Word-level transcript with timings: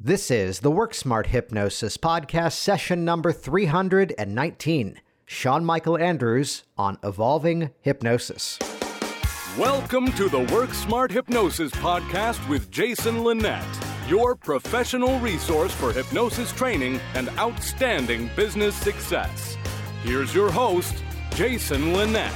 This 0.00 0.30
is 0.30 0.60
the 0.60 0.70
Work 0.70 0.94
Smart 0.94 1.26
Hypnosis 1.26 1.96
Podcast, 1.96 2.52
session 2.52 3.04
number 3.04 3.32
319. 3.32 5.00
Sean 5.26 5.64
Michael 5.64 5.98
Andrews 5.98 6.62
on 6.76 6.98
Evolving 7.02 7.70
Hypnosis. 7.80 8.60
Welcome 9.58 10.12
to 10.12 10.28
the 10.28 10.46
Work 10.54 10.72
Smart 10.72 11.10
Hypnosis 11.10 11.72
Podcast 11.72 12.48
with 12.48 12.70
Jason 12.70 13.24
Linett, 13.24 13.66
your 14.06 14.36
professional 14.36 15.18
resource 15.18 15.74
for 15.74 15.92
hypnosis 15.92 16.52
training 16.52 17.00
and 17.14 17.28
outstanding 17.30 18.30
business 18.36 18.76
success. 18.76 19.56
Here's 20.04 20.32
your 20.32 20.52
host, 20.52 21.02
Jason 21.34 21.92
Linett. 21.92 22.32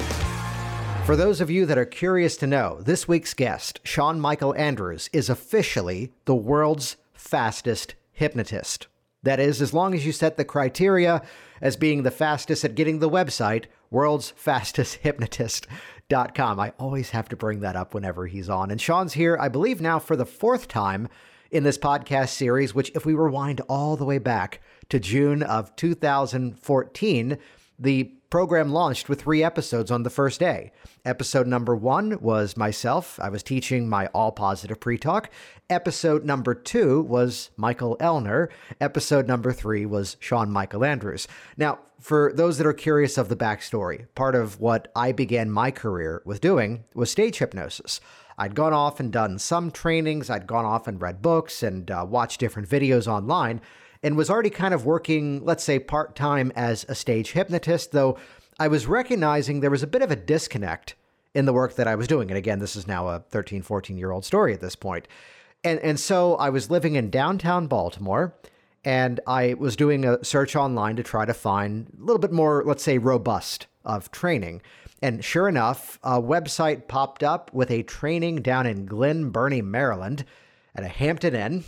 For 1.06 1.14
those 1.14 1.40
of 1.40 1.48
you 1.48 1.66
that 1.66 1.78
are 1.78 1.84
curious 1.84 2.36
to 2.38 2.46
know, 2.48 2.80
this 2.80 3.06
week's 3.06 3.34
guest, 3.34 3.78
Sean 3.84 4.18
Michael 4.18 4.52
Andrews, 4.56 5.08
is 5.12 5.30
officially 5.30 6.12
the 6.24 6.34
world's 6.34 6.96
fastest 7.22 7.94
hypnotist. 8.10 8.88
That 9.22 9.38
is, 9.38 9.62
as 9.62 9.72
long 9.72 9.94
as 9.94 10.04
you 10.04 10.10
set 10.10 10.36
the 10.36 10.44
criteria 10.44 11.22
as 11.60 11.76
being 11.76 12.02
the 12.02 12.10
fastest 12.10 12.64
at 12.64 12.74
getting 12.74 12.98
the 12.98 13.08
website, 13.08 13.66
worldsfastesthypnotist.com. 13.92 16.60
I 16.60 16.72
always 16.78 17.10
have 17.10 17.28
to 17.28 17.36
bring 17.36 17.60
that 17.60 17.76
up 17.76 17.94
whenever 17.94 18.26
he's 18.26 18.48
on. 18.48 18.72
And 18.72 18.80
Sean's 18.80 19.12
here, 19.12 19.38
I 19.40 19.48
believe, 19.48 19.80
now 19.80 20.00
for 20.00 20.16
the 20.16 20.26
fourth 20.26 20.66
time 20.66 21.08
in 21.52 21.62
this 21.62 21.78
podcast 21.78 22.30
series, 22.30 22.74
which, 22.74 22.90
if 22.96 23.06
we 23.06 23.14
rewind 23.14 23.60
all 23.68 23.96
the 23.96 24.04
way 24.04 24.18
back 24.18 24.60
to 24.88 24.98
June 24.98 25.44
of 25.44 25.76
2014, 25.76 27.38
the 27.78 28.12
program 28.32 28.72
launched 28.72 29.10
with 29.10 29.20
three 29.20 29.44
episodes 29.44 29.90
on 29.90 30.04
the 30.04 30.08
first 30.08 30.40
day. 30.40 30.72
Episode 31.04 31.46
number 31.46 31.76
one 31.76 32.18
was 32.22 32.56
myself. 32.56 33.20
I 33.20 33.28
was 33.28 33.42
teaching 33.42 33.90
my 33.90 34.06
all 34.14 34.32
positive 34.32 34.80
pre 34.80 34.96
talk. 34.96 35.28
Episode 35.68 36.24
number 36.24 36.54
two 36.54 37.02
was 37.02 37.50
Michael 37.58 37.94
Ellner. 38.00 38.48
Episode 38.80 39.28
number 39.28 39.52
three 39.52 39.84
was 39.84 40.16
Sean 40.18 40.50
Michael 40.50 40.82
Andrews. 40.82 41.28
Now, 41.58 41.80
for 42.00 42.32
those 42.34 42.56
that 42.56 42.66
are 42.66 42.72
curious 42.72 43.18
of 43.18 43.28
the 43.28 43.36
backstory, 43.36 44.06
part 44.14 44.34
of 44.34 44.58
what 44.58 44.90
I 44.96 45.12
began 45.12 45.50
my 45.50 45.70
career 45.70 46.22
with 46.24 46.40
doing 46.40 46.84
was 46.94 47.10
stage 47.10 47.36
hypnosis. 47.36 48.00
I'd 48.38 48.54
gone 48.54 48.72
off 48.72 48.98
and 48.98 49.12
done 49.12 49.38
some 49.38 49.70
trainings, 49.70 50.30
I'd 50.30 50.46
gone 50.46 50.64
off 50.64 50.88
and 50.88 51.02
read 51.02 51.20
books 51.20 51.62
and 51.62 51.90
uh, 51.90 52.06
watched 52.08 52.40
different 52.40 52.70
videos 52.70 53.06
online 53.06 53.60
and 54.02 54.16
was 54.16 54.30
already 54.30 54.50
kind 54.50 54.74
of 54.74 54.84
working, 54.84 55.44
let's 55.44 55.64
say, 55.64 55.78
part 55.78 56.16
time 56.16 56.52
as 56.56 56.84
a 56.88 56.94
stage 56.94 57.32
hypnotist, 57.32 57.92
though 57.92 58.18
I 58.58 58.68
was 58.68 58.86
recognizing 58.86 59.60
there 59.60 59.70
was 59.70 59.82
a 59.82 59.86
bit 59.86 60.02
of 60.02 60.10
a 60.10 60.16
disconnect 60.16 60.94
in 61.34 61.46
the 61.46 61.52
work 61.52 61.76
that 61.76 61.88
I 61.88 61.94
was 61.94 62.06
doing. 62.06 62.30
And 62.30 62.38
again, 62.38 62.58
this 62.58 62.76
is 62.76 62.86
now 62.86 63.08
a 63.08 63.20
13, 63.30 63.62
14 63.62 63.96
year 63.96 64.10
old 64.10 64.24
story 64.24 64.52
at 64.52 64.60
this 64.60 64.76
point. 64.76 65.08
And, 65.64 65.78
and 65.80 65.98
so 65.98 66.36
I 66.36 66.50
was 66.50 66.70
living 66.70 66.96
in 66.96 67.10
downtown 67.10 67.66
Baltimore 67.66 68.34
and 68.84 69.20
I 69.26 69.54
was 69.54 69.76
doing 69.76 70.04
a 70.04 70.22
search 70.24 70.56
online 70.56 70.96
to 70.96 71.02
try 71.02 71.24
to 71.24 71.34
find 71.34 71.86
a 71.98 72.04
little 72.04 72.18
bit 72.18 72.32
more, 72.32 72.64
let's 72.66 72.82
say, 72.82 72.98
robust 72.98 73.66
of 73.84 74.10
training. 74.10 74.60
And 75.00 75.24
sure 75.24 75.48
enough, 75.48 75.98
a 76.02 76.20
website 76.20 76.88
popped 76.88 77.22
up 77.22 77.52
with 77.52 77.70
a 77.70 77.82
training 77.84 78.42
down 78.42 78.66
in 78.66 78.86
Glen 78.86 79.30
Burnie, 79.30 79.62
Maryland 79.62 80.24
at 80.74 80.84
a 80.84 80.88
Hampton 80.88 81.34
Inn 81.34 81.64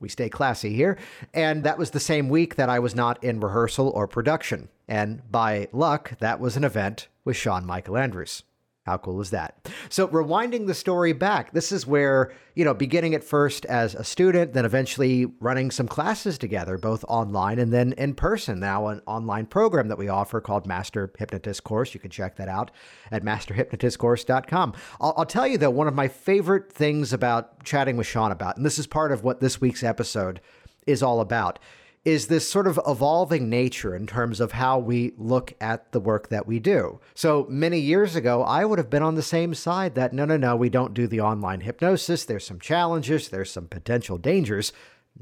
we 0.00 0.08
stay 0.08 0.28
classy 0.28 0.74
here. 0.74 0.98
And 1.34 1.64
that 1.64 1.78
was 1.78 1.90
the 1.90 2.00
same 2.00 2.28
week 2.28 2.54
that 2.56 2.68
I 2.68 2.78
was 2.78 2.94
not 2.94 3.22
in 3.22 3.40
rehearsal 3.40 3.88
or 3.90 4.06
production. 4.06 4.68
And 4.86 5.28
by 5.30 5.68
luck, 5.72 6.18
that 6.20 6.40
was 6.40 6.56
an 6.56 6.64
event 6.64 7.08
with 7.24 7.36
Sean 7.36 7.66
Michael 7.66 7.96
Andrews. 7.96 8.42
How 8.88 8.96
cool 8.96 9.20
is 9.20 9.30
that? 9.30 9.68
So, 9.90 10.08
rewinding 10.08 10.66
the 10.66 10.74
story 10.74 11.12
back, 11.12 11.52
this 11.52 11.72
is 11.72 11.86
where, 11.86 12.32
you 12.54 12.64
know, 12.64 12.72
beginning 12.72 13.14
at 13.14 13.22
first 13.22 13.66
as 13.66 13.94
a 13.94 14.02
student, 14.02 14.54
then 14.54 14.64
eventually 14.64 15.26
running 15.40 15.70
some 15.70 15.86
classes 15.86 16.38
together, 16.38 16.78
both 16.78 17.04
online 17.06 17.58
and 17.58 17.70
then 17.70 17.92
in 17.92 18.14
person. 18.14 18.60
Now, 18.60 18.86
an 18.86 19.02
online 19.06 19.44
program 19.46 19.88
that 19.88 19.98
we 19.98 20.08
offer 20.08 20.40
called 20.40 20.66
Master 20.66 21.12
Hypnotist 21.18 21.64
Course. 21.64 21.92
You 21.92 22.00
can 22.00 22.10
check 22.10 22.36
that 22.36 22.48
out 22.48 22.70
at 23.10 23.22
masterhypnotistcourse.com. 23.22 24.72
I'll, 25.00 25.14
I'll 25.18 25.26
tell 25.26 25.46
you, 25.46 25.58
though, 25.58 25.70
one 25.70 25.86
of 25.86 25.94
my 25.94 26.08
favorite 26.08 26.72
things 26.72 27.12
about 27.12 27.62
chatting 27.64 27.98
with 27.98 28.06
Sean 28.06 28.32
about, 28.32 28.56
and 28.56 28.64
this 28.64 28.78
is 28.78 28.86
part 28.86 29.12
of 29.12 29.22
what 29.22 29.40
this 29.40 29.60
week's 29.60 29.82
episode 29.82 30.40
is 30.86 31.02
all 31.02 31.20
about 31.20 31.58
is 32.04 32.28
this 32.28 32.48
sort 32.48 32.66
of 32.66 32.80
evolving 32.86 33.48
nature 33.50 33.94
in 33.94 34.06
terms 34.06 34.40
of 34.40 34.52
how 34.52 34.78
we 34.78 35.12
look 35.16 35.52
at 35.60 35.92
the 35.92 36.00
work 36.00 36.28
that 36.28 36.46
we 36.46 36.58
do. 36.58 37.00
So 37.14 37.46
many 37.48 37.78
years 37.78 38.16
ago, 38.16 38.42
I 38.42 38.64
would 38.64 38.78
have 38.78 38.90
been 38.90 39.02
on 39.02 39.14
the 39.14 39.22
same 39.22 39.54
side 39.54 39.94
that 39.94 40.12
no, 40.12 40.24
no, 40.24 40.36
no, 40.36 40.56
we 40.56 40.70
don't 40.70 40.94
do 40.94 41.06
the 41.06 41.20
online 41.20 41.60
hypnosis. 41.60 42.24
There's 42.24 42.46
some 42.46 42.60
challenges, 42.60 43.28
there's 43.28 43.50
some 43.50 43.66
potential 43.66 44.16
dangers. 44.18 44.72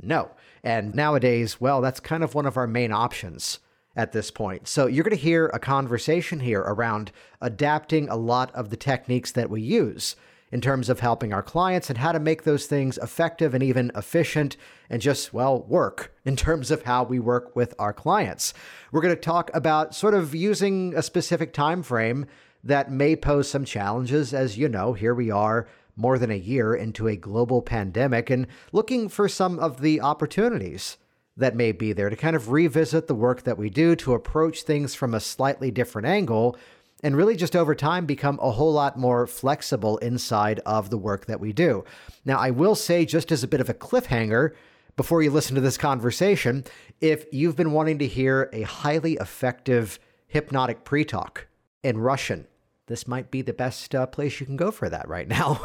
No. 0.00 0.30
And 0.62 0.94
nowadays, 0.94 1.60
well, 1.60 1.80
that's 1.80 2.00
kind 2.00 2.22
of 2.22 2.34
one 2.34 2.46
of 2.46 2.56
our 2.56 2.66
main 2.66 2.92
options 2.92 3.60
at 3.96 4.12
this 4.12 4.30
point. 4.30 4.68
So 4.68 4.86
you're 4.86 5.04
going 5.04 5.16
to 5.16 5.22
hear 5.22 5.46
a 5.46 5.58
conversation 5.58 6.40
here 6.40 6.60
around 6.60 7.10
adapting 7.40 8.08
a 8.08 8.16
lot 8.16 8.54
of 8.54 8.70
the 8.70 8.76
techniques 8.76 9.32
that 9.32 9.48
we 9.48 9.62
use 9.62 10.16
in 10.52 10.60
terms 10.60 10.88
of 10.88 11.00
helping 11.00 11.32
our 11.32 11.42
clients 11.42 11.90
and 11.90 11.98
how 11.98 12.12
to 12.12 12.20
make 12.20 12.44
those 12.44 12.66
things 12.66 12.98
effective 12.98 13.54
and 13.54 13.62
even 13.62 13.90
efficient 13.94 14.56
and 14.88 15.02
just, 15.02 15.32
well, 15.32 15.62
work 15.62 16.14
in 16.24 16.36
terms 16.36 16.70
of 16.70 16.82
how 16.82 17.02
we 17.02 17.18
work 17.18 17.54
with 17.56 17.74
our 17.78 17.92
clients. 17.92 18.54
We're 18.92 19.00
going 19.00 19.14
to 19.14 19.20
talk 19.20 19.50
about 19.54 19.94
sort 19.94 20.14
of 20.14 20.34
using 20.34 20.94
a 20.94 21.02
specific 21.02 21.52
time 21.52 21.82
frame 21.82 22.26
that 22.62 22.90
may 22.90 23.16
pose 23.16 23.48
some 23.48 23.64
challenges. 23.64 24.32
As 24.32 24.56
you 24.56 24.68
know, 24.68 24.92
here 24.92 25.14
we 25.14 25.30
are 25.30 25.66
more 25.96 26.18
than 26.18 26.30
a 26.30 26.36
year 26.36 26.74
into 26.74 27.08
a 27.08 27.16
global 27.16 27.62
pandemic 27.62 28.30
and 28.30 28.46
looking 28.72 29.08
for 29.08 29.28
some 29.28 29.58
of 29.58 29.80
the 29.80 30.00
opportunities 30.00 30.98
that 31.36 31.56
may 31.56 31.72
be 31.72 31.92
there 31.92 32.10
to 32.10 32.16
kind 32.16 32.36
of 32.36 32.50
revisit 32.50 33.06
the 33.06 33.14
work 33.14 33.42
that 33.42 33.58
we 33.58 33.68
do 33.68 33.94
to 33.96 34.14
approach 34.14 34.62
things 34.62 34.94
from 34.94 35.14
a 35.14 35.20
slightly 35.20 35.70
different 35.70 36.06
angle 36.06 36.56
and 37.02 37.16
really 37.16 37.36
just 37.36 37.54
over 37.54 37.74
time 37.74 38.06
become 38.06 38.38
a 38.42 38.50
whole 38.50 38.72
lot 38.72 38.98
more 38.98 39.26
flexible 39.26 39.98
inside 39.98 40.60
of 40.60 40.90
the 40.90 40.98
work 40.98 41.26
that 41.26 41.40
we 41.40 41.52
do. 41.52 41.84
Now, 42.24 42.38
I 42.38 42.50
will 42.50 42.74
say, 42.74 43.04
just 43.04 43.30
as 43.30 43.42
a 43.42 43.48
bit 43.48 43.60
of 43.60 43.68
a 43.68 43.74
cliffhanger, 43.74 44.52
before 44.96 45.22
you 45.22 45.30
listen 45.30 45.54
to 45.54 45.60
this 45.60 45.76
conversation, 45.76 46.64
if 47.00 47.26
you've 47.30 47.56
been 47.56 47.72
wanting 47.72 47.98
to 47.98 48.06
hear 48.06 48.48
a 48.52 48.62
highly 48.62 49.14
effective 49.14 49.98
hypnotic 50.26 50.84
pre 50.84 51.04
talk 51.04 51.46
in 51.82 51.98
Russian, 51.98 52.46
this 52.86 53.06
might 53.08 53.30
be 53.30 53.42
the 53.42 53.52
best 53.52 53.94
uh, 53.94 54.06
place 54.06 54.40
you 54.40 54.46
can 54.46 54.56
go 54.56 54.70
for 54.70 54.88
that 54.88 55.08
right 55.08 55.28
now. 55.28 55.60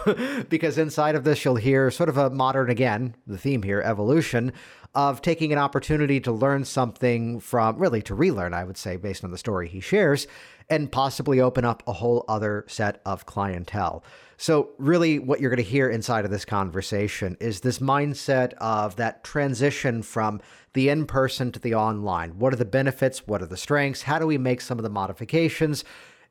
because 0.49 0.77
inside 0.77 1.15
of 1.15 1.23
this, 1.23 1.45
you'll 1.45 1.55
hear 1.55 1.89
sort 1.91 2.09
of 2.09 2.17
a 2.17 2.29
modern, 2.29 2.69
again, 2.69 3.15
the 3.25 3.37
theme 3.37 3.63
here, 3.63 3.81
evolution 3.81 4.51
of 4.93 5.21
taking 5.21 5.53
an 5.53 5.59
opportunity 5.59 6.19
to 6.19 6.31
learn 6.31 6.65
something 6.65 7.39
from, 7.39 7.77
really 7.77 8.01
to 8.01 8.13
relearn, 8.13 8.53
I 8.53 8.65
would 8.65 8.77
say, 8.77 8.97
based 8.97 9.23
on 9.23 9.31
the 9.31 9.37
story 9.37 9.69
he 9.69 9.79
shares, 9.79 10.27
and 10.71 10.89
possibly 10.89 11.41
open 11.41 11.65
up 11.65 11.83
a 11.85 11.91
whole 11.91 12.23
other 12.29 12.65
set 12.67 13.01
of 13.05 13.25
clientele. 13.25 14.03
So, 14.37 14.69
really, 14.79 15.19
what 15.19 15.39
you're 15.39 15.51
going 15.51 15.63
to 15.63 15.69
hear 15.69 15.87
inside 15.87 16.25
of 16.25 16.31
this 16.31 16.45
conversation 16.45 17.37
is 17.39 17.59
this 17.59 17.77
mindset 17.77 18.53
of 18.53 18.95
that 18.95 19.23
transition 19.23 20.01
from 20.01 20.41
the 20.73 20.89
in 20.89 21.05
person 21.05 21.51
to 21.51 21.59
the 21.59 21.75
online. 21.75 22.39
What 22.39 22.53
are 22.53 22.55
the 22.57 22.65
benefits? 22.65 23.27
What 23.27 23.43
are 23.43 23.47
the 23.47 23.57
strengths? 23.57 24.03
How 24.03 24.17
do 24.17 24.25
we 24.25 24.39
make 24.39 24.61
some 24.61 24.79
of 24.79 24.83
the 24.83 24.89
modifications? 24.89 25.83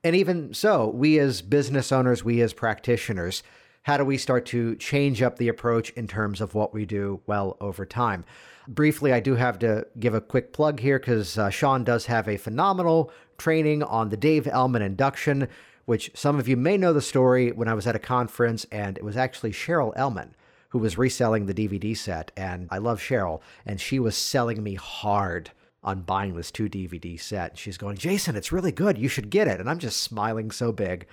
And 0.03 0.17
even 0.17 0.55
so, 0.55 0.89
we 0.89 1.21
as 1.21 1.43
business 1.43 1.93
owners, 1.93 2.25
we 2.25 2.41
as 2.41 2.55
practitioners, 2.55 3.45
how 3.83 3.99
do 3.99 4.05
we 4.05 4.17
start 4.17 4.47
to 4.47 4.75
change 4.77 5.23
up 5.23 5.37
the 5.37 5.49
approach 5.49 5.91
in 5.91 6.09
terms 6.09 6.41
of 6.41 6.55
what 6.55 6.73
we 6.75 6.87
do 6.87 7.21
well 7.27 7.57
over 7.61 7.85
time? 7.87 8.25
Briefly, 8.69 9.13
I 9.13 9.21
do 9.21 9.35
have 9.35 9.59
to 9.61 9.87
give 9.99 10.15
a 10.15 10.21
quick 10.21 10.53
plug 10.53 10.81
here 10.81 10.99
because 10.99 11.39
uh, 11.39 11.51
Sean 11.51 11.85
does 11.85 12.07
have 12.07 12.29
a 12.29 12.37
phenomenal 12.37 13.11
training 13.39 13.83
on 13.83 14.11
the 14.11 14.17
Dave 14.17 14.47
Elman 14.47 14.83
induction, 14.83 15.49
which 15.87 16.11
some 16.15 16.39
of 16.39 16.47
you 16.47 16.57
may 16.57 16.77
know 16.77 16.93
the 16.93 17.01
story 17.01 17.53
when 17.53 17.69
I 17.69 17.75
was 17.75 17.87
at 17.87 17.97
a 17.97 18.01
conference, 18.01 18.67
and 18.71 18.97
it 18.99 19.05
was 19.05 19.17
actually 19.17 19.53
Cheryl 19.53 19.93
Elman 19.97 20.35
who 20.71 20.79
was 20.79 20.99
reselling 20.99 21.47
the 21.47 21.55
DVD 21.55 21.97
set. 21.97 22.33
And 22.37 22.69
I 22.71 22.79
love 22.79 23.01
Cheryl, 23.01 23.41
and 23.67 23.81
she 23.81 23.99
was 23.99 24.17
selling 24.17 24.63
me 24.63 24.75
hard 24.75 25.51
on 25.83 26.03
buying 26.03 26.35
this 26.35 26.51
two 26.51 26.69
DVD 26.69 27.21
set. 27.21 27.51
And 27.51 27.59
she's 27.59 27.79
going, 27.79 27.97
Jason, 27.97 28.37
it's 28.37 28.53
really 28.53 28.73
good. 28.73 28.99
You 28.99 29.09
should 29.09 29.31
get 29.31 29.49
it. 29.49 29.61
And 29.61 29.69
I'm 29.69 29.79
just 29.79 30.01
smiling 30.01 30.51
so 30.51 30.73
big. 30.73 31.07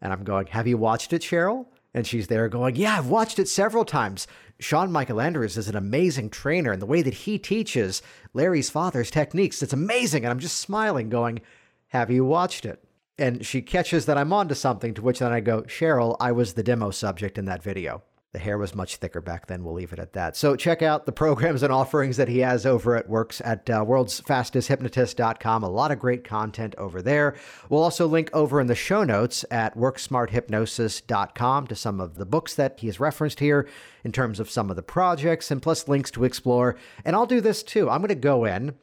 And 0.00 0.12
I'm 0.12 0.24
going, 0.24 0.46
Have 0.48 0.66
you 0.66 0.78
watched 0.78 1.12
it, 1.12 1.22
Cheryl? 1.22 1.66
And 1.94 2.06
she's 2.06 2.26
there 2.26 2.48
going, 2.48 2.76
Yeah, 2.76 2.98
I've 2.98 3.06
watched 3.06 3.38
it 3.38 3.48
several 3.48 3.84
times. 3.84 4.26
Sean 4.58 4.92
Michael 4.92 5.20
Andrews 5.20 5.56
is 5.56 5.68
an 5.68 5.76
amazing 5.76 6.30
trainer, 6.30 6.72
and 6.72 6.82
the 6.82 6.86
way 6.86 7.02
that 7.02 7.14
he 7.14 7.38
teaches 7.38 8.02
Larry's 8.34 8.70
father's 8.70 9.10
techniques, 9.10 9.62
it's 9.62 9.72
amazing. 9.72 10.24
And 10.24 10.30
I'm 10.30 10.38
just 10.40 10.58
smiling, 10.58 11.08
going, 11.08 11.40
Have 11.88 12.10
you 12.10 12.24
watched 12.24 12.66
it? 12.66 12.82
And 13.16 13.46
she 13.46 13.62
catches 13.62 14.06
that 14.06 14.18
I'm 14.18 14.32
onto 14.32 14.54
something, 14.54 14.92
to 14.94 15.02
which 15.02 15.20
then 15.20 15.32
I 15.32 15.40
go, 15.40 15.62
Cheryl, 15.62 16.16
I 16.18 16.32
was 16.32 16.54
the 16.54 16.64
demo 16.64 16.90
subject 16.90 17.38
in 17.38 17.44
that 17.44 17.62
video. 17.62 18.02
The 18.34 18.40
hair 18.40 18.58
was 18.58 18.74
much 18.74 18.96
thicker 18.96 19.20
back 19.20 19.46
then. 19.46 19.62
We'll 19.62 19.74
leave 19.74 19.92
it 19.92 20.00
at 20.00 20.14
that. 20.14 20.36
So 20.36 20.56
check 20.56 20.82
out 20.82 21.06
the 21.06 21.12
programs 21.12 21.62
and 21.62 21.72
offerings 21.72 22.16
that 22.16 22.26
he 22.26 22.40
has 22.40 22.66
over 22.66 22.96
at 22.96 23.08
Works 23.08 23.40
at 23.44 23.70
uh, 23.70 23.84
worldsfastesthypnotist.com. 23.84 25.62
A 25.62 25.68
lot 25.68 25.92
of 25.92 26.00
great 26.00 26.24
content 26.24 26.74
over 26.76 27.00
there. 27.00 27.36
We'll 27.68 27.84
also 27.84 28.08
link 28.08 28.30
over 28.32 28.60
in 28.60 28.66
the 28.66 28.74
show 28.74 29.04
notes 29.04 29.44
at 29.52 29.76
worksmarthypnosis.com 29.76 31.66
to 31.68 31.76
some 31.76 32.00
of 32.00 32.16
the 32.16 32.26
books 32.26 32.56
that 32.56 32.80
he 32.80 32.88
has 32.88 32.98
referenced 32.98 33.38
here 33.38 33.68
in 34.02 34.10
terms 34.10 34.40
of 34.40 34.50
some 34.50 34.68
of 34.68 34.74
the 34.74 34.82
projects 34.82 35.52
and 35.52 35.62
plus 35.62 35.86
links 35.86 36.10
to 36.10 36.24
explore. 36.24 36.74
And 37.04 37.14
I'll 37.14 37.26
do 37.26 37.40
this 37.40 37.62
too. 37.62 37.88
I'm 37.88 38.00
going 38.00 38.08
to 38.08 38.16
go 38.16 38.44
in 38.44 38.74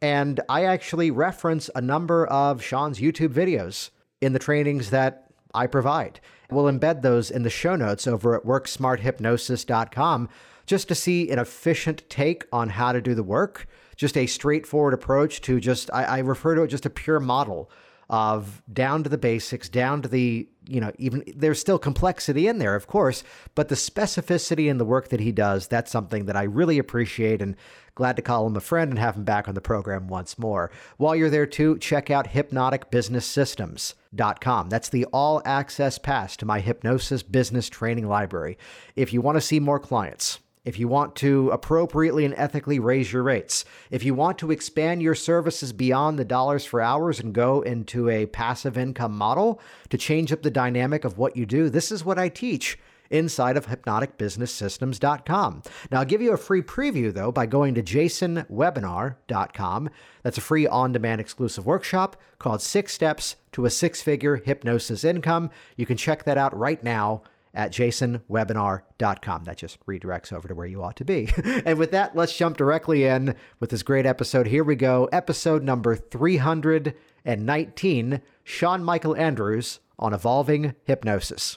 and 0.00 0.38
I 0.48 0.66
actually 0.66 1.10
reference 1.10 1.68
a 1.74 1.80
number 1.80 2.26
of 2.28 2.62
Sean's 2.62 3.00
YouTube 3.00 3.34
videos 3.34 3.90
in 4.20 4.34
the 4.34 4.38
trainings 4.38 4.90
that 4.90 5.32
I 5.52 5.66
provide. 5.66 6.20
We'll 6.52 6.72
embed 6.72 7.02
those 7.02 7.30
in 7.30 7.42
the 7.42 7.50
show 7.50 7.76
notes 7.76 8.06
over 8.06 8.34
at 8.34 8.44
worksmarthypnosis.com 8.44 10.28
just 10.66 10.88
to 10.88 10.94
see 10.94 11.30
an 11.30 11.38
efficient 11.38 12.08
take 12.08 12.46
on 12.52 12.68
how 12.68 12.92
to 12.92 13.00
do 13.00 13.14
the 13.14 13.22
work, 13.22 13.66
just 13.96 14.16
a 14.16 14.26
straightforward 14.26 14.94
approach 14.94 15.40
to 15.42 15.58
just, 15.58 15.90
I, 15.92 16.04
I 16.04 16.18
refer 16.18 16.54
to 16.54 16.62
it 16.62 16.68
just 16.68 16.86
a 16.86 16.90
pure 16.90 17.20
model 17.20 17.70
of 18.08 18.62
down 18.72 19.02
to 19.02 19.08
the 19.08 19.18
basics, 19.18 19.68
down 19.68 20.02
to 20.02 20.08
the, 20.08 20.48
you 20.70 20.80
know, 20.80 20.92
even 20.98 21.24
there's 21.34 21.58
still 21.58 21.78
complexity 21.78 22.46
in 22.46 22.58
there, 22.58 22.76
of 22.76 22.86
course, 22.86 23.24
but 23.54 23.68
the 23.68 23.74
specificity 23.74 24.68
in 24.68 24.76
the 24.78 24.84
work 24.84 25.08
that 25.08 25.20
he 25.20 25.32
does, 25.32 25.66
that's 25.66 25.90
something 25.90 26.26
that 26.26 26.36
I 26.36 26.42
really 26.44 26.78
appreciate 26.78 27.40
and 27.42 27.56
glad 27.94 28.16
to 28.16 28.22
call 28.22 28.46
him 28.46 28.56
a 28.56 28.60
friend 28.60 28.90
and 28.90 28.98
have 28.98 29.16
him 29.16 29.24
back 29.24 29.48
on 29.48 29.54
the 29.54 29.60
program 29.60 30.08
once 30.08 30.38
more. 30.38 30.70
While 30.96 31.14
you're 31.16 31.28
there 31.28 31.44
too, 31.46 31.76
check 31.78 32.10
out 32.10 32.28
hypnoticbusinesssystems.com. 32.28 34.68
That's 34.68 34.88
the 34.88 35.04
all 35.06 35.42
access 35.44 35.98
pass 35.98 36.36
to 36.36 36.46
my 36.46 36.60
hypnosis 36.60 37.22
business 37.22 37.68
training 37.68 38.08
library. 38.08 38.56
If 38.96 39.12
you 39.12 39.20
want 39.20 39.36
to 39.36 39.42
see 39.42 39.60
more 39.60 39.80
clients, 39.80 40.38
if 40.70 40.78
you 40.78 40.86
want 40.86 41.16
to 41.16 41.50
appropriately 41.50 42.24
and 42.24 42.32
ethically 42.36 42.78
raise 42.78 43.12
your 43.12 43.24
rates, 43.24 43.64
if 43.90 44.04
you 44.04 44.14
want 44.14 44.38
to 44.38 44.52
expand 44.52 45.02
your 45.02 45.16
services 45.16 45.72
beyond 45.72 46.16
the 46.16 46.24
dollars 46.24 46.64
for 46.64 46.80
hours 46.80 47.18
and 47.18 47.34
go 47.34 47.60
into 47.62 48.08
a 48.08 48.26
passive 48.26 48.78
income 48.78 49.18
model 49.18 49.60
to 49.88 49.98
change 49.98 50.30
up 50.30 50.42
the 50.42 50.50
dynamic 50.50 51.04
of 51.04 51.18
what 51.18 51.36
you 51.36 51.44
do, 51.44 51.68
this 51.68 51.90
is 51.90 52.04
what 52.04 52.20
I 52.20 52.28
teach 52.28 52.78
inside 53.10 53.56
of 53.56 53.66
hypnoticbusinesssystems.com. 53.66 55.62
Now, 55.90 55.98
I'll 55.98 56.04
give 56.04 56.22
you 56.22 56.32
a 56.32 56.36
free 56.36 56.62
preview, 56.62 57.12
though, 57.12 57.32
by 57.32 57.46
going 57.46 57.74
to 57.74 57.82
jasonwebinar.com. 57.82 59.90
That's 60.22 60.38
a 60.38 60.42
free 60.42 60.68
on 60.68 60.92
demand 60.92 61.20
exclusive 61.20 61.66
workshop 61.66 62.16
called 62.38 62.62
Six 62.62 62.92
Steps 62.92 63.34
to 63.50 63.64
a 63.64 63.70
Six 63.70 64.00
Figure 64.00 64.36
Hypnosis 64.36 65.02
Income. 65.02 65.50
You 65.76 65.86
can 65.86 65.96
check 65.96 66.22
that 66.24 66.38
out 66.38 66.56
right 66.56 66.84
now 66.84 67.22
at 67.54 67.72
jasonwebinar.com. 67.72 69.44
That 69.44 69.56
just 69.56 69.78
redirects 69.86 70.30
over 70.32 70.48
to 70.48 70.54
where 70.54 70.66
you 70.66 70.82
ought 70.82 70.96
to 70.96 71.04
be. 71.04 71.28
and 71.64 71.78
with 71.78 71.92
that, 71.92 72.16
let's 72.16 72.36
jump 72.36 72.56
directly 72.56 73.04
in 73.04 73.36
with 73.58 73.70
this 73.70 73.82
great 73.82 74.06
episode. 74.06 74.46
Here 74.46 74.64
we 74.64 74.76
go, 74.76 75.08
episode 75.12 75.62
number 75.62 75.96
319 75.96 78.22
Sean 78.44 78.84
Michael 78.84 79.16
Andrews 79.16 79.80
on 79.98 80.14
evolving 80.14 80.74
hypnosis. 80.84 81.54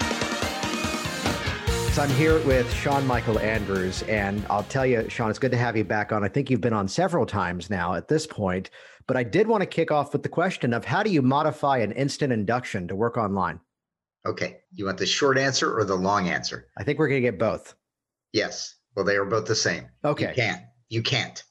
So 1.94 2.02
I'm 2.02 2.10
here 2.10 2.44
with 2.44 2.74
Sean 2.74 3.06
Michael 3.06 3.38
Andrews, 3.38 4.02
and 4.04 4.44
I'll 4.50 4.64
tell 4.64 4.84
you, 4.84 5.08
Sean, 5.10 5.30
it's 5.30 5.38
good 5.38 5.52
to 5.52 5.58
have 5.58 5.78
you 5.78 5.84
back 5.84 6.12
on. 6.12 6.24
I 6.24 6.28
think 6.28 6.50
you've 6.50 6.60
been 6.60 6.74
on 6.74 6.88
several 6.88 7.24
times 7.24 7.70
now 7.70 7.94
at 7.94 8.08
this 8.08 8.26
point, 8.26 8.72
but 9.06 9.16
I 9.16 9.22
did 9.22 9.48
want 9.48 9.62
to 9.62 9.68
kick 9.68 9.92
off 9.92 10.12
with 10.12 10.24
the 10.24 10.30
question 10.30 10.74
of 10.74 10.86
how 10.86 11.04
do 11.04 11.12
you 11.12 11.22
modify 11.22 11.78
an 11.78 11.92
instant 11.92 12.34
induction 12.34 12.88
to 12.88 12.96
work 12.96 13.16
online? 13.16 13.60
Okay. 14.26 14.60
You 14.74 14.86
want 14.86 14.98
the 14.98 15.06
short 15.06 15.38
answer 15.38 15.78
or 15.78 15.84
the 15.84 15.96
long 15.96 16.30
answer? 16.30 16.68
I 16.78 16.84
think 16.84 17.00
we're 17.00 17.10
going 17.10 17.22
to 17.22 17.30
get 17.30 17.40
both. 17.40 17.76
Yes. 18.32 18.76
Well, 18.96 19.06
they 19.06 19.16
are 19.16 19.26
both 19.26 19.46
the 19.46 19.56
same. 19.56 19.90
Okay. 20.04 20.30
You 20.30 20.34
can't. 20.34 20.62
You 20.90 21.02
can't. 21.02 21.44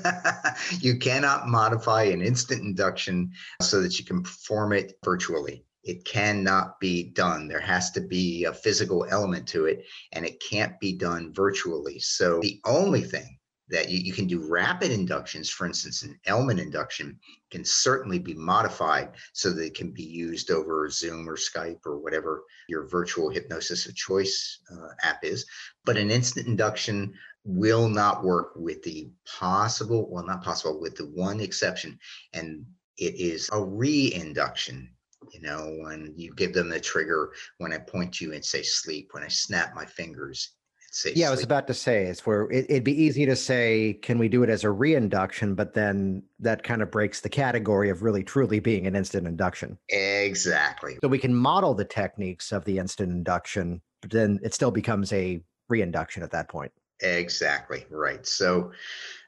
you 0.80 0.98
cannot 0.98 1.48
modify 1.48 2.04
an 2.04 2.22
instant 2.22 2.62
induction 2.62 3.30
so 3.60 3.82
that 3.82 3.98
you 3.98 4.04
can 4.04 4.22
perform 4.22 4.72
it 4.72 4.94
virtually. 5.04 5.64
It 5.82 6.04
cannot 6.04 6.80
be 6.80 7.10
done. 7.10 7.46
There 7.46 7.60
has 7.60 7.90
to 7.92 8.00
be 8.00 8.44
a 8.44 8.54
physical 8.54 9.06
element 9.10 9.46
to 9.48 9.66
it, 9.66 9.84
and 10.12 10.24
it 10.24 10.42
can't 10.42 10.80
be 10.80 10.96
done 10.96 11.32
virtually. 11.34 11.98
So 11.98 12.40
the 12.40 12.60
only 12.64 13.02
thing 13.02 13.38
that 13.74 13.90
you, 13.90 13.98
you 13.98 14.12
can 14.12 14.28
do 14.28 14.48
rapid 14.48 14.92
inductions, 14.92 15.50
for 15.50 15.66
instance, 15.66 16.04
an 16.04 16.16
Elman 16.26 16.60
induction 16.60 17.18
can 17.50 17.64
certainly 17.64 18.20
be 18.20 18.32
modified 18.32 19.10
so 19.32 19.50
that 19.50 19.66
it 19.66 19.74
can 19.74 19.90
be 19.90 20.04
used 20.04 20.52
over 20.52 20.88
Zoom 20.88 21.28
or 21.28 21.36
Skype 21.36 21.84
or 21.84 21.98
whatever 21.98 22.44
your 22.68 22.86
virtual 22.86 23.30
hypnosis 23.30 23.86
of 23.86 23.96
choice 23.96 24.60
uh, 24.72 24.90
app 25.02 25.24
is. 25.24 25.44
But 25.84 25.96
an 25.96 26.12
instant 26.12 26.46
induction 26.46 27.14
will 27.42 27.88
not 27.88 28.22
work 28.22 28.52
with 28.54 28.80
the 28.84 29.10
possible, 29.26 30.08
well, 30.08 30.24
not 30.24 30.44
possible, 30.44 30.80
with 30.80 30.94
the 30.94 31.06
one 31.06 31.40
exception, 31.40 31.98
and 32.32 32.64
it 32.96 33.16
is 33.16 33.50
a 33.52 33.60
re-induction 33.60 34.88
you 35.32 35.40
know 35.40 35.74
when 35.80 36.12
you 36.16 36.32
give 36.34 36.52
them 36.52 36.68
the 36.68 36.78
trigger 36.78 37.32
when 37.56 37.72
i 37.72 37.78
point 37.78 38.12
to 38.12 38.26
you 38.26 38.34
and 38.34 38.44
say 38.44 38.62
sleep 38.62 39.08
when 39.12 39.22
i 39.22 39.28
snap 39.28 39.74
my 39.74 39.86
fingers 39.86 40.50
say 40.94 41.10
yeah, 41.10 41.14
sleep. 41.14 41.26
I 41.26 41.30
was 41.30 41.42
about 41.42 41.66
to 41.66 41.74
say 41.74 42.04
it's 42.04 42.24
where 42.24 42.50
it, 42.50 42.70
would 42.70 42.84
be 42.84 43.02
easy 43.02 43.26
to 43.26 43.36
say, 43.36 43.98
can 44.02 44.18
we 44.18 44.28
do 44.28 44.42
it 44.42 44.50
as 44.50 44.64
a 44.64 44.70
reinduction? 44.70 45.54
But 45.54 45.74
then 45.74 46.22
that 46.38 46.62
kind 46.62 46.82
of 46.82 46.90
breaks 46.90 47.20
the 47.20 47.28
category 47.28 47.90
of 47.90 48.02
really 48.02 48.22
truly 48.22 48.60
being 48.60 48.86
an 48.86 48.94
instant 48.94 49.26
induction. 49.26 49.78
Exactly. 49.88 50.96
So 51.02 51.08
we 51.08 51.18
can 51.18 51.34
model 51.34 51.74
the 51.74 51.84
techniques 51.84 52.52
of 52.52 52.64
the 52.64 52.78
instant 52.78 53.10
induction, 53.10 53.82
but 54.00 54.10
then 54.10 54.38
it 54.42 54.54
still 54.54 54.70
becomes 54.70 55.12
a 55.12 55.40
reinduction 55.68 56.22
at 56.22 56.30
that 56.30 56.48
point. 56.48 56.72
Exactly 57.00 57.84
right. 57.90 58.24
So, 58.26 58.70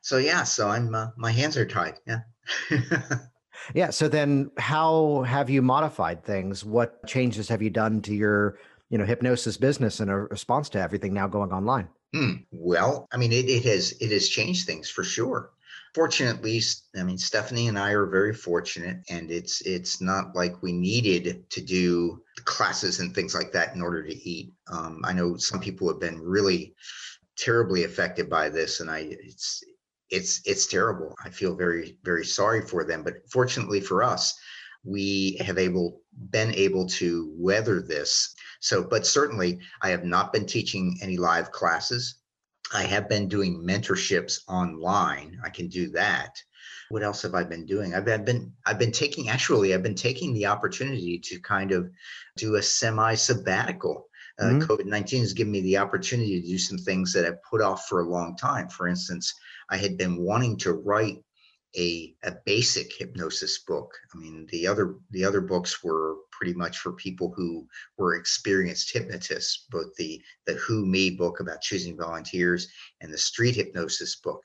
so 0.02 0.18
yeah. 0.18 0.44
So 0.44 0.68
I'm 0.68 0.94
uh, 0.94 1.08
my 1.16 1.32
hands 1.32 1.56
are 1.56 1.66
tied. 1.66 1.98
Yeah. 2.06 2.20
yeah. 3.74 3.90
So 3.90 4.08
then, 4.08 4.52
how 4.56 5.22
have 5.22 5.50
you 5.50 5.62
modified 5.62 6.24
things? 6.24 6.64
What 6.64 7.04
changes 7.06 7.48
have 7.48 7.60
you 7.60 7.70
done 7.70 8.02
to 8.02 8.14
your 8.14 8.58
you 8.90 8.98
know 8.98 9.04
hypnosis 9.04 9.56
business 9.56 10.00
in 10.00 10.08
a 10.08 10.18
response 10.18 10.68
to 10.70 10.80
everything 10.80 11.12
now 11.12 11.26
going 11.26 11.52
online? 11.52 11.88
Hmm. 12.14 12.34
Well, 12.50 13.08
I 13.12 13.16
mean, 13.16 13.32
it, 13.32 13.48
it 13.48 13.64
has 13.64 13.92
it 14.00 14.10
has 14.10 14.28
changed 14.28 14.66
things 14.66 14.88
for 14.88 15.04
sure. 15.04 15.50
Fortunately, 15.94 16.60
I 16.96 17.02
mean, 17.02 17.18
Stephanie 17.18 17.68
and 17.68 17.78
I 17.78 17.92
are 17.92 18.06
very 18.06 18.34
fortunate, 18.34 18.98
and 19.08 19.30
it's 19.30 19.60
it's 19.62 20.00
not 20.00 20.36
like 20.36 20.62
we 20.62 20.72
needed 20.72 21.48
to 21.50 21.60
do 21.60 22.22
classes 22.44 23.00
and 23.00 23.14
things 23.14 23.34
like 23.34 23.52
that 23.52 23.74
in 23.74 23.82
order 23.82 24.02
to 24.02 24.14
eat. 24.14 24.52
Um, 24.70 25.00
I 25.04 25.12
know 25.12 25.36
some 25.36 25.60
people 25.60 25.88
have 25.88 26.00
been 26.00 26.20
really 26.20 26.74
terribly 27.36 27.84
affected 27.84 28.28
by 28.28 28.48
this, 28.48 28.80
and 28.80 28.90
I 28.90 29.08
it's 29.10 29.62
it's 30.10 30.42
it's 30.44 30.66
terrible. 30.66 31.14
I 31.24 31.30
feel 31.30 31.56
very 31.56 31.96
very 32.04 32.24
sorry 32.24 32.62
for 32.62 32.84
them, 32.84 33.02
but 33.02 33.28
fortunately 33.30 33.80
for 33.80 34.02
us, 34.02 34.38
we 34.84 35.38
have 35.40 35.58
able 35.58 36.02
been 36.30 36.54
able 36.54 36.86
to 36.86 37.32
weather 37.36 37.80
this 37.80 38.34
so, 38.60 38.84
but 38.84 39.06
certainly 39.06 39.60
I 39.82 39.90
have 39.90 40.04
not 40.04 40.32
been 40.32 40.46
teaching 40.46 40.98
any 41.02 41.16
live 41.16 41.50
classes. 41.50 42.16
I 42.74 42.82
have 42.82 43.08
been 43.08 43.28
doing 43.28 43.62
mentorships 43.62 44.40
online. 44.48 45.38
I 45.44 45.50
can 45.50 45.68
do 45.68 45.90
that. 45.90 46.36
What 46.88 47.02
else 47.02 47.22
have 47.22 47.34
I 47.34 47.44
been 47.44 47.66
doing? 47.66 47.94
I've 47.94 48.04
been 48.04 48.52
I've 48.64 48.78
been 48.78 48.92
taking 48.92 49.28
actually 49.28 49.74
I've 49.74 49.82
been 49.82 49.94
taking 49.94 50.34
the 50.34 50.46
opportunity 50.46 51.18
to 51.18 51.40
kind 51.40 51.72
of 51.72 51.90
do 52.36 52.56
a 52.56 52.62
semi 52.62 53.14
sabbatical. 53.14 54.08
Uh, 54.38 54.44
mm-hmm. 54.44 54.70
COVID 54.70 54.86
nineteen 54.86 55.22
has 55.22 55.32
given 55.32 55.52
me 55.52 55.62
the 55.62 55.78
opportunity 55.78 56.40
to 56.40 56.46
do 56.46 56.58
some 56.58 56.78
things 56.78 57.12
that 57.12 57.24
I've 57.24 57.42
put 57.42 57.60
off 57.60 57.86
for 57.86 58.00
a 58.00 58.08
long 58.08 58.36
time. 58.36 58.68
For 58.68 58.86
instance, 58.86 59.32
I 59.70 59.76
had 59.76 59.96
been 59.96 60.18
wanting 60.18 60.56
to 60.58 60.74
write 60.74 61.24
a, 61.76 62.14
a 62.22 62.32
basic 62.44 62.92
hypnosis 62.92 63.58
book. 63.58 63.92
I 64.14 64.18
mean, 64.18 64.46
the 64.50 64.66
other 64.66 64.96
the 65.10 65.24
other 65.24 65.40
books 65.40 65.82
were 65.82 66.16
pretty 66.30 66.54
much 66.54 66.78
for 66.78 66.92
people 66.92 67.32
who 67.36 67.66
were 67.98 68.16
experienced 68.16 68.92
hypnotists. 68.92 69.66
Both 69.70 69.94
the 69.96 70.22
the 70.46 70.54
Who 70.54 70.86
Me 70.86 71.10
book 71.10 71.40
about 71.40 71.60
choosing 71.60 71.96
volunteers 71.96 72.68
and 73.00 73.12
the 73.12 73.18
Street 73.18 73.56
Hypnosis 73.56 74.16
book, 74.16 74.40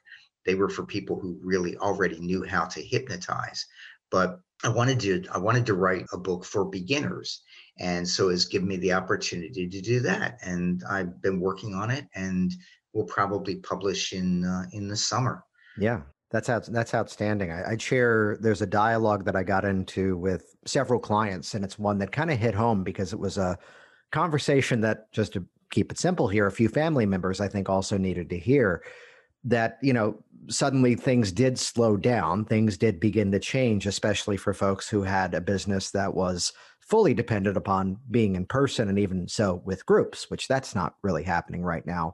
they 0.45 0.55
were 0.55 0.69
for 0.69 0.85
people 0.85 1.19
who 1.19 1.39
really 1.43 1.77
already 1.77 2.19
knew 2.19 2.43
how 2.43 2.65
to 2.65 2.81
hypnotize. 2.81 3.65
But 4.09 4.39
I 4.63 4.69
wanted 4.69 4.99
to 5.01 5.23
I 5.33 5.37
wanted 5.37 5.65
to 5.67 5.73
write 5.73 6.05
a 6.11 6.17
book 6.17 6.45
for 6.45 6.65
beginners, 6.65 7.41
and 7.79 8.07
so 8.07 8.29
it's 8.29 8.45
given 8.45 8.67
me 8.67 8.77
the 8.77 8.93
opportunity 8.93 9.67
to 9.67 9.81
do 9.81 9.99
that. 10.01 10.37
And 10.43 10.83
I've 10.89 11.21
been 11.21 11.39
working 11.39 11.73
on 11.73 11.89
it, 11.91 12.07
and 12.13 12.51
we'll 12.93 13.05
probably 13.05 13.55
publish 13.55 14.13
in 14.13 14.45
uh, 14.45 14.65
in 14.73 14.87
the 14.87 14.97
summer. 14.97 15.43
Yeah, 15.77 16.01
that's 16.31 16.49
out, 16.49 16.65
that's 16.67 16.93
outstanding. 16.93 17.51
I, 17.51 17.77
share. 17.77 18.37
There's 18.39 18.61
a 18.61 18.67
dialogue 18.67 19.25
that 19.25 19.35
I 19.35 19.43
got 19.43 19.65
into 19.65 20.17
with 20.17 20.55
several 20.65 20.99
clients, 20.99 21.53
and 21.53 21.63
it's 21.63 21.77
one 21.77 21.97
that 21.99 22.11
kind 22.11 22.31
of 22.31 22.37
hit 22.37 22.53
home 22.53 22.83
because 22.83 23.13
it 23.13 23.19
was 23.19 23.37
a 23.37 23.57
conversation 24.11 24.81
that, 24.81 25.11
just 25.11 25.33
to 25.33 25.45
keep 25.69 25.91
it 25.91 25.97
simple 25.97 26.27
here, 26.27 26.47
a 26.47 26.51
few 26.51 26.69
family 26.69 27.05
members 27.05 27.41
I 27.41 27.47
think 27.47 27.69
also 27.69 27.97
needed 27.97 28.29
to 28.29 28.39
hear 28.39 28.83
that 29.43 29.79
you 29.81 29.91
know 29.91 30.23
suddenly 30.49 30.93
things 30.93 31.31
did 31.31 31.57
slow 31.57 31.97
down 31.97 32.45
things 32.45 32.77
did 32.77 32.99
begin 32.99 33.31
to 33.31 33.39
change 33.39 33.87
especially 33.87 34.37
for 34.37 34.53
folks 34.53 34.87
who 34.87 35.01
had 35.01 35.33
a 35.33 35.41
business 35.41 35.89
that 35.89 36.13
was 36.13 36.53
fully 36.91 37.13
dependent 37.13 37.55
upon 37.55 37.97
being 38.11 38.35
in 38.35 38.45
person 38.45 38.89
and 38.89 38.99
even 38.99 39.25
so 39.25 39.61
with 39.63 39.85
groups, 39.85 40.29
which 40.29 40.49
that's 40.49 40.75
not 40.75 40.95
really 41.03 41.23
happening 41.23 41.63
right 41.63 41.85
now. 41.85 42.11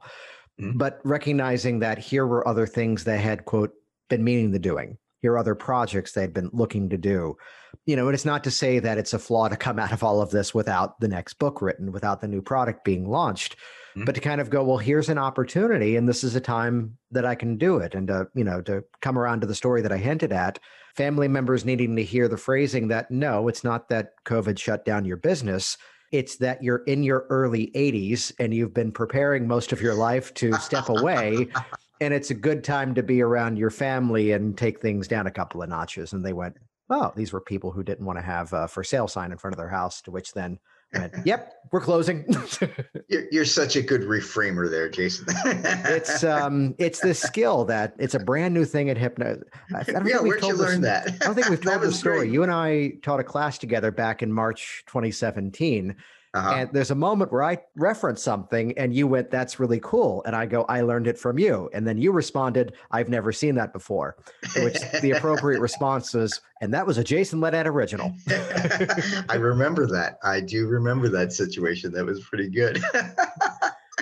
Mm-hmm. 0.60 0.78
But 0.78 1.00
recognizing 1.02 1.80
that 1.80 1.98
here 1.98 2.28
were 2.28 2.46
other 2.46 2.64
things 2.64 3.02
that 3.02 3.18
had, 3.18 3.44
quote, 3.44 3.72
been 4.08 4.24
meaning 4.24 4.52
to 4.52 4.58
doing. 4.58 4.98
Here 5.20 5.32
are 5.32 5.38
other 5.38 5.54
projects 5.54 6.12
they'd 6.12 6.32
been 6.32 6.50
looking 6.52 6.88
to 6.90 6.96
do. 6.96 7.36
You 7.86 7.96
know, 7.96 8.06
and 8.06 8.14
it's 8.14 8.24
not 8.24 8.44
to 8.44 8.50
say 8.50 8.78
that 8.78 8.98
it's 8.98 9.14
a 9.14 9.18
flaw 9.18 9.48
to 9.48 9.56
come 9.56 9.78
out 9.80 9.92
of 9.92 10.02
all 10.02 10.20
of 10.20 10.30
this 10.30 10.54
without 10.54 11.00
the 11.00 11.08
next 11.08 11.34
book 11.34 11.60
written, 11.60 11.92
without 11.92 12.20
the 12.20 12.28
new 12.28 12.42
product 12.42 12.84
being 12.84 13.08
launched 13.08 13.56
mm-hmm. 13.98 14.04
but 14.04 14.14
to 14.14 14.20
kind 14.20 14.40
of 14.40 14.50
go, 14.50 14.62
well, 14.62 14.78
here's 14.78 15.08
an 15.08 15.18
opportunity, 15.18 15.96
and 15.96 16.08
this 16.08 16.24
is 16.24 16.34
a 16.34 16.40
time 16.40 16.96
that 17.10 17.24
I 17.24 17.34
can 17.34 17.56
do 17.56 17.78
it, 17.78 17.94
and 17.94 18.08
to 18.08 18.28
you 18.34 18.44
know 18.44 18.60
to 18.62 18.84
come 19.00 19.18
around 19.18 19.40
to 19.40 19.46
the 19.46 19.54
story 19.54 19.82
that 19.82 19.92
I 19.92 19.98
hinted 19.98 20.32
at, 20.32 20.58
family 20.96 21.28
members 21.28 21.64
needing 21.64 21.96
to 21.96 22.04
hear 22.04 22.28
the 22.28 22.36
phrasing 22.36 22.88
that 22.88 23.10
no, 23.10 23.48
it's 23.48 23.64
not 23.64 23.88
that 23.88 24.12
COVID 24.24 24.58
shut 24.58 24.84
down 24.84 25.04
your 25.04 25.16
business. 25.16 25.76
It's 26.10 26.36
that 26.36 26.62
you're 26.62 26.84
in 26.84 27.02
your 27.02 27.26
early 27.28 27.70
80s 27.74 28.32
and 28.38 28.54
you've 28.54 28.72
been 28.72 28.92
preparing 28.92 29.46
most 29.46 29.72
of 29.72 29.82
your 29.82 29.92
life 29.92 30.32
to 30.34 30.54
step 30.54 30.88
away. 30.88 31.48
and 32.00 32.14
it's 32.14 32.30
a 32.30 32.34
good 32.34 32.64
time 32.64 32.94
to 32.94 33.02
be 33.02 33.22
around 33.22 33.58
your 33.58 33.70
family 33.70 34.32
and 34.32 34.56
take 34.56 34.80
things 34.80 35.08
down 35.08 35.26
a 35.26 35.30
couple 35.30 35.62
of 35.62 35.68
notches. 35.68 36.12
And 36.12 36.24
they 36.24 36.32
went, 36.32 36.56
oh, 36.90 37.12
these 37.16 37.32
were 37.32 37.40
people 37.40 37.70
who 37.70 37.82
didn't 37.82 38.06
want 38.06 38.18
to 38.18 38.24
have 38.24 38.52
a 38.52 38.68
for 38.68 38.84
sale 38.84 39.08
sign 39.08 39.32
in 39.32 39.38
front 39.38 39.54
of 39.54 39.58
their 39.58 39.68
house, 39.68 40.02
to 40.02 40.10
which 40.10 40.32
then 40.32 40.58
Went, 40.94 41.14
yep, 41.26 41.52
we're 41.70 41.80
closing. 41.80 42.24
you're, 43.08 43.24
you're, 43.30 43.44
such 43.44 43.76
a 43.76 43.82
good 43.82 44.02
reframer 44.02 44.70
there, 44.70 44.88
Jason. 44.88 45.26
it's 45.44 46.24
um, 46.24 46.74
it's 46.78 47.00
this 47.00 47.20
skill 47.20 47.66
that 47.66 47.94
it's 47.98 48.14
a 48.14 48.18
brand 48.18 48.54
new 48.54 48.64
thing 48.64 48.88
at 48.88 48.96
Hypno. 48.96 49.40
I 49.74 49.82
don't 49.82 50.06
yeah, 50.06 50.20
where'd 50.20 50.42
you 50.42 50.56
learn 50.56 50.80
this, 50.80 51.04
that? 51.04 51.22
I 51.22 51.26
don't 51.26 51.34
think 51.34 51.48
we've 51.48 51.60
told 51.60 51.82
the 51.82 51.92
story. 51.92 52.20
Great. 52.20 52.32
You 52.32 52.42
and 52.42 52.50
I 52.50 52.92
taught 53.02 53.20
a 53.20 53.24
class 53.24 53.58
together 53.58 53.90
back 53.90 54.22
in 54.22 54.32
March 54.32 54.82
2017 54.86 55.94
uh-huh. 56.38 56.54
And 56.54 56.70
there's 56.72 56.92
a 56.92 56.94
moment 56.94 57.32
where 57.32 57.42
I 57.42 57.58
referenced 57.74 58.22
something 58.22 58.76
and 58.78 58.94
you 58.94 59.06
went, 59.06 59.30
That's 59.30 59.58
really 59.58 59.80
cool. 59.80 60.22
And 60.24 60.36
I 60.36 60.46
go, 60.46 60.62
I 60.68 60.82
learned 60.82 61.08
it 61.08 61.18
from 61.18 61.38
you. 61.38 61.68
And 61.72 61.86
then 61.86 61.98
you 61.98 62.12
responded, 62.12 62.74
I've 62.92 63.08
never 63.08 63.32
seen 63.32 63.56
that 63.56 63.72
before. 63.72 64.16
Which 64.56 64.78
the 65.02 65.12
appropriate 65.16 65.60
response 65.60 66.14
was, 66.14 66.40
And 66.60 66.72
that 66.72 66.86
was 66.86 66.96
a 66.98 67.04
Jason 67.04 67.40
Linett 67.40 67.66
original. 67.66 68.14
I 69.28 69.34
remember 69.34 69.86
that. 69.88 70.18
I 70.22 70.40
do 70.40 70.68
remember 70.68 71.08
that 71.08 71.32
situation. 71.32 71.92
That 71.92 72.06
was 72.06 72.20
pretty 72.20 72.48
good. 72.48 72.82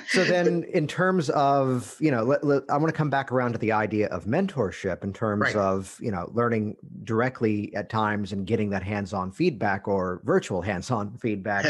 so 0.09 0.25
then 0.25 0.65
in 0.73 0.87
terms 0.87 1.31
of 1.31 1.97
you 2.00 2.11
know 2.11 2.23
let, 2.23 2.45
let, 2.45 2.62
i 2.71 2.76
want 2.76 2.88
to 2.88 2.97
come 2.97 3.11
back 3.11 3.33
around 3.33 3.53
to 3.53 3.59
the 3.59 3.73
idea 3.73 4.07
of 4.09 4.25
mentorship 4.25 5.03
in 5.05 5.12
terms 5.12 5.43
right. 5.43 5.57
of 5.57 5.97
you 6.00 6.11
know 6.11 6.31
learning 6.35 6.76
directly 7.05 7.75
at 7.75 7.88
times 7.88 8.33
and 8.33 8.47
getting 8.47 8.71
that 8.71 8.83
hands-on 8.83 9.31
feedback 9.31 9.88
or 9.88 10.21
virtual 10.25 10.62
hands-on 10.62 11.17
feedback 11.19 11.65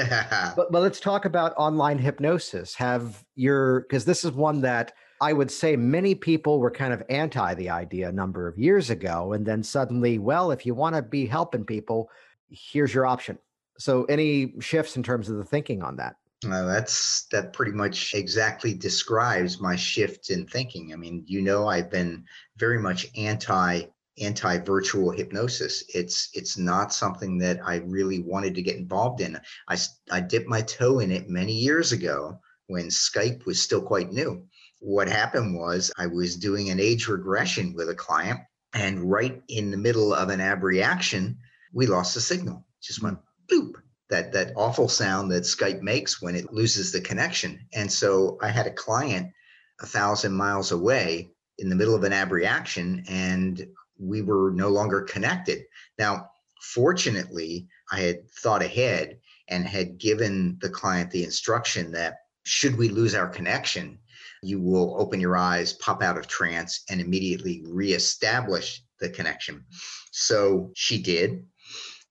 but, 0.56 0.70
but 0.70 0.82
let's 0.82 1.00
talk 1.00 1.24
about 1.24 1.52
online 1.56 1.98
hypnosis 1.98 2.74
have 2.74 3.24
your 3.34 3.80
because 3.82 4.04
this 4.04 4.24
is 4.24 4.32
one 4.32 4.60
that 4.60 4.92
I 5.20 5.32
would 5.32 5.50
say 5.50 5.76
many 5.76 6.14
people 6.14 6.60
were 6.60 6.70
kind 6.70 6.92
of 6.92 7.02
anti 7.08 7.54
the 7.54 7.70
idea 7.70 8.08
a 8.08 8.12
number 8.12 8.46
of 8.46 8.58
years 8.58 8.90
ago. 8.90 9.32
And 9.32 9.46
then 9.46 9.62
suddenly, 9.62 10.18
well, 10.18 10.50
if 10.50 10.66
you 10.66 10.74
want 10.74 10.94
to 10.94 11.02
be 11.02 11.26
helping 11.26 11.64
people, 11.64 12.10
here's 12.50 12.92
your 12.92 13.06
option. 13.06 13.38
So, 13.78 14.04
any 14.04 14.54
shifts 14.60 14.96
in 14.96 15.02
terms 15.02 15.28
of 15.28 15.36
the 15.36 15.44
thinking 15.44 15.82
on 15.82 15.96
that? 15.96 16.16
Uh, 16.44 16.64
that's 16.66 17.26
that 17.32 17.54
pretty 17.54 17.72
much 17.72 18.14
exactly 18.14 18.74
describes 18.74 19.58
my 19.58 19.74
shift 19.74 20.28
in 20.30 20.46
thinking. 20.46 20.92
I 20.92 20.96
mean, 20.96 21.24
you 21.26 21.40
know, 21.40 21.66
I've 21.66 21.90
been 21.90 22.24
very 22.58 22.78
much 22.78 23.06
anti 23.16 23.84
anti 24.20 24.58
virtual 24.58 25.10
hypnosis. 25.10 25.84
It's 25.94 26.28
it's 26.34 26.58
not 26.58 26.92
something 26.92 27.38
that 27.38 27.60
I 27.64 27.76
really 27.76 28.20
wanted 28.20 28.54
to 28.54 28.62
get 28.62 28.76
involved 28.76 29.22
in. 29.22 29.40
I 29.68 29.78
I 30.10 30.20
dipped 30.20 30.48
my 30.48 30.60
toe 30.60 30.98
in 30.98 31.10
it 31.10 31.30
many 31.30 31.54
years 31.54 31.92
ago 31.92 32.38
when 32.66 32.88
Skype 32.88 33.46
was 33.46 33.62
still 33.62 33.82
quite 33.82 34.12
new. 34.12 34.46
What 34.80 35.08
happened 35.08 35.56
was 35.56 35.90
I 35.96 36.06
was 36.06 36.36
doing 36.36 36.68
an 36.68 36.80
age 36.80 37.08
regression 37.08 37.72
with 37.74 37.88
a 37.88 37.94
client, 37.94 38.40
and 38.74 39.10
right 39.10 39.42
in 39.48 39.70
the 39.70 39.78
middle 39.78 40.12
of 40.12 40.28
an 40.28 40.42
ab 40.42 40.62
reaction, 40.62 41.38
we 41.72 41.86
lost 41.86 42.12
the 42.14 42.20
signal. 42.20 42.66
Just 42.82 43.02
went 43.02 43.18
bloop 43.50 43.72
that 44.08 44.32
that 44.32 44.52
awful 44.56 44.88
sound 44.88 45.30
that 45.32 45.42
Skype 45.42 45.82
makes 45.82 46.22
when 46.22 46.36
it 46.36 46.52
loses 46.52 46.92
the 46.92 47.00
connection. 47.00 47.60
And 47.74 47.90
so 47.90 48.38
I 48.40 48.48
had 48.48 48.66
a 48.66 48.72
client 48.72 49.32
a 49.80 49.86
thousand 49.86 50.32
miles 50.32 50.72
away 50.72 51.30
in 51.58 51.68
the 51.68 51.76
middle 51.76 51.94
of 51.94 52.04
an 52.04 52.12
abreaction, 52.12 53.04
and 53.08 53.66
we 53.98 54.22
were 54.22 54.50
no 54.52 54.68
longer 54.68 55.02
connected. 55.02 55.64
Now, 55.98 56.30
fortunately, 56.62 57.66
I 57.90 58.00
had 58.00 58.30
thought 58.30 58.62
ahead 58.62 59.18
and 59.48 59.66
had 59.66 59.98
given 59.98 60.58
the 60.60 60.70
client 60.70 61.10
the 61.10 61.24
instruction 61.24 61.92
that 61.92 62.18
should 62.44 62.76
we 62.76 62.88
lose 62.88 63.14
our 63.14 63.28
connection, 63.28 63.98
you 64.42 64.60
will 64.60 64.94
open 64.98 65.20
your 65.20 65.36
eyes, 65.36 65.72
pop 65.74 66.02
out 66.02 66.18
of 66.18 66.26
trance, 66.26 66.84
and 66.88 67.00
immediately 67.00 67.62
reestablish 67.66 68.82
the 69.00 69.08
connection. 69.08 69.64
So 70.12 70.70
she 70.74 71.02
did, 71.02 71.44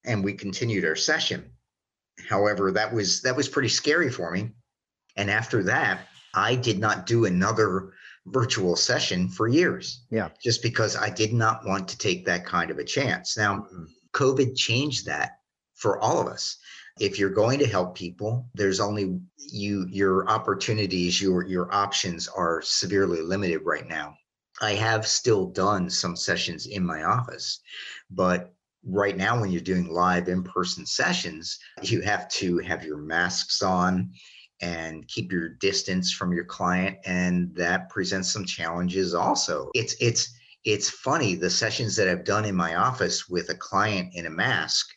and 0.06 0.24
we 0.24 0.34
continued 0.34 0.86
our 0.86 0.96
session. 0.96 1.52
However, 2.30 2.72
that 2.72 2.94
was 2.94 3.22
that 3.22 3.36
was 3.36 3.48
pretty 3.48 3.70
scary 3.70 4.10
for 4.10 4.32
me. 4.32 4.52
And 5.16 5.30
after 5.30 5.64
that, 5.64 6.08
I 6.34 6.56
did 6.56 6.80
not 6.80 7.06
do 7.06 7.26
another 7.26 7.94
virtual 8.28 8.76
session 8.76 9.30
for 9.30 9.48
years. 9.48 10.04
Yeah. 10.10 10.30
Just 10.42 10.62
because 10.62 10.96
I 10.96 11.10
did 11.10 11.34
not 11.34 11.66
want 11.66 11.88
to 11.90 11.98
take 11.98 12.26
that 12.26 12.46
kind 12.46 12.72
of 12.72 12.80
a 12.80 12.84
chance. 12.84 13.38
Now, 13.38 13.60
mm-hmm. 13.60 13.86
COVID 14.14 14.56
changed 14.56 15.06
that 15.06 15.40
for 15.76 16.00
all 16.00 16.20
of 16.20 16.28
us. 16.28 16.58
If 17.00 17.20
you're 17.20 17.30
going 17.30 17.60
to 17.60 17.68
help 17.68 17.96
people, 17.96 18.50
there's 18.54 18.80
only 18.80 19.20
you 19.38 19.86
your 19.90 20.30
opportunities, 20.30 21.22
your 21.22 21.46
your 21.46 21.74
options 21.74 22.28
are 22.30 22.62
severely 22.62 23.22
limited 23.22 23.62
right 23.66 23.88
now. 23.88 24.16
I 24.62 24.72
have 24.72 25.06
still 25.06 25.48
done 25.48 25.90
some 25.90 26.16
sessions 26.16 26.66
in 26.66 26.86
my 26.86 27.04
office, 27.04 27.60
but 28.10 28.55
right 28.86 29.18
now 29.18 29.40
when 29.40 29.52
you're 29.52 29.62
doing 29.62 29.88
live 29.88 30.28
in-person 30.28 30.86
sessions 30.86 31.58
you 31.82 32.02
have 32.02 32.28
to 32.30 32.60
have 32.60 32.84
your 32.84 32.98
masks 32.98 33.62
on 33.62 34.12
and 34.62 35.08
keep 35.08 35.32
your 35.32 35.50
distance 35.50 36.14
from 36.14 36.32
your 36.32 36.46
client 36.46 36.98
and 37.06 37.54
that 37.56 37.90
presents 37.90 38.32
some 38.32 38.46
challenges 38.46 39.14
also 39.14 39.70
it's 39.74 39.96
it's 40.00 40.34
it's 40.64 40.90
funny 40.90 41.36
the 41.36 41.50
sessions 41.50 41.96
that 41.96 42.08
i've 42.08 42.24
done 42.24 42.46
in 42.46 42.56
my 42.56 42.76
office 42.76 43.28
with 43.28 43.50
a 43.50 43.56
client 43.56 44.14
in 44.14 44.28
a 44.28 44.30
mask 44.30 44.88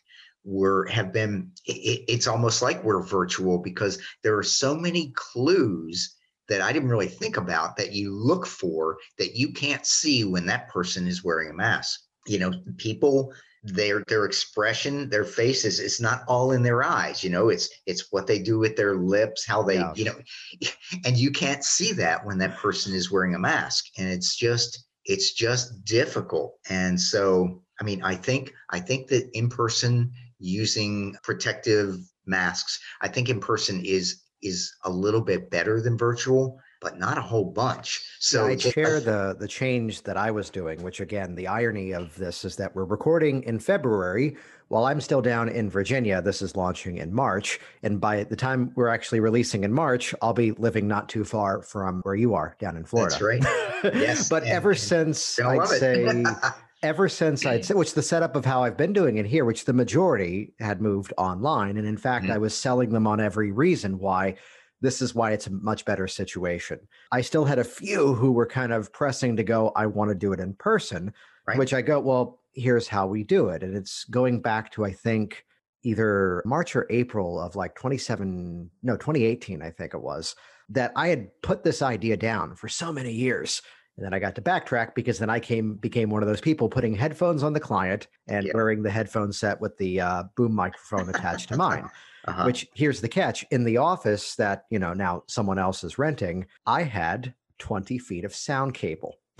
were 0.43 0.85
have 0.87 1.11
been 1.11 1.51
it, 1.65 2.05
it's 2.07 2.27
almost 2.27 2.61
like 2.61 2.83
we're 2.83 3.03
virtual 3.03 3.57
because 3.57 3.99
there 4.23 4.37
are 4.37 4.43
so 4.43 4.75
many 4.75 5.11
clues 5.15 6.15
that 6.47 6.61
I 6.61 6.73
didn't 6.73 6.89
really 6.89 7.07
think 7.07 7.37
about 7.37 7.77
that 7.77 7.93
you 7.93 8.11
look 8.11 8.45
for 8.45 8.97
that 9.19 9.35
you 9.35 9.53
can't 9.53 9.85
see 9.85 10.23
when 10.25 10.47
that 10.47 10.67
person 10.67 11.07
is 11.07 11.23
wearing 11.23 11.51
a 11.51 11.53
mask. 11.53 12.01
You 12.27 12.39
know, 12.39 12.53
people 12.77 13.33
their 13.63 14.03
their 14.07 14.25
expression 14.25 15.09
their 15.09 15.25
faces 15.25 15.79
it's 15.79 15.99
not 15.99 16.23
all 16.27 16.53
in 16.53 16.63
their 16.63 16.81
eyes 16.81 17.23
you 17.23 17.29
know 17.29 17.49
it's 17.49 17.69
it's 17.85 18.11
what 18.11 18.25
they 18.25 18.39
do 18.39 18.57
with 18.57 18.77
their 18.77 18.95
lips 18.95 19.45
how 19.45 19.61
they 19.61 19.75
yeah. 19.75 19.93
you 19.95 20.05
know 20.05 20.15
and 21.05 21.17
you 21.17 21.29
can't 21.29 21.63
see 21.63 21.91
that 21.91 22.25
when 22.25 22.37
that 22.37 22.55
person 22.57 22.93
is 22.93 23.11
wearing 23.11 23.35
a 23.35 23.39
mask 23.39 23.85
and 23.97 24.07
it's 24.07 24.37
just 24.37 24.85
it's 25.05 25.33
just 25.33 25.83
difficult 25.83 26.55
and 26.69 26.99
so 26.99 27.61
i 27.81 27.83
mean 27.83 28.01
i 28.01 28.15
think 28.15 28.53
i 28.69 28.79
think 28.79 29.07
that 29.07 29.29
in 29.33 29.49
person 29.49 30.09
using 30.39 31.13
protective 31.21 31.97
masks 32.25 32.79
i 33.01 33.09
think 33.09 33.27
in 33.27 33.41
person 33.41 33.83
is 33.83 34.23
is 34.41 34.73
a 34.85 34.89
little 34.89 35.21
bit 35.21 35.49
better 35.49 35.81
than 35.81 35.97
virtual 35.97 36.57
but 36.81 36.97
not 36.97 37.17
a 37.17 37.21
whole 37.21 37.45
bunch. 37.45 38.05
So 38.19 38.47
I 38.47 38.57
share 38.57 38.99
the 38.99 39.35
the 39.37 39.47
change 39.47 40.03
that 40.03 40.17
I 40.17 40.31
was 40.31 40.49
doing, 40.49 40.81
which 40.81 40.99
again, 40.99 41.35
the 41.35 41.47
irony 41.47 41.91
of 41.91 42.15
this 42.15 42.45
is 42.45 42.55
that 42.57 42.75
we're 42.75 42.85
recording 42.85 43.43
in 43.43 43.59
February 43.59 44.37
while 44.69 44.85
I'm 44.85 45.01
still 45.01 45.21
down 45.21 45.49
in 45.49 45.69
Virginia. 45.69 46.21
This 46.21 46.41
is 46.41 46.55
launching 46.55 46.97
in 46.97 47.13
March, 47.13 47.59
and 47.83 47.99
by 47.99 48.23
the 48.23 48.35
time 48.35 48.71
we're 48.75 48.87
actually 48.87 49.19
releasing 49.19 49.63
in 49.63 49.73
March, 49.73 50.15
I'll 50.21 50.33
be 50.33 50.51
living 50.51 50.87
not 50.87 51.09
too 51.09 51.25
far 51.25 51.61
from 51.61 52.01
where 52.03 52.15
you 52.15 52.33
are 52.33 52.55
down 52.59 52.77
in 52.77 52.85
Florida. 52.85 53.11
That's 53.11 53.21
right. 53.21 53.43
Yes. 53.95 54.27
but 54.27 54.43
and, 54.43 54.51
ever 54.51 54.75
since 54.75 55.39
I'd 55.39 55.65
say 55.67 56.23
ever 56.83 57.09
since 57.09 57.45
I'd 57.45 57.65
say, 57.65 57.73
which 57.73 57.93
the 57.93 58.01
setup 58.01 58.35
of 58.35 58.45
how 58.45 58.63
I've 58.63 58.77
been 58.77 58.93
doing 58.93 59.17
it 59.17 59.25
here, 59.25 59.45
which 59.45 59.65
the 59.65 59.73
majority 59.73 60.53
had 60.59 60.81
moved 60.81 61.13
online. 61.17 61.77
And 61.77 61.87
in 61.87 61.97
fact, 61.97 62.25
mm-hmm. 62.25 62.33
I 62.33 62.37
was 62.37 62.55
selling 62.55 62.89
them 62.89 63.07
on 63.07 63.19
every 63.19 63.51
reason 63.51 63.99
why 63.99 64.35
this 64.81 65.01
is 65.01 65.13
why 65.13 65.31
it's 65.31 65.47
a 65.47 65.51
much 65.51 65.83
better 65.85 66.07
situation. 66.07 66.79
I 67.11 67.21
still 67.21 67.45
had 67.45 67.59
a 67.59 67.63
few 67.63 68.13
who 68.13 68.31
were 68.31 68.45
kind 68.45 68.71
of 68.71 68.91
pressing 68.93 69.35
to 69.35 69.43
go, 69.43 69.71
I 69.75 69.85
want 69.87 70.09
to 70.09 70.15
do 70.15 70.31
it 70.33 70.39
in 70.39 70.53
person, 70.53 71.13
right. 71.47 71.57
which 71.57 71.73
I 71.73 71.81
go, 71.81 71.99
well, 71.99 72.39
here's 72.53 72.87
how 72.87 73.05
we 73.07 73.23
do 73.23 73.49
it. 73.49 73.61
And 73.63 73.75
it's 73.75 74.05
going 74.05 74.41
back 74.41 74.71
to, 74.71 74.85
I 74.85 74.93
think, 74.93 75.45
either 75.83 76.41
March 76.45 76.75
or 76.75 76.87
April 76.89 77.39
of 77.39 77.55
like 77.55 77.75
27, 77.75 78.69
no, 78.83 78.97
2018, 78.97 79.61
I 79.61 79.69
think 79.69 79.93
it 79.93 80.01
was, 80.01 80.35
that 80.69 80.91
I 80.95 81.07
had 81.07 81.29
put 81.41 81.63
this 81.63 81.81
idea 81.81 82.17
down 82.17 82.55
for 82.55 82.67
so 82.67 82.91
many 82.91 83.11
years 83.11 83.61
And 83.99 84.05
then 84.05 84.13
I 84.13 84.19
got 84.19 84.35
to 84.35 84.41
backtrack 84.41 84.95
because 84.95 85.19
then 85.19 85.29
I 85.29 85.41
came 85.41 85.75
became 85.75 86.09
one 86.09 86.23
of 86.23 86.29
those 86.29 86.39
people 86.39 86.69
putting 86.69 86.95
headphones 86.95 87.43
on 87.43 87.51
the 87.51 87.59
client 87.59 88.07
and 88.29 88.45
Yeah. 88.45 88.53
wearing 88.53 88.81
the 88.81 88.89
headphone 88.89 89.33
set 89.33 89.59
with 89.59 89.77
the 89.77 89.99
uh, 89.99 90.23
boom 90.37 90.55
microphone 90.55 91.09
attached 91.09 91.49
to 91.49 91.57
mine. 91.57 91.89
Uh-huh. 92.25 92.45
Which 92.45 92.67
here's 92.73 93.01
the 93.01 93.09
catch: 93.09 93.45
in 93.51 93.63
the 93.63 93.77
office 93.77 94.35
that 94.35 94.65
you 94.69 94.79
know 94.79 94.93
now 94.93 95.23
someone 95.27 95.59
else 95.59 95.83
is 95.83 95.97
renting, 95.97 96.45
I 96.65 96.83
had 96.83 97.33
20 97.59 97.97
feet 97.99 98.25
of 98.25 98.33
sound 98.33 98.73
cable. 98.73 99.15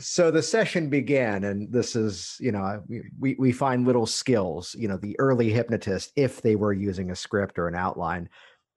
so 0.00 0.30
the 0.30 0.42
session 0.42 0.88
began, 0.90 1.44
and 1.44 1.70
this 1.72 1.94
is, 1.94 2.36
you 2.40 2.50
know, 2.50 2.82
we, 3.18 3.36
we 3.38 3.52
find 3.52 3.86
little 3.86 4.06
skills. 4.06 4.74
You 4.78 4.88
know, 4.88 4.96
the 4.96 5.14
early 5.20 5.50
hypnotist, 5.50 6.12
if 6.16 6.42
they 6.42 6.56
were 6.56 6.72
using 6.72 7.10
a 7.10 7.16
script 7.16 7.58
or 7.58 7.68
an 7.68 7.76
outline, 7.76 8.28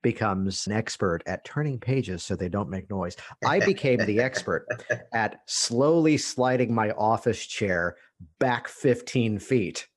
becomes 0.01 0.67
an 0.67 0.73
expert 0.73 1.23
at 1.25 1.43
turning 1.45 1.79
pages 1.79 2.23
so 2.23 2.35
they 2.35 2.49
don't 2.49 2.69
make 2.69 2.89
noise. 2.89 3.17
I 3.45 3.59
became 3.59 3.99
the 4.05 4.21
expert 4.21 4.67
at 5.13 5.41
slowly 5.47 6.17
sliding 6.17 6.73
my 6.73 6.91
office 6.91 7.45
chair 7.45 7.97
back 8.39 8.67
15 8.67 9.39
feet. 9.39 9.87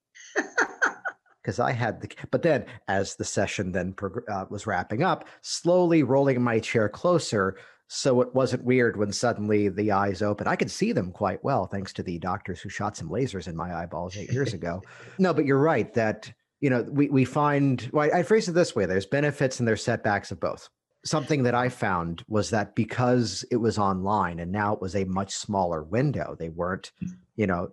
Because 1.43 1.59
I 1.59 1.73
had 1.73 2.01
the, 2.01 2.09
but 2.31 2.43
then 2.43 2.67
as 2.87 3.17
the 3.17 3.25
session 3.25 3.73
then 3.73 3.93
prog- 3.93 4.29
uh, 4.31 4.47
was 4.49 4.67
wrapping 4.67 5.03
up, 5.03 5.27
slowly 5.41 6.03
rolling 6.03 6.41
my 6.41 6.61
chair 6.61 6.89
closer 6.89 7.57
so 7.95 8.23
it 8.23 8.35
wasn't 8.35 8.65
weird 8.65 8.97
when 8.97 9.13
suddenly 9.13 9.69
the 9.69 9.93
eyes 9.93 10.23
open. 10.23 10.49
I 10.49 10.57
could 10.57 10.71
see 10.71 10.93
them 10.93 11.13
quite 11.13 11.45
well 11.45 11.67
thanks 11.67 11.93
to 11.95 12.03
the 12.03 12.19
doctors 12.19 12.59
who 12.59 12.71
shot 12.71 12.97
some 12.97 13.11
lasers 13.11 13.49
in 13.49 13.55
my 13.55 13.75
eyeballs 13.75 14.17
eight 14.17 14.33
years 14.33 14.55
ago. 14.55 14.83
no, 15.19 15.35
but 15.35 15.45
you're 15.45 15.59
right 15.59 15.93
that 15.93 16.33
you 16.61 16.71
know 16.71 16.83
we 16.91 17.11
we 17.11 17.27
find. 17.27 17.91
Well, 17.93 18.09
I 18.15 18.23
phrase 18.23 18.49
it 18.49 18.53
this 18.53 18.75
way: 18.75 18.87
there's 18.87 19.05
benefits 19.05 19.59
and 19.59 19.69
there's 19.69 19.85
setbacks 19.85 20.31
of 20.31 20.41
both. 20.41 20.71
Something 21.05 21.43
that 21.43 21.55
I 21.55 21.69
found 21.69 22.25
was 22.29 22.49
that 22.49 22.75
because 22.75 23.45
it 23.51 23.57
was 23.57 23.77
online 23.77 24.39
and 24.41 24.51
now 24.51 24.73
it 24.73 24.81
was 24.81 24.97
a 24.97 25.05
much 25.05 25.35
smaller 25.35 25.83
window, 25.83 26.37
they 26.39 26.49
weren't, 26.49 26.93
you 27.35 27.47
know, 27.47 27.69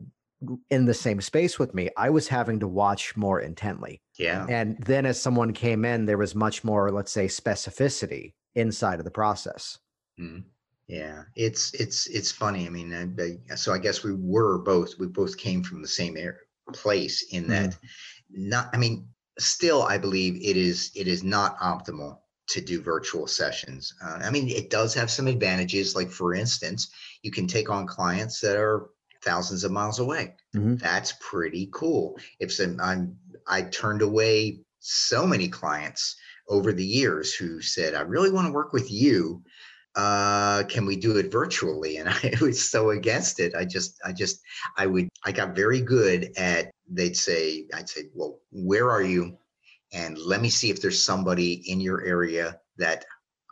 in 0.69 0.85
the 0.85 0.93
same 0.93 1.21
space 1.21 1.59
with 1.59 1.73
me. 1.73 1.89
I 1.97 2.09
was 2.09 2.27
having 2.27 2.59
to 2.61 2.67
watch 2.67 3.15
more 3.17 3.41
intently. 3.41 4.01
yeah. 4.17 4.45
And 4.47 4.77
then 4.85 5.05
as 5.05 5.21
someone 5.21 5.53
came 5.53 5.85
in, 5.85 6.05
there 6.05 6.17
was 6.17 6.35
much 6.35 6.63
more, 6.63 6.91
let's 6.91 7.11
say, 7.11 7.27
specificity 7.27 8.33
inside 8.55 8.99
of 8.99 9.05
the 9.05 9.11
process. 9.11 9.77
Mm. 10.19 10.43
Yeah, 10.87 11.23
it's 11.35 11.71
it's 11.75 12.07
it's 12.07 12.31
funny. 12.31 12.65
I 12.65 12.69
mean, 12.69 12.91
I, 12.93 13.53
I, 13.53 13.55
so 13.55 13.71
I 13.73 13.77
guess 13.77 14.03
we 14.03 14.13
were 14.15 14.57
both 14.57 14.95
we 14.97 15.05
both 15.05 15.37
came 15.37 15.61
from 15.61 15.83
the 15.83 15.87
same 15.87 16.17
air, 16.17 16.39
place 16.73 17.27
in 17.31 17.47
that. 17.47 17.77
Not, 18.31 18.69
I 18.73 18.77
mean, 18.77 19.07
still, 19.37 19.83
I 19.83 19.99
believe 19.99 20.35
it 20.35 20.57
is 20.57 20.91
it 20.95 21.07
is 21.07 21.23
not 21.23 21.59
optimal 21.59 22.17
to 22.49 22.61
do 22.61 22.81
virtual 22.81 23.27
sessions. 23.27 23.93
Uh, 24.03 24.19
I 24.23 24.31
mean, 24.31 24.49
it 24.49 24.71
does 24.71 24.95
have 24.95 25.11
some 25.11 25.27
advantages. 25.27 25.95
Like 25.95 26.09
for 26.09 26.33
instance, 26.33 26.89
you 27.21 27.29
can 27.29 27.45
take 27.45 27.69
on 27.69 27.85
clients 27.85 28.39
that 28.41 28.57
are 28.57 28.89
thousands 29.23 29.63
of 29.63 29.71
miles 29.71 29.99
away. 29.99 30.35
Mhm. 30.55 30.79
That's 30.79 31.13
pretty 31.19 31.69
cool. 31.73 32.17
If 32.39 32.53
some, 32.53 32.79
I'm 32.81 33.17
I 33.47 33.63
turned 33.63 34.01
away 34.01 34.59
so 34.79 35.25
many 35.27 35.49
clients 35.49 36.15
over 36.47 36.71
the 36.73 36.85
years 36.85 37.33
who 37.33 37.61
said, 37.61 37.93
"I 37.95 38.01
really 38.01 38.31
want 38.31 38.47
to 38.47 38.53
work 38.53 38.73
with 38.73 38.91
you." 38.91 39.43
uh 39.95 40.63
can 40.69 40.85
we 40.85 40.95
do 40.95 41.17
it 41.17 41.31
virtually 41.31 41.97
and 41.97 42.07
i 42.23 42.31
was 42.41 42.69
so 42.69 42.91
against 42.91 43.39
it 43.39 43.53
i 43.55 43.65
just 43.65 43.99
i 44.05 44.11
just 44.13 44.39
i 44.77 44.85
would 44.85 45.09
i 45.25 45.31
got 45.31 45.55
very 45.55 45.81
good 45.81 46.29
at 46.37 46.69
they'd 46.87 47.17
say 47.17 47.65
i'd 47.73 47.89
say 47.89 48.03
well 48.13 48.39
where 48.51 48.91
are 48.91 49.01
you 49.01 49.35
and 49.93 50.17
let 50.19 50.41
me 50.41 50.49
see 50.49 50.69
if 50.69 50.81
there's 50.81 51.01
somebody 51.03 51.53
in 51.71 51.79
your 51.81 52.03
area 52.05 52.59
that 52.77 53.05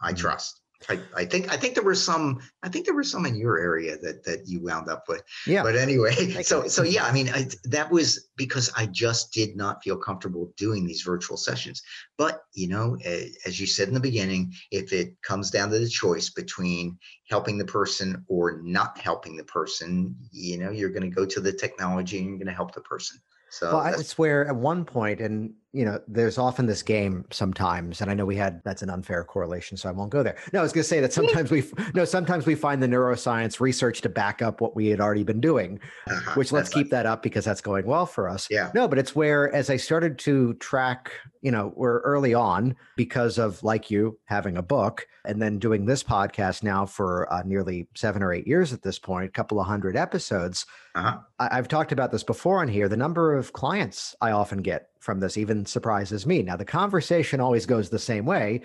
i 0.03 0.13
Mhm. 0.13 0.17
trust 0.17 0.56
I, 0.89 0.99
I 1.15 1.25
think 1.25 1.51
I 1.51 1.57
think 1.57 1.73
there 1.73 1.83
were 1.83 1.95
some 1.95 2.39
I 2.61 2.69
think 2.69 2.85
there 2.85 2.95
were 2.95 3.03
some 3.03 3.25
in 3.25 3.35
your 3.35 3.57
area 3.57 3.97
that 3.97 4.23
that 4.25 4.47
you 4.47 4.61
wound 4.61 4.89
up 4.89 5.05
with. 5.07 5.23
Yeah. 5.45 5.63
but 5.63 5.75
anyway 5.75 6.13
so 6.43 6.67
so 6.67 6.83
yeah 6.83 7.05
i 7.05 7.11
mean 7.11 7.29
I, 7.29 7.47
that 7.65 7.91
was 7.91 8.29
because 8.35 8.71
i 8.75 8.85
just 8.85 9.33
did 9.33 9.55
not 9.55 9.83
feel 9.83 9.97
comfortable 9.97 10.53
doing 10.57 10.85
these 10.85 11.01
virtual 11.01 11.37
sessions. 11.37 11.81
But 12.17 12.41
you 12.53 12.67
know 12.67 12.97
as 13.45 13.59
you 13.59 13.65
said 13.67 13.87
in 13.87 13.93
the 13.93 13.99
beginning 13.99 14.53
if 14.71 14.93
it 14.93 15.21
comes 15.21 15.49
down 15.49 15.69
to 15.71 15.79
the 15.79 15.89
choice 15.89 16.29
between 16.29 16.97
helping 17.29 17.57
the 17.57 17.65
person 17.65 18.23
or 18.27 18.61
not 18.61 18.97
helping 18.97 19.35
the 19.35 19.43
person 19.43 20.15
you 20.31 20.57
know 20.57 20.69
you're 20.69 20.89
going 20.89 21.09
to 21.09 21.15
go 21.15 21.25
to 21.25 21.39
the 21.39 21.51
technology 21.51 22.19
and 22.19 22.27
you're 22.27 22.37
going 22.37 22.47
to 22.47 22.53
help 22.53 22.73
the 22.73 22.81
person. 22.81 23.19
So 23.49 23.73
well, 23.73 23.81
I- 23.81 24.03
where 24.17 24.45
at 24.47 24.55
one 24.55 24.85
point, 24.85 25.21
and 25.21 25.53
you 25.73 25.83
know, 25.85 25.99
there's 26.07 26.37
often 26.37 26.65
this 26.65 26.81
game 26.81 27.25
sometimes, 27.29 28.01
and 28.01 28.09
I 28.09 28.13
know 28.13 28.25
we 28.25 28.35
had 28.37 28.61
that's 28.63 28.81
an 28.81 28.89
unfair 28.89 29.23
correlation, 29.23 29.75
so 29.77 29.89
I 29.89 29.91
won't 29.91 30.09
go 30.09 30.23
there. 30.23 30.37
No, 30.53 30.59
I 30.59 30.63
was 30.63 30.71
going 30.71 30.83
to 30.83 30.87
say 30.87 30.99
that 31.01 31.13
sometimes 31.13 31.51
we 31.51 31.63
no, 31.93 32.05
sometimes 32.05 32.45
we 32.45 32.55
find 32.55 32.81
the 32.81 32.87
neuroscience 32.87 33.59
research 33.59 34.01
to 34.01 34.09
back 34.09 34.41
up 34.41 34.61
what 34.61 34.75
we 34.75 34.87
had 34.87 34.99
already 35.01 35.23
been 35.23 35.41
doing, 35.41 35.79
uh-huh, 36.09 36.31
which 36.35 36.51
let's 36.51 36.73
like- 36.73 36.85
keep 36.85 36.91
that 36.91 37.05
up 37.05 37.21
because 37.21 37.43
that's 37.45 37.61
going 37.61 37.85
well 37.85 38.05
for 38.05 38.27
us. 38.29 38.47
yeah 38.49 38.71
No, 38.73 38.87
but 38.87 38.97
it's 38.97 39.15
where 39.15 39.53
as 39.53 39.69
I 39.69 39.77
started 39.77 40.17
to 40.19 40.53
track, 40.55 41.11
you 41.41 41.51
know, 41.51 41.73
we're 41.75 41.99
early 41.99 42.33
on 42.33 42.75
because 42.95 43.37
of 43.37 43.61
like 43.63 43.91
you 43.91 44.17
having 44.25 44.57
a 44.57 44.61
book 44.63 45.05
and 45.25 45.41
then 45.41 45.59
doing 45.59 45.85
this 45.85 46.01
podcast 46.03 46.63
now 46.63 46.85
for 46.85 47.31
uh, 47.31 47.43
nearly 47.45 47.87
seven 47.95 48.23
or 48.23 48.31
eight 48.33 48.47
years 48.47 48.71
at 48.71 48.81
this 48.81 48.97
point, 48.97 49.27
a 49.27 49.31
couple 49.31 49.59
of 49.59 49.67
hundred 49.67 49.97
episodes. 49.97 50.65
uh-huh. 50.95 51.17
I- 51.39 51.57
I've 51.57 51.67
talked 51.67 51.91
about 51.91 52.11
this 52.11 52.23
before 52.23 52.61
on 52.61 52.67
here. 52.69 52.87
The 52.87 52.97
number 52.97 53.35
of 53.35 53.51
clients 53.53 54.15
I 54.21 54.31
often 54.31 54.61
get 54.61 54.89
from 55.07 55.21
this 55.21 55.37
even 55.37 55.65
surprises 55.65 56.25
me. 56.25 56.43
Now, 56.43 56.57
the 56.57 56.65
conversation 56.65 57.39
always 57.39 57.65
goes 57.65 57.89
the 57.89 57.97
same 57.97 58.25
way. 58.25 58.59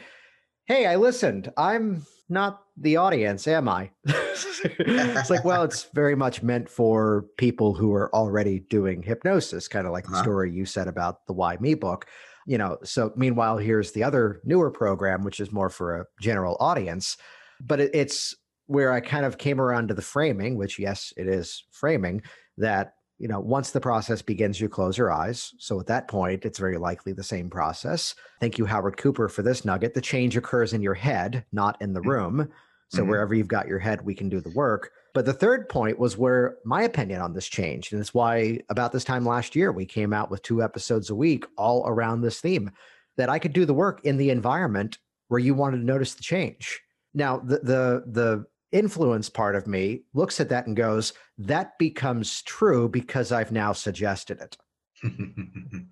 Hey, 0.65 0.87
I 0.87 0.97
listened. 0.97 1.53
I'm 1.57 2.05
not 2.29 2.63
the 2.77 2.97
audience, 2.97 3.47
am 3.47 3.69
I? 3.69 3.91
it's 4.05 5.31
like, 5.31 5.45
well, 5.45 5.63
it's 5.63 5.85
very 5.95 6.17
much 6.17 6.43
meant 6.43 6.69
for 6.69 7.27
people 7.39 7.75
who 7.75 7.95
are 7.95 8.13
already 8.13 8.59
doing 8.59 9.05
hypnosis, 9.05 9.69
kind 9.69 9.87
of 9.87 9.93
like 9.93 10.05
the 10.07 10.15
Uh-huh. 10.15 10.23
story 10.25 10.51
you 10.51 10.67
said 10.67 10.89
about 10.89 11.25
the 11.29 11.33
Why 11.33 11.57
Me 11.61 11.75
book. 11.75 12.07
You 12.45 12.59
know, 12.59 12.79
so 12.83 13.13
meanwhile, 13.15 13.57
here's 13.59 13.93
the 13.93 14.03
other 14.03 14.41
newer 14.45 14.73
program, 14.73 15.23
which 15.23 15.39
is 15.39 15.53
more 15.53 15.71
for 15.71 16.01
a 16.01 16.07
general 16.21 16.57
audience. 16.59 17.17
But 17.61 17.79
it, 17.79 17.91
it's 17.95 18.35
where 18.67 18.91
I 18.91 18.99
kind 18.99 19.25
of 19.25 19.39
came 19.39 19.61
around 19.61 19.89
to 19.89 19.95
the 19.95 20.03
framing, 20.03 20.57
which, 20.57 20.81
yes, 20.81 21.13
it 21.17 21.29
is 21.29 21.63
framing, 21.71 22.23
that 22.59 22.95
you 23.23 23.29
know 23.29 23.41
once 23.41 23.71
the 23.71 23.81
process 23.81 24.21
begins 24.21 24.61
you 24.61 24.69
close 24.69 24.99
your 24.99 25.13
eyes. 25.13 25.55
So 25.59 25.79
at 25.79 25.87
that 25.87 26.09
point 26.09 26.45
it's 26.45 26.59
very 26.59 26.77
likely 26.77 27.13
the 27.13 27.23
same 27.23 27.49
process. 27.49 28.17
Thank 28.41 28.59
you 28.59 28.67
howard 28.67 28.97
cooper 28.97 29.29
for 29.29 29.43
this 29.43 29.65
nugget. 29.65 29.95
The 29.95 30.01
change 30.01 30.37
occurs 30.37 30.73
in 30.73 30.83
your 30.83 30.95
head 30.95 31.45
not 31.53 31.81
in 31.81 31.93
the 31.95 32.01
Mhm. 32.01 32.07
room. 32.07 32.49
So 32.89 33.05
Mhm. 33.05 33.09
wherever 33.09 33.33
you've 33.33 33.49
got 33.49 33.69
your 33.69 33.79
head 33.79 34.05
we 34.05 34.15
can 34.15 34.29
do 34.29 34.41
the 34.41 34.51
work. 34.51 34.91
But 35.15 35.25
the 35.25 35.33
third 35.33 35.69
point 35.69 35.99
was 36.01 36.19
where 36.19 36.57
my 36.65 36.83
opinion 36.83 37.21
on 37.21 37.33
this 37.33 37.47
changed 37.47 37.93
and 37.93 38.01
it's 38.01 38.13
why 38.13 38.59
about 38.69 38.91
this 38.93 39.05
time 39.05 39.25
last 39.25 39.55
year 39.55 39.71
we 39.71 39.87
came 39.87 40.13
out 40.13 40.31
with 40.31 40.43
two 40.43 40.63
episodes 40.63 41.09
a 41.09 41.15
week 41.15 41.45
all 41.57 41.87
around 41.87 42.21
this 42.23 42.41
theme 42.41 42.71
that 43.17 43.29
i 43.29 43.39
could 43.39 43.53
do 43.53 43.65
the 43.67 43.75
work 43.75 44.01
in 44.05 44.17
the 44.17 44.31
environment 44.31 44.99
where 45.29 45.39
you 45.39 45.55
wanted 45.55 45.79
to 45.79 45.85
notice 45.85 46.15
the 46.15 46.23
change. 46.23 46.81
Now 47.15 47.39
the 47.39 47.59
the 47.59 48.05
the 48.07 48.47
influence 48.73 49.29
part 49.29 49.55
of 49.55 49.67
me 49.67 50.03
looks 50.15 50.41
at 50.41 50.49
that 50.49 50.67
and 50.67 50.77
goes 50.77 51.13
that 51.39 51.79
becomes 51.79 52.43
true 52.43 52.89
because 52.89 53.31
i've 53.33 53.53
now 53.53 53.73
suggested 53.73 54.41
it. 54.41 54.57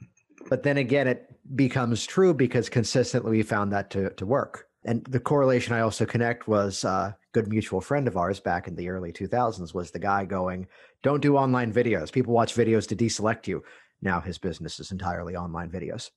But 0.48 0.62
then 0.64 0.78
again 0.78 1.06
it 1.06 1.26
becomes 1.54 2.06
true 2.06 2.34
because 2.34 2.68
consistently 2.68 3.30
we 3.30 3.42
found 3.42 3.72
that 3.72 3.90
to, 3.90 4.10
to 4.10 4.26
work. 4.26 4.66
And 4.84 5.04
the 5.04 5.20
correlation 5.20 5.74
i 5.74 5.80
also 5.80 6.06
connect 6.06 6.48
was 6.48 6.84
uh, 6.84 7.12
a 7.12 7.16
good 7.32 7.46
mutual 7.46 7.80
friend 7.80 8.08
of 8.08 8.16
ours 8.16 8.40
back 8.40 8.66
in 8.66 8.74
the 8.74 8.88
early 8.88 9.12
2000s 9.12 9.74
was 9.74 9.90
the 9.90 9.98
guy 9.98 10.24
going 10.24 10.66
don't 11.02 11.20
do 11.22 11.36
online 11.36 11.72
videos. 11.72 12.10
People 12.10 12.32
watch 12.32 12.54
videos 12.54 12.88
to 12.88 12.96
deselect 12.96 13.46
you. 13.46 13.62
Now 14.02 14.20
his 14.20 14.38
business 14.38 14.80
is 14.80 14.90
entirely 14.90 15.36
online 15.36 15.70
videos 15.70 16.10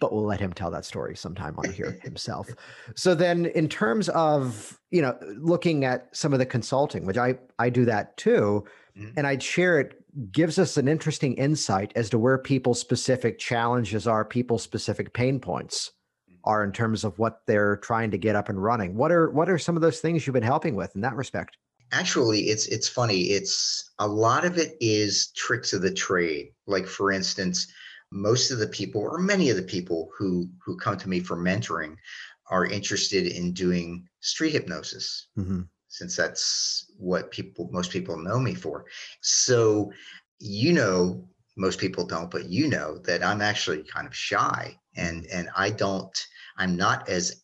but 0.00 0.12
we'll 0.12 0.24
let 0.24 0.40
him 0.40 0.52
tell 0.52 0.70
that 0.70 0.84
story 0.84 1.16
sometime 1.16 1.54
on 1.58 1.70
here 1.70 1.98
himself. 2.02 2.54
So 2.96 3.14
then 3.14 3.46
in 3.46 3.68
terms 3.68 4.08
of, 4.10 4.78
you 4.90 5.02
know, 5.02 5.18
looking 5.38 5.84
at 5.84 6.14
some 6.16 6.32
of 6.32 6.38
the 6.38 6.46
consulting, 6.46 7.06
which 7.06 7.16
I 7.16 7.38
I 7.58 7.70
do 7.70 7.84
that 7.86 8.16
too, 8.16 8.64
Mhm. 8.96 9.12
and 9.16 9.26
I'd 9.26 9.42
share 9.42 9.80
it 9.80 9.94
gives 10.32 10.58
us 10.58 10.76
an 10.76 10.88
interesting 10.88 11.34
insight 11.34 11.92
as 11.96 12.10
to 12.10 12.18
where 12.18 12.38
people's 12.38 12.80
specific 12.80 13.38
challenges 13.38 14.06
are, 14.06 14.24
people's 14.24 14.62
specific 14.62 15.12
pain 15.12 15.38
points 15.40 15.92
are 16.44 16.64
in 16.64 16.72
terms 16.72 17.04
of 17.04 17.18
what 17.18 17.42
they're 17.46 17.76
trying 17.78 18.10
to 18.10 18.18
get 18.18 18.34
up 18.36 18.48
and 18.48 18.62
running. 18.62 18.96
What 18.96 19.12
are 19.12 19.30
what 19.30 19.48
are 19.50 19.58
some 19.58 19.76
of 19.76 19.82
those 19.82 20.00
things 20.00 20.26
you've 20.26 20.34
been 20.34 20.42
helping 20.42 20.74
with 20.76 20.94
in 20.94 21.02
that 21.02 21.16
respect? 21.16 21.58
actually 21.90 22.40
it's 22.50 22.66
it's 22.66 22.88
funny 22.88 23.30
it's 23.30 23.90
a 23.98 24.06
lot 24.06 24.44
of 24.44 24.58
it 24.58 24.76
is 24.80 25.28
tricks 25.32 25.72
of 25.72 25.80
the 25.80 25.92
trade 25.92 26.52
like 26.66 26.86
for 26.86 27.10
instance 27.10 27.66
most 28.10 28.50
of 28.50 28.58
the 28.58 28.68
people 28.68 29.00
or 29.02 29.18
many 29.18 29.50
of 29.50 29.56
the 29.56 29.62
people 29.62 30.10
who 30.16 30.48
who 30.64 30.76
come 30.76 30.96
to 30.96 31.08
me 31.08 31.20
for 31.20 31.36
mentoring 31.36 31.96
are 32.50 32.66
interested 32.66 33.26
in 33.26 33.52
doing 33.52 34.08
street 34.20 34.52
hypnosis 34.52 35.28
Mhm. 35.36 35.68
since 35.88 36.16
that's 36.16 36.90
what 36.96 37.30
people 37.30 37.68
most 37.72 37.90
people 37.90 38.16
know 38.16 38.38
me 38.38 38.54
for 38.54 38.86
so 39.20 39.92
you 40.38 40.72
know 40.72 41.28
most 41.56 41.78
people 41.78 42.06
don't 42.06 42.30
but 42.30 42.48
you 42.48 42.68
know 42.68 42.98
that 42.98 43.22
i'm 43.22 43.42
actually 43.42 43.82
kind 43.84 44.06
of 44.06 44.14
shy 44.14 44.78
and 44.96 45.26
and 45.26 45.50
i 45.56 45.68
don't 45.70 46.26
i'm 46.56 46.76
not 46.76 47.08
as 47.08 47.42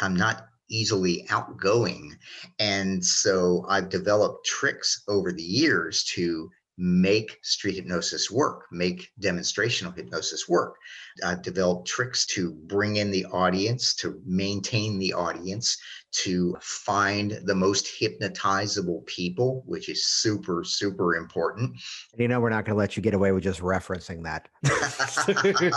i'm 0.00 0.16
not 0.16 0.48
easily 0.68 1.24
outgoing. 1.30 2.18
And 2.58 3.04
so 3.04 3.64
I've 3.68 3.88
developed 3.88 4.46
tricks 4.46 5.02
over 5.08 5.32
the 5.32 5.42
years 5.42 6.02
to 6.14 6.50
make 6.78 7.38
street 7.42 7.76
hypnosis 7.76 8.30
work, 8.30 8.66
make 8.70 9.10
demonstrational 9.20 9.96
hypnosis 9.96 10.48
work. 10.48 10.76
I've 11.24 11.42
developed 11.42 11.88
tricks 11.88 12.26
to 12.26 12.52
bring 12.52 12.96
in 12.96 13.10
the 13.10 13.24
audience, 13.26 13.94
to 13.96 14.20
maintain 14.26 14.98
the 14.98 15.14
audience, 15.14 15.78
to 16.12 16.56
find 16.60 17.40
the 17.44 17.54
most 17.54 17.86
hypnotizable 18.00 19.04
people, 19.06 19.62
which 19.66 19.88
is 19.88 20.06
super, 20.06 20.64
super 20.64 21.16
important. 21.16 21.78
You 22.16 22.28
know, 22.28 22.40
we're 22.40 22.50
not 22.50 22.64
going 22.64 22.74
to 22.74 22.78
let 22.78 22.96
you 22.96 23.02
get 23.02 23.14
away 23.14 23.32
with 23.32 23.44
just 23.44 23.60
referencing 23.60 24.22
that. 24.24 24.48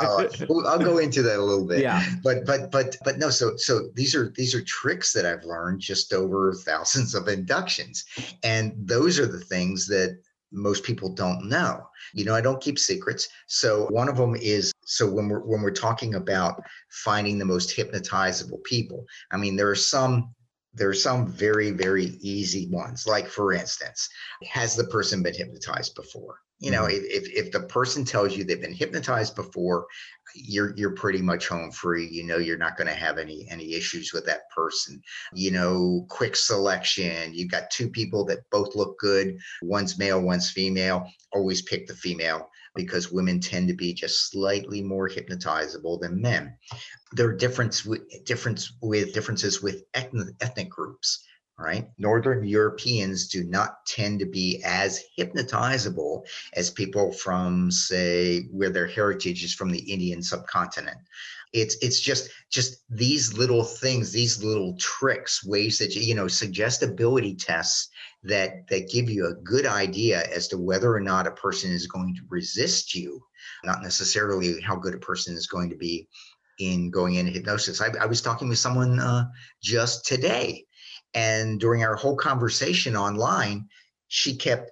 Oh, 0.02 0.28
I'll, 0.50 0.68
I'll, 0.68 0.80
go 0.80 0.98
into 1.00 1.22
that 1.24 1.40
a 1.40 1.44
little 1.44 1.66
bit. 1.66 1.80
Yeah. 1.82 2.04
But 2.24 2.46
but 2.46 2.72
but 2.72 2.96
but 3.04 3.18
no. 3.18 3.30
So 3.30 3.56
so 3.58 3.90
these 3.96 4.16
are 4.16 4.32
these 4.36 4.54
are 4.54 4.62
tricks 4.64 5.14
that 5.14 5.26
I've 5.26 5.44
learned 5.44 5.82
just 5.82 6.14
over 6.14 6.54
thousands 6.54 7.16
of 7.16 7.28
inductions, 7.28 8.06
and 8.44 8.74
those 8.78 9.20
are 9.20 9.26
the 9.26 9.40
things 9.40 9.88
that 9.88 10.20
most 10.52 10.84
people 10.84 11.14
don't 11.14 11.48
know. 11.48 11.88
You 12.14 12.26
know, 12.26 12.36
I 12.36 12.42
don't 12.42 12.62
keep 12.62 12.80
secrets. 12.80 13.28
So 13.48 13.88
one 13.90 14.10
of 14.10 14.18
them 14.18 14.36
is 14.36 14.74
so 14.86 15.10
when 15.10 15.30
we're 15.30 15.42
when 15.42 15.62
we're 15.62 15.72
talking 15.72 16.16
about 16.16 16.62
finding 16.90 17.38
the 17.38 17.46
most 17.46 17.76
hypnotizable 17.76 18.64
people, 18.64 19.06
I 19.32 19.38
mean 19.38 19.56
there 19.56 19.70
are 19.70 19.76
some 19.76 20.34
there 20.74 20.90
are 20.90 20.94
some 20.94 21.28
very 21.28 21.72
very 21.72 22.18
easy 22.22 22.68
ones. 22.72 23.06
Like 23.08 23.28
for 23.28 23.54
instance, 23.54 24.10
has 24.50 24.76
the 24.76 24.86
person 24.86 25.24
been 25.24 25.36
hypnotized 25.36 25.96
before? 25.96 26.40
You 26.60 26.72
know, 26.72 26.84
mm-hmm. 26.84 27.06
if 27.08 27.30
if 27.32 27.52
the 27.52 27.62
person 27.62 28.04
tells 28.04 28.36
you 28.36 28.44
they've 28.44 28.60
been 28.60 28.74
hypnotized 28.74 29.36
before, 29.36 29.88
you're 30.36 30.76
you're 30.76 30.92
pretty 30.92 31.22
much 31.22 31.48
home 31.48 31.72
free. 31.72 32.06
You 32.06 32.26
know 32.26 32.38
you're 32.38 32.58
not 32.58 32.76
going 32.76 32.88
to 32.88 32.94
have 32.94 33.18
any 33.18 33.48
any 33.50 33.74
issues 33.74 34.12
with 34.14 34.26
that 34.26 34.50
person. 34.54 35.02
You 35.34 35.52
know 35.52 36.06
quick 36.10 36.36
selection. 36.36 37.34
You've 37.34 37.52
got 37.52 37.72
two 37.72 37.90
people 37.90 38.26
that 38.26 38.50
both 38.52 38.76
look 38.76 39.00
good. 39.00 39.38
One's 39.62 39.98
male 39.98 40.22
one's 40.22 40.52
female. 40.52 41.10
Always 41.32 41.62
pick 41.62 41.88
the 41.88 41.94
female 41.94 42.50
because 42.76 43.12
women 43.12 43.40
tend 43.40 43.68
to 43.70 43.74
be 43.74 43.94
just 43.94 44.30
slightly 44.30 44.82
more 44.82 45.10
hypnotizable 45.10 46.00
than 46.00 46.22
men. 46.22 46.56
There 47.14 47.28
are 47.30 47.36
difference 47.36 47.86
with 47.86 48.02
difference 48.26 48.74
with 48.82 49.14
differences 49.14 49.62
with 49.62 49.84
ethnic, 49.94 50.36
ethnic 50.42 50.70
groups 50.70 51.26
right? 51.60 51.90
Northern 51.98 52.46
Europeans 52.46 53.28
do 53.28 53.44
not 53.44 53.86
tend 53.86 54.20
to 54.20 54.26
be 54.26 54.62
as 54.66 55.04
hypnotizable 55.18 56.26
as 56.54 56.70
people 56.70 57.12
from, 57.12 57.70
say, 57.70 58.44
where 58.52 58.70
their 58.70 58.88
heritage 58.88 59.44
is 59.44 59.54
from 59.54 59.70
the 59.70 59.80
Indian 59.80 60.24
subcontinent. 60.24 60.98
It's 61.52 61.76
it's 61.82 62.00
just 62.00 62.30
just 62.52 62.84
these 62.90 63.34
little 63.34 63.64
things, 63.64 64.12
these 64.12 64.44
little 64.44 64.76
tricks, 64.78 65.44
ways 65.44 65.80
that 65.80 65.96
you, 65.96 66.04
you 66.04 66.16
know, 66.16 66.28
suggestibility 66.28 67.36
tests 67.36 67.90
that 68.24 68.68
that 68.70 68.90
give 68.90 69.10
you 69.10 69.28
a 69.28 69.44
good 69.44 69.66
idea 69.66 70.24
as 70.34 70.48
to 70.50 70.58
whether 70.58 70.94
or 70.94 71.00
not 71.02 71.28
a 71.28 71.32
person 71.32 71.72
is 71.72 71.88
going 71.88 72.16
to 72.16 72.22
resist 72.30 72.94
you, 72.94 73.20
not 73.64 73.82
necessarily 73.82 74.62
how 74.62 74.76
good 74.76 74.94
a 74.94 75.00
person 75.00 75.36
is 75.36 75.48
going 75.48 75.70
to 75.72 75.76
be 75.76 76.08
in 76.60 76.92
going 76.92 77.16
into 77.16 77.32
hypnosis. 77.32 77.82
I, 77.82 77.88
I 78.00 78.06
was 78.06 78.22
talking 78.22 78.48
with 78.48 78.60
someone 78.60 79.00
uh, 79.00 79.26
just 79.62 80.06
today 80.06 80.66
and 81.14 81.60
during 81.60 81.84
our 81.84 81.96
whole 81.96 82.16
conversation 82.16 82.96
online, 82.96 83.68
she 84.08 84.36
kept 84.36 84.72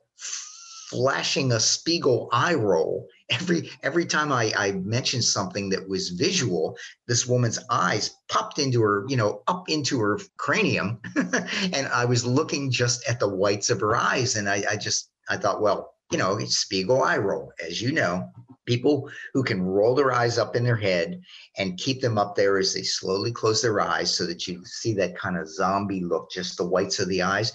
flashing 0.90 1.52
a 1.52 1.60
Spiegel 1.60 2.30
eye 2.32 2.54
roll 2.54 3.08
every 3.30 3.70
every 3.84 4.06
time 4.06 4.32
I, 4.32 4.54
I 4.58 4.72
mentioned 4.72 5.24
something 5.24 5.70
that 5.70 5.88
was 5.88 6.10
visual. 6.10 6.78
This 7.08 7.28
woman's 7.28 7.60
eyes 7.70 8.12
popped 8.30 8.60
into 8.60 8.82
her, 8.82 9.06
you 9.08 9.18
know, 9.18 9.44
up 9.48 9.70
into 9.70 10.00
her 10.00 10.20
cranium, 10.38 11.00
and 11.16 11.88
I 11.88 12.06
was 12.06 12.26
looking 12.26 12.72
just 12.72 13.08
at 13.10 13.20
the 13.20 13.28
whites 13.28 13.70
of 13.70 13.82
her 13.82 13.96
eyes, 13.96 14.36
and 14.36 14.50
I, 14.50 14.64
I 14.70 14.76
just 14.78 15.10
I 15.30 15.38
thought, 15.38 15.62
well, 15.62 15.94
you 16.12 16.18
know, 16.18 16.38
it's 16.38 16.58
Spiegel 16.58 17.04
eye 17.04 17.18
roll, 17.18 17.52
as 17.66 17.82
you 17.82 17.92
know. 17.92 18.30
People 18.68 19.10
who 19.34 19.44
can 19.44 19.62
roll 19.62 19.96
their 19.96 20.12
eyes 20.12 20.38
up 20.38 20.56
in 20.56 20.64
their 20.64 20.76
head 20.76 21.22
and 21.58 21.78
keep 21.78 22.02
them 22.02 22.18
up 22.18 22.36
there 22.36 22.58
as 22.58 22.74
they 22.74 22.84
slowly 22.84 23.32
close 23.32 23.62
their 23.62 23.80
eyes 23.80 24.16
so 24.16 24.26
that 24.26 24.46
you 24.48 24.64
see 24.66 24.94
that 24.96 25.18
kind 25.18 25.38
of 25.38 25.50
zombie 25.50 26.04
look, 26.04 26.30
just 26.30 26.58
the 26.58 26.68
whites 26.68 27.00
of 27.00 27.08
the 27.08 27.22
eyes. 27.22 27.54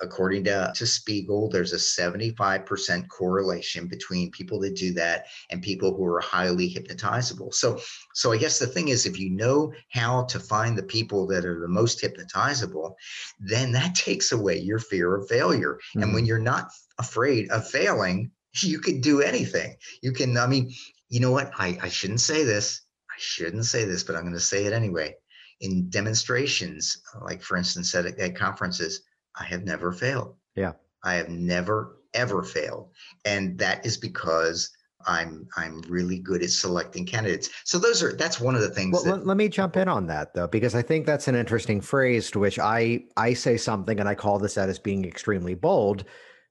According 0.00 0.44
to, 0.44 0.72
to 0.74 0.86
Spiegel, 0.86 1.48
there's 1.50 1.72
a 1.72 1.76
75% 1.76 3.08
correlation 3.08 3.86
between 3.86 4.30
people 4.30 4.58
that 4.60 4.76
do 4.76 4.92
that 4.94 5.26
and 5.50 5.62
people 5.62 5.94
who 5.94 6.04
are 6.04 6.20
highly 6.20 6.72
hypnotizable. 6.72 7.52
So, 7.52 7.78
so 8.14 8.32
I 8.32 8.38
guess 8.38 8.58
the 8.58 8.66
thing 8.66 8.88
is, 8.88 9.04
if 9.06 9.18
you 9.18 9.30
know 9.30 9.72
how 9.90 10.24
to 10.24 10.40
find 10.40 10.76
the 10.76 10.84
people 10.84 11.26
that 11.28 11.44
are 11.44 11.60
the 11.60 11.68
most 11.68 12.02
hypnotizable, 12.02 12.94
then 13.38 13.72
that 13.72 13.94
takes 13.94 14.32
away 14.32 14.58
your 14.58 14.78
fear 14.78 15.16
of 15.16 15.28
failure. 15.28 15.74
Mm-hmm. 15.74 16.02
And 16.02 16.14
when 16.14 16.24
you're 16.24 16.38
not 16.38 16.70
afraid 16.98 17.50
of 17.50 17.68
failing, 17.68 18.30
you 18.62 18.78
can 18.78 19.00
do 19.00 19.22
anything. 19.22 19.76
You 20.02 20.12
can, 20.12 20.36
I 20.36 20.46
mean, 20.46 20.72
you 21.08 21.20
know 21.20 21.30
what? 21.30 21.50
I, 21.58 21.78
I 21.82 21.88
shouldn't 21.88 22.20
say 22.20 22.44
this. 22.44 22.82
I 23.10 23.16
shouldn't 23.18 23.66
say 23.66 23.84
this, 23.84 24.02
but 24.02 24.16
I'm 24.16 24.22
going 24.22 24.34
to 24.34 24.40
say 24.40 24.66
it 24.66 24.72
anyway. 24.72 25.14
In 25.60 25.88
demonstrations, 25.88 27.00
like 27.22 27.42
for 27.42 27.56
instance, 27.56 27.94
at, 27.94 28.06
at 28.06 28.36
conferences, 28.36 29.02
I 29.38 29.44
have 29.44 29.64
never 29.64 29.92
failed. 29.92 30.36
Yeah. 30.56 30.72
I 31.04 31.14
have 31.14 31.28
never, 31.28 31.98
ever 32.12 32.42
failed. 32.42 32.90
And 33.24 33.58
that 33.58 33.86
is 33.86 33.96
because 33.96 34.70
I'm 35.06 35.46
I'm 35.56 35.82
really 35.82 36.18
good 36.18 36.42
at 36.42 36.50
selecting 36.50 37.04
candidates. 37.04 37.50
So 37.64 37.78
those 37.78 38.02
are 38.02 38.12
that's 38.12 38.40
one 38.40 38.54
of 38.54 38.62
the 38.62 38.70
things. 38.70 38.92
Well, 38.92 39.04
that, 39.04 39.10
let, 39.10 39.26
let, 39.26 39.36
me 39.36 39.48
jump 39.48 39.76
in 39.76 39.86
on 39.88 40.06
that 40.06 40.34
though, 40.34 40.46
because 40.46 40.74
I 40.74 40.82
think 40.82 41.04
that's 41.06 41.28
an 41.28 41.34
interesting 41.34 41.80
phrase 41.80 42.30
to 42.30 42.38
which 42.38 42.58
I 42.58 43.04
I 43.16 43.34
say 43.34 43.56
something 43.56 44.00
and 44.00 44.08
I 44.08 44.14
call 44.14 44.38
this 44.38 44.56
out 44.56 44.68
as 44.68 44.78
being 44.78 45.04
extremely 45.04 45.54
bold, 45.54 46.04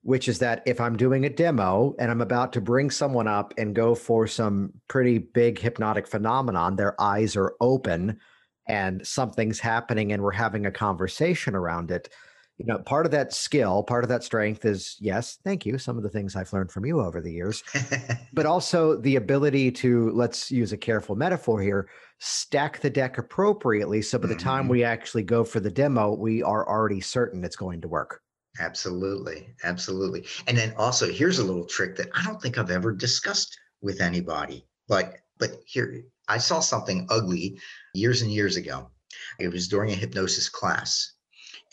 which 0.04 0.28
is 0.28 0.40
that 0.40 0.62
if 0.66 0.82
I'm 0.82 0.98
doing 0.98 1.26
a 1.26 1.30
demo 1.30 1.96
and 1.98 2.12
I'm 2.12 2.22
about 2.22 2.54
to 2.54 2.62
bring 2.62 2.92
someone 2.92 3.28
up 3.28 3.54
and 3.58 3.74
go 3.74 3.96
for 3.96 4.28
some 4.28 4.74
pretty 4.90 5.18
big 5.18 5.58
hypnotic 5.58 6.08
phenomenon, 6.08 6.76
their 6.76 7.00
eyes 7.02 7.36
are 7.38 7.56
open 7.62 8.20
and 8.68 9.06
something's 9.06 9.60
happening 9.60 10.12
and 10.12 10.22
we're 10.22 10.32
having 10.32 10.66
a 10.66 10.72
conversation 10.72 11.56
around 11.56 11.90
it. 11.90 12.10
You 12.58 12.66
know, 12.66 12.80
part 12.80 13.06
of 13.06 13.14
that 13.14 13.34
skill, 13.34 13.82
part 13.82 14.04
of 14.04 14.10
that 14.10 14.24
strength 14.24 14.66
is 14.66 14.98
yes, 15.00 15.40
thank 15.44 15.66
you. 15.66 15.78
Some 15.78 15.98
of 15.98 16.04
the 16.04 16.10
things 16.10 16.36
I've 16.36 16.52
learned 16.54 16.72
from 16.72 16.86
you 16.86 17.00
over 17.02 17.20
the 17.22 17.32
years, 17.32 17.64
but 18.34 18.46
also 18.46 18.98
the 18.98 19.16
ability 19.16 19.72
to, 19.72 20.12
let's 20.12 20.52
use 20.52 20.72
a 20.74 20.78
careful 20.78 21.16
metaphor 21.16 21.62
here, 21.62 21.90
stack 22.20 22.80
the 22.82 22.90
deck 22.90 23.18
appropriately. 23.18 24.02
So 24.02 24.20
by 24.20 24.28
the 24.28 24.36
time 24.36 24.64
mm-hmm. 24.64 24.72
we 24.72 24.84
actually 24.84 25.24
go 25.24 25.44
for 25.46 25.62
the 25.62 25.72
demo, 25.72 26.14
we 26.14 26.44
are 26.44 26.68
already 26.68 27.02
certain 27.02 27.44
it's 27.44 27.56
going 27.56 27.82
to 27.82 27.88
work. 27.88 28.22
Absolutely. 28.60 29.56
Absolutely. 29.64 30.26
And 30.48 30.58
then 30.58 30.74
also 30.78 31.12
here's 31.12 31.40
a 31.40 31.44
little 31.44 31.66
trick 31.66 31.96
that 31.96 32.10
I 32.14 32.24
don't 32.24 32.42
think 32.42 32.58
I've 32.58 32.72
ever 32.72 32.92
discussed 32.92 33.58
with 33.82 34.02
anybody. 34.02 34.66
But 34.88 35.18
but 35.40 35.62
here 35.66 36.04
I 36.28 36.38
saw 36.38 36.60
something 36.60 37.08
ugly 37.10 37.60
years 37.94 38.22
and 38.22 38.32
years 38.32 38.56
ago. 38.56 38.92
It 39.40 39.50
was 39.50 39.68
during 39.68 39.92
a 39.92 39.96
hypnosis 39.96 40.50
class. 40.50 41.14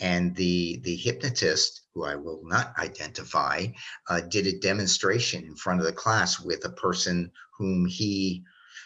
And 0.01 0.35
the 0.35 0.81
the 0.83 0.97
hypnotist, 0.97 1.83
who 1.93 2.05
I 2.05 2.16
will 2.16 2.40
not 2.45 2.73
identify, 2.79 3.66
uh, 4.09 4.21
did 4.21 4.47
a 4.47 4.59
demonstration 4.59 5.45
in 5.45 5.57
front 5.57 5.81
of 5.81 5.87
the 5.87 5.93
class 5.93 6.40
with 6.40 6.64
a 6.64 6.71
person 6.71 7.31
whom 7.59 7.85
he 7.85 8.43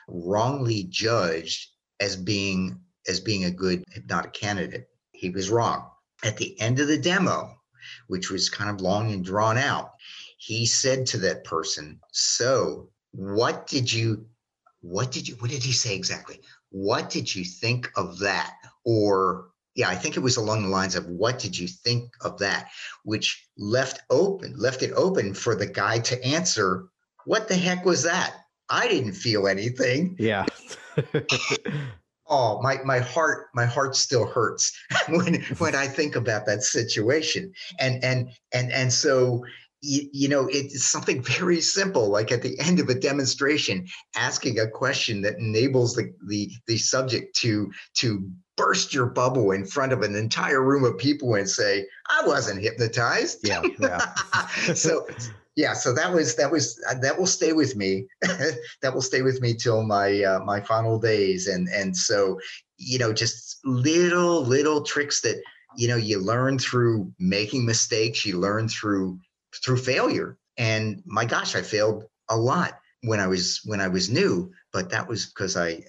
wrongly 0.09 0.85
judged 0.85 1.69
as 2.01 2.17
being 2.17 2.81
as 3.07 3.21
being 3.21 3.45
a 3.45 3.51
good 3.51 3.85
hypnotic 3.93 4.33
candidate. 4.33 4.89
He 5.13 5.31
was 5.31 5.51
wrong. 5.51 5.89
At 6.25 6.37
the 6.37 6.59
end 6.61 6.81
of 6.81 6.89
the 6.89 6.99
demo, 6.99 7.55
which 8.09 8.31
was 8.31 8.49
kind 8.49 8.71
of 8.71 8.81
long 8.81 9.13
and 9.13 9.25
drawn 9.25 9.59
out. 9.59 9.93
He 10.39 10.67
said 10.67 11.07
to 11.07 11.19
that 11.19 11.45
person, 11.45 12.01
So, 12.13 12.91
what 13.13 13.67
did 13.67 13.93
you, 13.93 14.27
what 14.81 15.13
did 15.13 15.29
you, 15.29 15.37
what 15.37 15.51
did 15.51 15.63
he 15.63 15.73
say 15.73 15.95
exactly? 15.95 16.41
What 16.71 17.11
did 17.11 17.35
you 17.35 17.45
think 17.45 17.91
of 17.97 18.19
that? 18.19 18.55
Or, 18.85 19.51
yeah, 19.75 19.89
I 19.89 19.95
think 19.95 20.17
it 20.17 20.21
was 20.21 20.37
along 20.37 20.63
the 20.63 20.69
lines 20.69 20.97
of, 20.97 21.07
What 21.07 21.39
did 21.39 21.57
you 21.59 21.69
think 21.69 22.11
of 22.21 22.39
that? 22.39 22.71
Which 23.05 23.49
left 23.57 24.01
open, 24.11 24.55
left 24.57 24.83
it 24.83 24.93
open 24.93 25.35
for 25.35 25.55
the 25.55 25.67
guy 25.67 25.99
to 26.01 26.25
answer, 26.25 26.89
What 27.25 27.49
the 27.49 27.57
heck 27.57 27.85
was 27.85 28.03
that? 28.03 28.35
I 28.69 28.89
didn't 28.89 29.13
feel 29.13 29.47
anything. 29.47 30.17
Yeah. 30.19 30.47
oh 32.29 32.61
my 32.63 32.79
my 32.85 32.99
heart 32.99 33.49
my 33.55 33.67
heart 33.67 33.97
still 33.97 34.27
hurts 34.27 34.73
when 35.09 35.43
when 35.59 35.75
i 35.75 35.87
think 35.87 36.17
about 36.17 36.47
that 36.47 36.63
situation 36.63 37.53
and 37.79 38.03
and 38.03 38.29
and 38.53 38.73
and 38.73 38.93
so 38.93 39.43
you, 39.85 40.09
you 40.13 40.29
know 40.29 40.49
it's 40.51 40.85
something 40.85 41.23
very 41.39 41.61
simple 41.61 42.09
like 42.09 42.33
at 42.33 42.43
the 42.43 42.59
end 42.59 42.81
of 42.81 42.89
a 42.89 42.95
demonstration 42.95 43.87
asking 44.17 44.59
a 44.59 44.69
question 44.69 45.21
that 45.23 45.39
enables 45.39 45.95
the 45.95 46.13
the 46.27 46.51
the 46.67 46.79
subject 46.79 47.37
to 47.37 47.71
to 47.95 48.29
burst 48.57 48.95
your 48.95 49.07
bubble 49.07 49.51
in 49.51 49.65
front 49.67 49.93
of 49.93 50.03
an 50.03 50.15
entire 50.15 50.63
room 50.63 50.85
of 50.85 50.97
people 50.97 51.35
and 51.35 51.49
say 51.49 51.85
i 52.09 52.27
wasn't 52.27 52.61
hypnotized 52.61 53.47
yeah, 53.47 53.63
yeah. 53.79 53.99
so 54.75 55.07
yeah 55.57 55.73
so 55.73 55.93
that 55.93 56.13
was 56.13 56.37
that 56.37 56.51
was 56.51 56.83
uh, 56.89 56.95
that 57.01 57.19
will 57.19 57.27
stay 57.27 57.53
with 57.53 57.77
me. 57.77 58.07
That 58.83 58.93
will 58.93 59.03
stay 59.03 59.23
with 59.23 59.41
me 59.41 59.55
till 59.55 59.83
my 59.83 60.23
uh, 60.23 60.41
my 60.41 60.61
final 60.61 60.99
days. 60.99 61.49
And 61.49 61.69
and 61.69 61.97
so 61.97 62.39
you 62.77 62.99
know 62.99 63.13
just 63.13 63.59
little 63.65 64.43
little 64.43 64.83
tricks 64.83 65.21
that 65.23 65.43
you 65.77 65.89
know 65.89 65.97
you 65.97 66.19
learn 66.21 66.59
through 66.59 67.13
making 67.19 67.65
mistakes 67.65 68.27
you 68.27 68.39
learn 68.39 68.69
through 68.69 69.19
through 69.65 69.79
failure. 69.79 70.37
And 70.59 71.03
my 71.05 71.25
gosh 71.25 71.57
i 71.57 71.63
failed 71.63 72.05
a 72.29 72.37
lot 72.37 72.79
when 73.03 73.21
i 73.21 73.27
was 73.27 73.61
when 73.65 73.81
i 73.81 73.89
was 73.89 74.09
new 74.09 74.51
but 74.73 74.91
that 74.91 75.07
was 75.07 75.27
because 75.27 75.57
i 75.57 75.83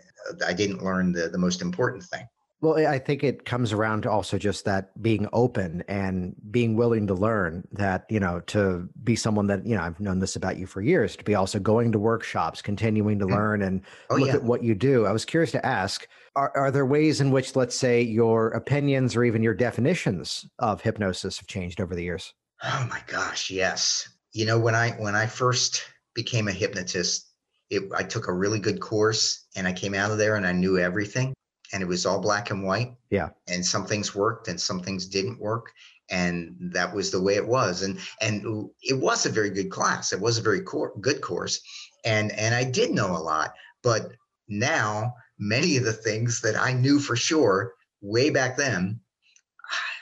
i 0.45 0.53
didn't 0.53 0.83
learn 0.83 1.11
the 1.11 1.29
the 1.29 1.37
most 1.37 1.61
important 1.61 2.03
thing 2.03 2.27
well, 2.61 2.87
I 2.87 2.99
think 2.99 3.23
it 3.23 3.45
comes 3.45 3.73
around 3.73 4.03
to 4.03 4.11
also 4.11 4.37
just 4.37 4.65
that 4.65 5.01
being 5.01 5.27
open 5.33 5.83
and 5.87 6.35
being 6.49 6.75
willing 6.75 7.05
to 7.07 7.13
learn 7.13 7.67
that, 7.73 8.05
you 8.09 8.19
know, 8.19 8.39
to 8.47 8.87
be 9.03 9.15
someone 9.15 9.47
that, 9.47 9.65
you 9.65 9.75
know, 9.75 9.83
I've 9.83 9.99
known 9.99 10.19
this 10.19 10.35
about 10.35 10.57
you 10.57 10.65
for 10.65 10.81
years, 10.81 11.15
to 11.17 11.23
be 11.23 11.35
also 11.35 11.59
going 11.59 11.91
to 11.91 11.99
workshops, 11.99 12.61
continuing 12.61 13.19
to 13.19 13.25
mm. 13.25 13.31
learn 13.31 13.61
and 13.61 13.81
oh, 14.09 14.15
look 14.15 14.29
yeah. 14.29 14.35
at 14.35 14.43
what 14.43 14.63
you 14.63 14.73
do. 14.73 15.05
I 15.05 15.11
was 15.11 15.25
curious 15.25 15.51
to 15.51 15.65
ask, 15.65 16.07
are, 16.35 16.51
are 16.55 16.71
there 16.71 16.85
ways 16.85 17.21
in 17.21 17.29
which, 17.29 17.55
let's 17.55 17.75
say, 17.75 18.01
your 18.01 18.49
opinions 18.49 19.15
or 19.15 19.25
even 19.25 19.43
your 19.43 19.53
definitions 19.53 20.45
of 20.59 20.81
hypnosis 20.81 21.37
have 21.37 21.47
changed 21.47 21.81
over 21.81 21.93
the 21.93 22.03
years? 22.03 22.33
Oh 22.63 22.87
my 22.89 23.01
gosh, 23.07 23.51
yes. 23.51 24.09
You 24.31 24.45
know, 24.45 24.57
when 24.57 24.75
I 24.75 24.91
when 24.91 25.15
I 25.15 25.27
first 25.27 25.83
became 26.13 26.47
a 26.47 26.53
hypnotist, 26.53 27.29
it, 27.69 27.83
I 27.95 28.03
took 28.03 28.27
a 28.27 28.33
really 28.33 28.59
good 28.59 28.79
course 28.79 29.45
and 29.55 29.67
I 29.67 29.73
came 29.73 29.93
out 29.93 30.11
of 30.11 30.17
there 30.17 30.35
and 30.35 30.47
I 30.47 30.51
knew 30.51 30.77
everything 30.77 31.33
and 31.75 31.83
it 31.83 31.87
was 31.87 32.05
all 32.05 32.21
black 32.21 32.51
and 32.51 32.63
white. 32.63 32.95
Yeah. 33.09 33.29
And 33.49 33.63
some 33.63 33.85
things 33.85 34.15
worked 34.15 34.47
and 34.47 34.59
some 34.59 34.79
things 34.79 35.05
didn't 35.07 35.41
work. 35.41 35.73
And 36.09 36.55
that 36.71 36.95
was 36.95 37.11
the 37.11 37.21
way 37.21 37.35
it 37.35 37.45
was. 37.45 37.81
And 37.81 37.99
and 38.21 38.69
it 38.81 38.97
was 38.97 39.25
a 39.25 39.29
very 39.29 39.49
good 39.49 39.69
class. 39.69 40.13
It 40.13 40.21
was 40.21 40.37
a 40.37 40.41
very 40.41 40.61
cor- 40.61 40.93
good 41.01 41.19
course. 41.19 41.59
And 42.05 42.31
and 42.31 42.55
I 42.55 42.63
did 42.63 42.91
know 42.91 43.11
a 43.11 43.19
lot. 43.19 43.53
But 43.83 44.13
now 44.47 45.15
many 45.37 45.75
of 45.75 45.83
the 45.83 45.91
things 45.91 46.39
that 46.41 46.55
I 46.55 46.71
knew 46.71 46.97
for 46.97 47.17
sure 47.17 47.73
way 48.01 48.29
back 48.29 48.55
then, 48.55 49.01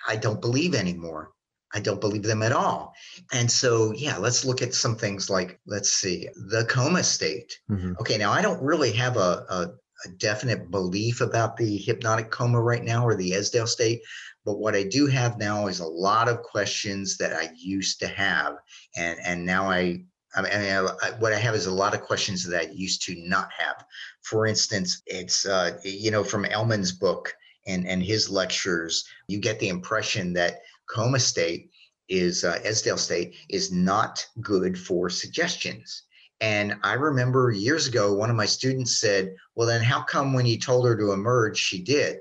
I 0.08 0.16
don't 0.16 0.42
believe 0.42 0.76
anymore. 0.76 1.32
I 1.74 1.80
don't 1.80 2.02
believe 2.02 2.22
them 2.22 2.44
at 2.44 2.52
all. 2.52 2.94
And 3.32 3.50
so, 3.50 3.94
yeah, 3.94 4.18
let's 4.18 4.46
look 4.46 4.62
at 4.62 4.76
some 4.76 4.96
things 4.96 5.28
like, 5.28 5.60
let's 5.66 5.92
see, 5.92 6.30
the 6.36 6.66
coma 6.70 7.04
state. 7.04 7.60
Mm-hmm. 7.68 7.94
Okay, 8.00 8.20
now 8.20 8.32
I 8.32 8.44
don't 8.44 8.62
really 8.62 8.92
have 8.92 9.18
a, 9.18 9.44
a, 9.50 9.72
a 10.06 10.10
definite 10.10 10.72
belief 10.72 11.22
about 11.22 11.58
the 11.58 11.78
hypnotic 11.78 12.32
coma 12.32 12.62
right 12.62 12.84
now 12.84 13.06
or 13.06 13.16
the 13.16 13.32
Esdaile 13.32 13.68
state. 13.68 14.02
But 14.46 14.60
what 14.60 14.76
I 14.76 14.84
do 14.84 15.08
have 15.08 15.38
now 15.38 15.68
is 15.68 15.80
a 15.80 15.88
lot 15.88 16.28
of 16.28 16.44
questions 16.44 17.18
that 17.18 17.34
I 17.34 17.52
used 17.56 18.00
to 18.00 18.08
have, 18.08 18.56
and 18.96 19.18
and 19.24 19.46
now 19.46 19.70
I 19.70 20.04
I 20.36 20.42
mean, 20.42 20.52
I, 20.54 21.12
what 21.20 21.34
I 21.34 21.38
have 21.38 21.56
is 21.56 21.68
a 21.68 21.74
lot 21.74 21.94
of 21.94 22.02
questions 22.02 22.44
that 22.44 22.60
I 22.60 22.72
used 22.72 23.04
to 23.04 23.16
not 23.16 23.50
have. 23.58 23.86
For 24.22 24.48
instance, 24.48 25.02
it's 25.06 25.46
uh, 25.46 25.78
you 25.84 26.12
know 26.12 26.24
from 26.24 26.46
Elman's 26.46 26.92
book 26.92 27.34
and 27.68 27.88
and 27.88 28.04
his 28.04 28.30
lectures, 28.30 29.06
you 29.28 29.40
get 29.40 29.60
the 29.60 29.70
impression 29.70 30.34
that 30.34 30.62
coma 30.90 31.20
state 31.20 31.70
is 32.10 32.44
uh, 32.44 32.60
Esdaile 32.66 33.00
state 33.00 33.36
is 33.50 33.72
not 33.72 34.26
good 34.42 34.78
for 34.78 35.10
suggestions. 35.10 36.04
And 36.42 36.76
I 36.84 36.94
remember 36.94 37.52
years 37.52 37.88
ago, 37.88 38.14
one 38.14 38.30
of 38.30 38.36
my 38.36 38.46
students 38.46 39.00
said, 39.00 39.34
Well, 39.56 39.68
then 39.68 39.82
how 39.82 40.02
come 40.04 40.34
when 40.34 40.46
you 40.46 40.60
told 40.60 40.86
her 40.86 40.98
to 40.98 41.12
emerge, 41.12 41.58
she 41.58 41.82
did? 41.82 42.18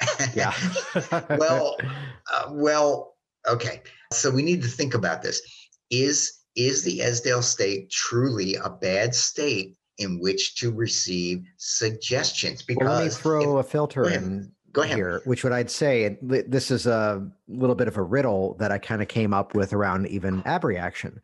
Yeah. 0.34 0.54
well, 1.30 1.76
uh, 2.34 2.48
well, 2.50 3.16
okay. 3.48 3.82
So 4.12 4.30
we 4.30 4.42
need 4.42 4.62
to 4.62 4.68
think 4.68 4.94
about 4.94 5.22
this. 5.22 5.40
Is 5.90 6.40
is 6.54 6.84
the 6.84 7.00
Esdaile 7.00 7.42
state 7.42 7.90
truly 7.90 8.54
a 8.54 8.70
bad 8.70 9.14
state 9.14 9.76
in 9.98 10.20
which 10.20 10.56
to 10.56 10.72
receive 10.72 11.42
suggestions? 11.58 12.62
Because 12.62 12.86
well, 12.86 12.96
let 12.96 13.04
me 13.04 13.10
throw 13.10 13.58
if, 13.58 13.66
a 13.66 13.68
filter 13.68 14.08
in 14.08 14.52
Go 14.72 14.82
ahead. 14.82 14.96
here, 14.96 15.22
which 15.24 15.44
what 15.44 15.52
I'd 15.52 15.70
say, 15.70 16.18
this 16.22 16.70
is 16.70 16.86
a 16.86 17.26
little 17.48 17.74
bit 17.74 17.88
of 17.88 17.96
a 17.96 18.02
riddle 18.02 18.54
that 18.58 18.72
I 18.72 18.78
kind 18.78 19.02
of 19.02 19.08
came 19.08 19.34
up 19.34 19.54
with 19.54 19.72
around 19.72 20.06
even 20.08 20.42
abreaction. 20.46 21.20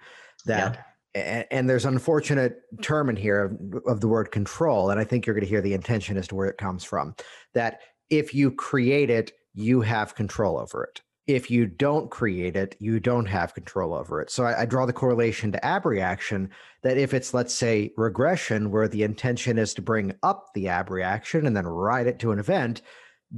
That 0.47 0.75
yeah 0.75 0.83
and, 1.15 1.47
and, 1.51 1.69
there's 1.69 1.85
unfortunate 1.85 2.63
term 2.81 3.11
in 3.11 3.17
here 3.17 3.45
of, 3.45 3.83
of 3.87 4.01
the 4.01 4.09
word 4.09 4.31
control 4.31 4.91
and 4.91 4.99
i 4.99 5.05
think 5.05 5.27
you're 5.27 5.35
going 5.35 5.45
to 5.45 5.49
hear 5.49 5.61
the 5.61 5.75
intention 5.75 6.17
as 6.17 6.27
to 6.29 6.35
where 6.35 6.49
it 6.49 6.59
comes 6.59 6.85
from 6.85 7.15
that 7.55 7.81
if 8.11 8.35
you 8.35 8.51
create 8.51 9.11
it 9.11 9.33
you 9.55 9.81
have 9.81 10.15
control 10.15 10.59
over 10.59 10.85
it. 10.85 11.01
If 11.27 11.51
you 11.51 11.67
don't 11.67 12.11
create 12.11 12.57
it 12.57 12.77
you 12.81 12.99
don't 13.01 13.27
have 13.27 13.55
control 13.55 13.95
over 13.95 14.21
it. 14.21 14.31
So 14.31 14.45
I, 14.45 14.63
I 14.63 14.67
draw 14.67 14.87
the 14.87 14.93
correlation 14.93 15.53
to 15.53 15.77
abreaction 15.77 16.51
that 16.83 16.99
if 16.99 17.15
it's 17.15 17.33
let's 17.33 17.55
say 17.55 17.93
regression 17.97 18.71
where 18.71 18.89
the 18.89 19.03
intention 19.03 19.59
is 19.59 19.73
to 19.75 19.83
bring 19.83 20.15
up 20.23 20.49
the 20.55 20.67
abreaction 20.67 21.47
and 21.47 21.57
then 21.57 21.67
ride 21.67 22.07
it 22.07 22.19
to 22.21 22.33
an 22.33 22.39
event 22.39 22.83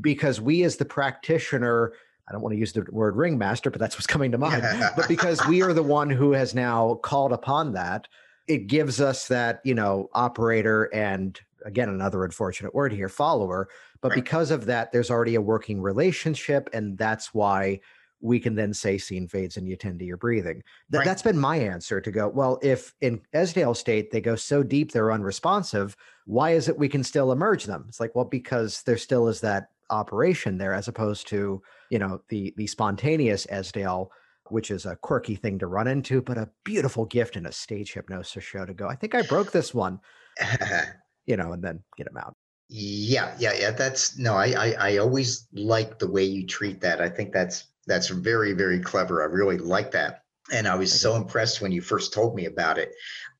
because 0.01 0.41
we 0.41 0.65
as 0.65 0.77
the 0.77 0.85
practitioner 0.85 1.93
I 2.29 2.33
don't 2.33 2.41
want 2.41 2.55
to 2.55 2.59
use 2.59 2.73
the 2.73 2.87
word 2.91 3.17
ringmaster, 3.17 3.71
but 3.71 3.81
that's 3.81 3.97
what's 3.97 4.07
coming 4.07 4.33
to 4.33 4.39
mind. 4.39 4.63
but 4.97 5.09
because 5.09 5.45
we 5.47 5.63
are 5.63 5.73
the 5.73 5.83
one 5.83 6.11
who 6.11 6.33
has 6.33 6.55
now 6.55 6.95
called 7.03 7.33
upon 7.33 7.73
that, 7.73 8.09
it 8.47 8.67
gives 8.67 9.01
us 9.01 9.29
that, 9.29 9.61
you 9.65 9.75
know, 9.75 10.09
operator 10.15 10.85
and 10.95 11.39
again, 11.65 11.89
another 11.89 12.25
unfortunate 12.25 12.75
word 12.75 12.93
here, 12.93 13.09
follower. 13.09 13.69
But 14.01 14.11
right. 14.11 14.17
because 14.17 14.51
of 14.51 14.67
that, 14.67 14.93
there's 14.93 15.11
already 15.11 15.35
a 15.35 15.41
working 15.41 15.81
relationship. 15.81 16.69
And 16.73 16.97
that's 16.97 17.33
why 17.33 17.81
we 18.21 18.41
can 18.41 18.55
then 18.55 18.73
say 18.73 18.97
scene 18.97 19.29
fades 19.29 19.57
and 19.57 19.69
you 19.69 19.77
tend 19.77 19.99
to 19.99 20.05
your 20.05 20.17
breathing. 20.17 20.63
Th- 20.91 20.99
right. 20.99 21.05
That's 21.05 21.23
been 21.23 21.39
my 21.39 21.57
answer 21.57 22.01
to 22.01 22.11
go, 22.11 22.29
well, 22.29 22.59
if 22.63 22.95
in 23.01 23.21
Esdaile 23.35 23.77
state 23.77 24.11
they 24.11 24.21
go 24.21 24.37
so 24.37 24.63
deep 24.63 24.93
they're 24.93 25.13
unresponsive, 25.13 25.97
why 26.27 26.53
is 26.53 26.69
it 26.69 26.79
we 26.79 26.89
can 26.89 27.03
still 27.03 27.33
emerge 27.33 27.65
them? 27.65 27.85
It's 27.89 28.01
like, 28.01 28.15
well, 28.15 28.25
because 28.25 28.83
there 28.83 28.97
still 28.97 29.29
is 29.29 29.41
that 29.43 29.69
operation 29.91 30.59
there 30.59 30.75
as 30.75 30.89
opposed 30.89 31.29
to 31.29 31.63
you 31.91 31.99
know 31.99 32.21
the 32.29 32.53
the 32.57 32.67
spontaneous 32.67 33.47
Esdaile 33.47 34.09
which 34.51 34.71
is 34.71 34.85
a 34.85 34.97
quirky 34.97 35.37
thing 35.37 35.59
to 35.59 35.67
run 35.67 35.87
into 35.87 36.21
but 36.21 36.39
a 36.39 36.51
beautiful 36.65 37.07
gift 37.07 37.37
in 37.37 37.47
a 37.47 37.53
stage 37.53 37.93
hypnosis 37.93 38.45
show 38.45 38.65
to 38.65 38.75
go. 38.75 38.89
I 38.89 38.95
think 38.95 39.15
i 39.15 39.23
broke 39.23 39.53
this 39.53 39.73
one 39.73 40.01
you 41.27 41.37
know 41.37 41.53
and 41.53 41.63
then 41.63 41.83
get 41.97 42.07
him 42.07 42.17
out. 42.17 42.35
Yeah 42.69 43.35
yeah 43.39 43.53
yeah 43.53 43.71
that's 43.71 44.19
no 44.19 44.35
I, 44.35 44.47
I 44.53 44.75
i 44.91 44.97
always 44.99 45.49
like 45.53 45.99
the 45.99 46.11
way 46.11 46.25
you 46.25 46.47
treat 46.47 46.81
that. 46.81 47.01
I 47.01 47.09
think 47.09 47.33
that's 47.33 47.67
that's 47.87 48.09
very 48.09 48.53
very 48.53 48.81
clever. 48.81 49.23
I 49.23 49.27
really 49.27 49.59
like 49.59 49.91
that. 49.93 50.23
And 50.53 50.67
i 50.67 50.75
was 50.75 50.99
so 50.99 51.17
impressed 51.17 51.61
when 51.61 51.73
you 51.73 51.81
first 51.81 52.13
told 52.13 52.35
me 52.35 52.47
about 52.47 52.79
it. 52.79 52.93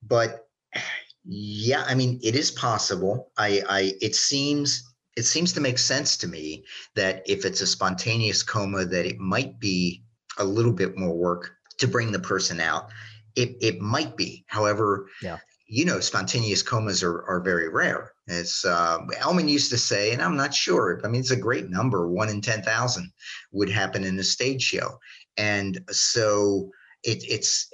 But 0.03 0.47
yeah 1.27 1.85
i 1.87 1.95
mean 1.95 2.21
it 2.23 2.35
is 2.35 2.51
possible. 2.51 3.33
I 3.39 3.63
i 3.69 3.93
it 4.01 4.15
seems 4.15 4.94
it 5.17 5.23
seems 5.23 5.53
to 5.53 5.61
make 5.61 5.79
sense 5.79 6.17
to 6.19 6.29
me 6.29 6.65
that 6.95 7.23
if 7.27 7.45
it's 7.45 7.61
a 7.61 7.67
spontaneous 7.67 8.43
coma 8.43 8.85
that 8.85 9.07
it 9.07 9.19
might 9.19 9.59
be 9.61 10.03
a 10.39 10.45
little 10.45 10.73
bit 10.73 10.97
more 10.97 11.15
work 11.15 11.53
to 11.79 11.89
bring 11.89 12.13
the 12.13 12.19
person 12.19 12.61
out. 12.61 12.91
It, 13.37 13.57
it 13.61 13.81
might 13.81 14.17
be. 14.17 14.45
However 14.47 15.09
yeah. 15.23 15.39
you 15.67 15.85
know 15.85 16.01
spontaneous 16.01 16.63
comas 16.63 17.03
are, 17.03 17.25
are 17.25 17.41
very 17.41 17.69
rare. 17.69 18.13
As 18.29 18.65
uh, 18.67 18.99
elman 19.19 19.49
used 19.49 19.71
to 19.71 19.79
say 19.79 20.13
and 20.13 20.23
i'm 20.23 20.37
not 20.37 20.55
sure 20.55 20.99
i 21.05 21.09
mean 21.09 21.21
it's 21.21 21.31
a 21.31 21.37
great 21.37 21.69
number 21.69 22.09
one 22.09 22.31
in 22.31 22.41
10000 22.41 23.13
would 23.53 23.69
happen 23.69 24.05
in 24.05 24.19
a 24.19 24.23
stage 24.23 24.63
show. 24.63 24.99
And 25.37 25.81
so 25.91 26.71
it, 27.03 27.25
it's 27.29 27.69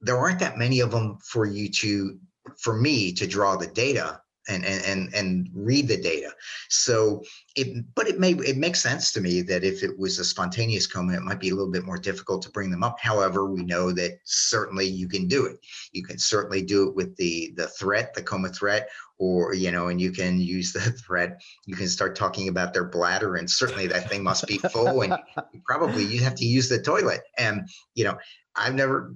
there 0.00 0.18
aren't 0.18 0.40
that 0.40 0.58
many 0.58 0.80
of 0.80 0.90
them 0.90 1.18
for 1.22 1.46
you 1.46 1.70
to 1.70 2.18
for 2.58 2.74
me 2.74 3.12
to 3.12 3.26
draw 3.26 3.56
the 3.56 3.66
data 3.66 4.20
and 4.48 4.64
and 4.64 5.12
and 5.14 5.48
read 5.54 5.88
the 5.88 5.96
data. 5.96 6.32
So 6.68 7.22
it, 7.56 7.84
but 7.94 8.08
it 8.08 8.18
may 8.18 8.32
it 8.32 8.56
makes 8.56 8.82
sense 8.82 9.12
to 9.12 9.20
me 9.20 9.42
that 9.42 9.64
if 9.64 9.82
it 9.82 9.98
was 9.98 10.18
a 10.18 10.24
spontaneous 10.24 10.86
coma, 10.86 11.14
it 11.14 11.22
might 11.22 11.40
be 11.40 11.50
a 11.50 11.54
little 11.54 11.70
bit 11.70 11.84
more 11.84 11.98
difficult 11.98 12.42
to 12.42 12.50
bring 12.50 12.70
them 12.70 12.82
up. 12.82 12.98
However, 13.00 13.46
we 13.46 13.62
know 13.62 13.92
that 13.92 14.18
certainly 14.24 14.86
you 14.86 15.08
can 15.08 15.28
do 15.28 15.46
it. 15.46 15.58
You 15.92 16.02
can 16.02 16.18
certainly 16.18 16.62
do 16.62 16.88
it 16.88 16.94
with 16.94 17.16
the 17.16 17.52
the 17.56 17.68
threat, 17.68 18.14
the 18.14 18.22
coma 18.22 18.50
threat, 18.50 18.88
or 19.18 19.54
you 19.54 19.70
know, 19.70 19.88
and 19.88 20.00
you 20.00 20.12
can 20.12 20.38
use 20.38 20.72
the 20.72 20.80
threat. 21.06 21.40
You 21.66 21.76
can 21.76 21.88
start 21.88 22.16
talking 22.16 22.48
about 22.48 22.72
their 22.72 22.84
bladder, 22.84 23.36
and 23.36 23.50
certainly 23.50 23.86
that 23.88 24.08
thing 24.08 24.22
must 24.22 24.46
be 24.46 24.58
full, 24.58 25.02
and 25.02 25.16
probably 25.64 26.04
you 26.04 26.22
have 26.22 26.34
to 26.36 26.44
use 26.44 26.68
the 26.68 26.80
toilet. 26.80 27.22
And 27.38 27.68
you 27.94 28.04
know, 28.04 28.18
I've 28.56 28.74
never 28.74 29.14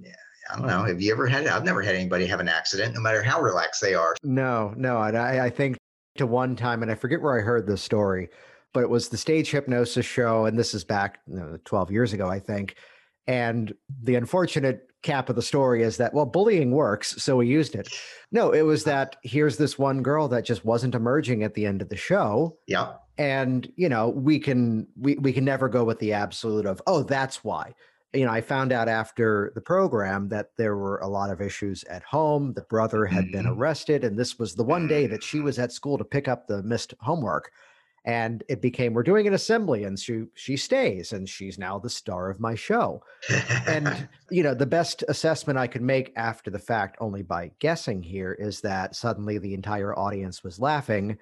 I 0.49 0.57
don't 0.57 0.67
know. 0.67 0.83
Have 0.83 1.01
you 1.01 1.11
ever 1.11 1.27
had 1.27 1.43
it? 1.43 1.51
I've 1.51 1.63
never 1.63 1.81
had 1.81 1.95
anybody 1.95 2.25
have 2.25 2.39
an 2.39 2.49
accident, 2.49 2.95
no 2.95 3.01
matter 3.01 3.21
how 3.21 3.41
relaxed 3.41 3.81
they 3.81 3.93
are. 3.93 4.15
No, 4.23 4.73
no. 4.75 4.97
I, 4.97 5.45
I 5.45 5.49
think 5.49 5.77
to 6.17 6.25
one 6.25 6.55
time, 6.55 6.81
and 6.81 6.91
I 6.91 6.95
forget 6.95 7.21
where 7.21 7.39
I 7.39 7.43
heard 7.43 7.67
this 7.67 7.81
story, 7.81 8.29
but 8.73 8.81
it 8.81 8.89
was 8.89 9.09
the 9.09 9.17
stage 9.17 9.51
hypnosis 9.51 10.05
show. 10.05 10.45
And 10.45 10.57
this 10.57 10.73
is 10.73 10.83
back 10.83 11.19
you 11.27 11.35
know, 11.35 11.59
12 11.65 11.91
years 11.91 12.13
ago, 12.13 12.27
I 12.27 12.39
think. 12.39 12.75
And 13.27 13.73
the 14.03 14.15
unfortunate 14.15 14.87
cap 15.03 15.29
of 15.29 15.35
the 15.35 15.41
story 15.41 15.83
is 15.83 15.97
that, 15.97 16.13
well, 16.13 16.25
bullying 16.25 16.71
works. 16.71 17.21
So 17.21 17.37
we 17.37 17.47
used 17.47 17.75
it. 17.75 17.87
No, 18.31 18.51
it 18.51 18.63
was 18.63 18.83
that 18.85 19.17
here's 19.23 19.57
this 19.57 19.77
one 19.77 20.01
girl 20.01 20.27
that 20.29 20.45
just 20.45 20.65
wasn't 20.65 20.95
emerging 20.95 21.43
at 21.43 21.53
the 21.53 21.65
end 21.65 21.81
of 21.81 21.89
the 21.89 21.95
show. 21.95 22.57
Yeah. 22.67 22.93
And, 23.17 23.71
you 23.75 23.87
know, 23.87 24.09
we 24.09 24.39
can, 24.39 24.87
we, 24.97 25.15
we 25.15 25.31
can 25.31 25.45
never 25.45 25.69
go 25.69 25.83
with 25.83 25.99
the 25.99 26.13
absolute 26.13 26.65
of, 26.65 26.81
oh, 26.87 27.03
that's 27.03 27.43
why 27.43 27.73
you 28.13 28.25
know, 28.25 28.31
I 28.31 28.41
found 28.41 28.71
out 28.71 28.87
after 28.87 29.51
the 29.55 29.61
program 29.61 30.29
that 30.29 30.51
there 30.57 30.75
were 30.75 30.97
a 30.99 31.07
lot 31.07 31.29
of 31.29 31.41
issues 31.41 31.83
at 31.85 32.03
home. 32.03 32.53
The 32.53 32.63
brother 32.63 33.05
had 33.05 33.31
been 33.31 33.45
Mhm. 33.45 33.57
arrested, 33.57 34.03
and 34.03 34.17
this 34.17 34.39
was 34.39 34.55
the 34.55 34.63
one 34.63 34.87
day 34.87 35.05
that 35.07 35.23
she 35.23 35.39
was 35.41 35.59
at 35.59 35.71
school 35.71 35.97
to 35.97 36.03
pick 36.03 36.27
up 36.27 36.47
the 36.47 36.63
missed 36.63 36.93
homework. 37.01 37.51
And 38.05 38.43
it 38.49 38.61
became, 38.61 38.93
we're 38.93 39.03
doing 39.03 39.27
an 39.27 39.33
assembly, 39.33 39.83
and 39.83 39.99
she 39.99 40.23
she 40.33 40.57
stays, 40.57 41.11
and 41.13 41.27
she's 41.29 41.59
now 41.59 41.77
the 41.79 41.89
star 41.89 42.29
of 42.29 42.39
my 42.39 42.55
show. 42.55 43.03
And 43.67 44.07
you 44.31 44.41
know, 44.41 44.53
the 44.55 44.65
best 44.65 45.03
assessment 45.09 45.59
I 45.59 45.67
could 45.67 45.81
make 45.81 46.13
after 46.15 46.49
the 46.49 46.59
fact, 46.59 46.97
only 47.01 47.21
by 47.23 47.51
guessing 47.59 48.01
here, 48.01 48.33
is 48.33 48.61
that 48.61 48.95
suddenly 48.95 49.37
the 49.37 49.53
entire 49.53 49.93
audience 49.97 50.43
was 50.43 50.59
laughing, 50.59 51.17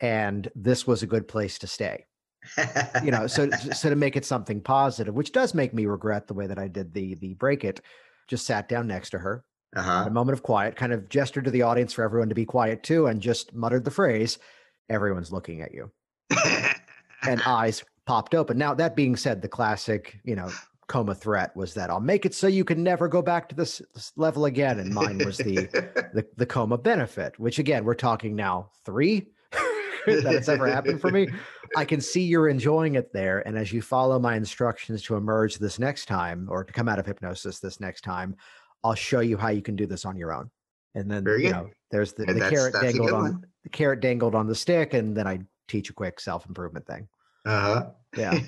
and 0.00 0.50
this 0.54 0.86
was 0.86 1.02
a 1.02 1.06
good 1.06 1.26
place 1.28 1.58
to 1.60 1.66
stay 1.66 2.06
you 3.04 3.10
know 3.10 3.26
so 3.26 3.48
so 3.72 3.90
to 3.90 3.96
make 3.96 4.16
it 4.16 4.24
something 4.24 4.60
positive 4.60 5.14
which 5.14 5.32
does 5.32 5.54
make 5.54 5.74
me 5.74 5.86
regret 5.86 6.26
the 6.26 6.34
way 6.34 6.46
that 6.46 6.58
i 6.58 6.68
did 6.68 6.92
the 6.94 7.14
the 7.16 7.34
break 7.34 7.64
it 7.64 7.80
just 8.26 8.46
sat 8.46 8.68
down 8.68 8.86
next 8.86 9.10
to 9.10 9.18
her 9.18 9.44
a 9.76 9.80
uh-huh. 9.80 10.10
moment 10.10 10.32
of 10.32 10.42
quiet 10.42 10.76
kind 10.76 10.92
of 10.92 11.08
gestured 11.08 11.44
to 11.44 11.50
the 11.50 11.62
audience 11.62 11.92
for 11.92 12.02
everyone 12.02 12.28
to 12.28 12.34
be 12.34 12.46
quiet 12.46 12.82
too 12.82 13.06
and 13.06 13.20
just 13.20 13.54
muttered 13.54 13.84
the 13.84 13.90
phrase 13.90 14.38
everyone's 14.88 15.32
looking 15.32 15.62
at 15.62 15.72
you. 15.72 15.90
And 17.22 17.42
eyes 17.46 17.84
popped 18.06 18.34
open. 18.34 18.58
Now 18.58 18.74
that 18.74 18.96
being 18.96 19.16
said 19.16 19.42
the 19.42 19.48
classic 19.48 20.18
you 20.24 20.36
know 20.36 20.50
coma 20.86 21.14
threat 21.14 21.54
was 21.54 21.74
that 21.74 21.90
i'll 21.90 22.00
make 22.00 22.24
it 22.24 22.32
so 22.32 22.46
you 22.46 22.64
can 22.64 22.82
never 22.82 23.08
go 23.08 23.20
back 23.20 23.46
to 23.46 23.54
this, 23.54 23.82
this 23.92 24.10
level 24.16 24.46
again 24.46 24.78
and 24.78 24.90
mine 24.90 25.18
was 25.18 25.36
the 25.36 25.56
the, 26.14 26.26
the 26.38 26.46
coma 26.46 26.78
benefit 26.78 27.38
which 27.38 27.58
again 27.58 27.84
we're 27.84 27.92
talking 27.92 28.34
now 28.34 28.70
three 28.86 29.26
that 30.06 30.32
it's 30.32 30.48
ever 30.48 30.66
happened 30.66 30.98
for 30.98 31.10
me 31.10 31.28
i 31.76 31.84
can 31.84 32.00
see 32.00 32.22
you're 32.22 32.48
enjoying 32.48 32.94
it 32.94 33.12
there 33.12 33.46
and 33.46 33.56
as 33.56 33.72
you 33.72 33.82
follow 33.82 34.18
my 34.18 34.36
instructions 34.36 35.02
to 35.02 35.16
emerge 35.16 35.56
this 35.56 35.78
next 35.78 36.06
time 36.06 36.46
or 36.50 36.64
to 36.64 36.72
come 36.72 36.88
out 36.88 36.98
of 36.98 37.06
hypnosis 37.06 37.58
this 37.58 37.80
next 37.80 38.02
time 38.02 38.34
i'll 38.84 38.94
show 38.94 39.20
you 39.20 39.36
how 39.36 39.48
you 39.48 39.62
can 39.62 39.76
do 39.76 39.86
this 39.86 40.04
on 40.04 40.16
your 40.16 40.32
own 40.32 40.50
and 40.94 41.10
then 41.10 41.24
you 41.38 41.50
know 41.50 41.68
there's 41.90 42.12
the, 42.12 42.24
the 42.24 42.34
that's- 42.34 42.50
carrot 42.50 42.72
that's 42.72 42.84
dangled 42.84 43.12
on 43.12 43.22
one. 43.22 43.46
the 43.64 43.70
carrot 43.70 44.00
dangled 44.00 44.34
on 44.34 44.46
the 44.46 44.54
stick 44.54 44.94
and 44.94 45.16
then 45.16 45.26
i 45.26 45.38
teach 45.66 45.90
a 45.90 45.92
quick 45.92 46.18
self-improvement 46.20 46.86
thing 46.86 47.08
uh-huh. 47.46 47.90
Yeah. 48.16 48.32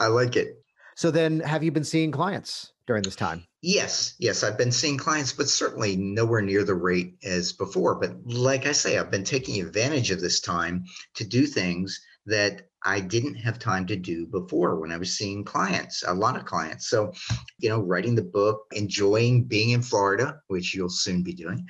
I 0.00 0.06
like 0.06 0.34
it. 0.36 0.62
so 0.96 1.10
then 1.10 1.40
have 1.40 1.62
you 1.62 1.70
been 1.70 1.84
seeing 1.84 2.10
clients 2.10 2.71
during 2.86 3.02
this 3.02 3.16
time 3.16 3.44
Yes, 3.64 4.14
yes, 4.18 4.42
I've 4.42 4.58
been 4.58 4.72
seeing 4.72 4.98
clients, 4.98 5.32
but 5.32 5.48
certainly 5.48 5.94
nowhere 5.94 6.42
near 6.42 6.64
the 6.64 6.74
rate 6.74 7.14
as 7.22 7.52
before. 7.52 7.94
But 7.94 8.26
like 8.26 8.66
I 8.66 8.72
say, 8.72 8.98
I've 8.98 9.10
been 9.10 9.22
taking 9.22 9.60
advantage 9.60 10.10
of 10.10 10.20
this 10.20 10.40
time 10.40 10.86
to 11.14 11.24
do 11.24 11.46
things 11.46 12.00
that 12.26 12.71
I 12.84 13.00
didn't 13.00 13.34
have 13.36 13.58
time 13.58 13.86
to 13.86 13.96
do 13.96 14.26
before 14.26 14.80
when 14.80 14.92
I 14.92 14.96
was 14.96 15.16
seeing 15.16 15.44
clients, 15.44 16.02
a 16.06 16.12
lot 16.14 16.36
of 16.36 16.44
clients. 16.44 16.88
So, 16.88 17.12
you 17.58 17.68
know, 17.68 17.80
writing 17.80 18.14
the 18.14 18.22
book, 18.22 18.62
enjoying 18.72 19.44
being 19.44 19.70
in 19.70 19.82
Florida, 19.82 20.40
which 20.48 20.74
you'll 20.74 20.88
soon 20.88 21.22
be 21.22 21.32
doing. 21.32 21.66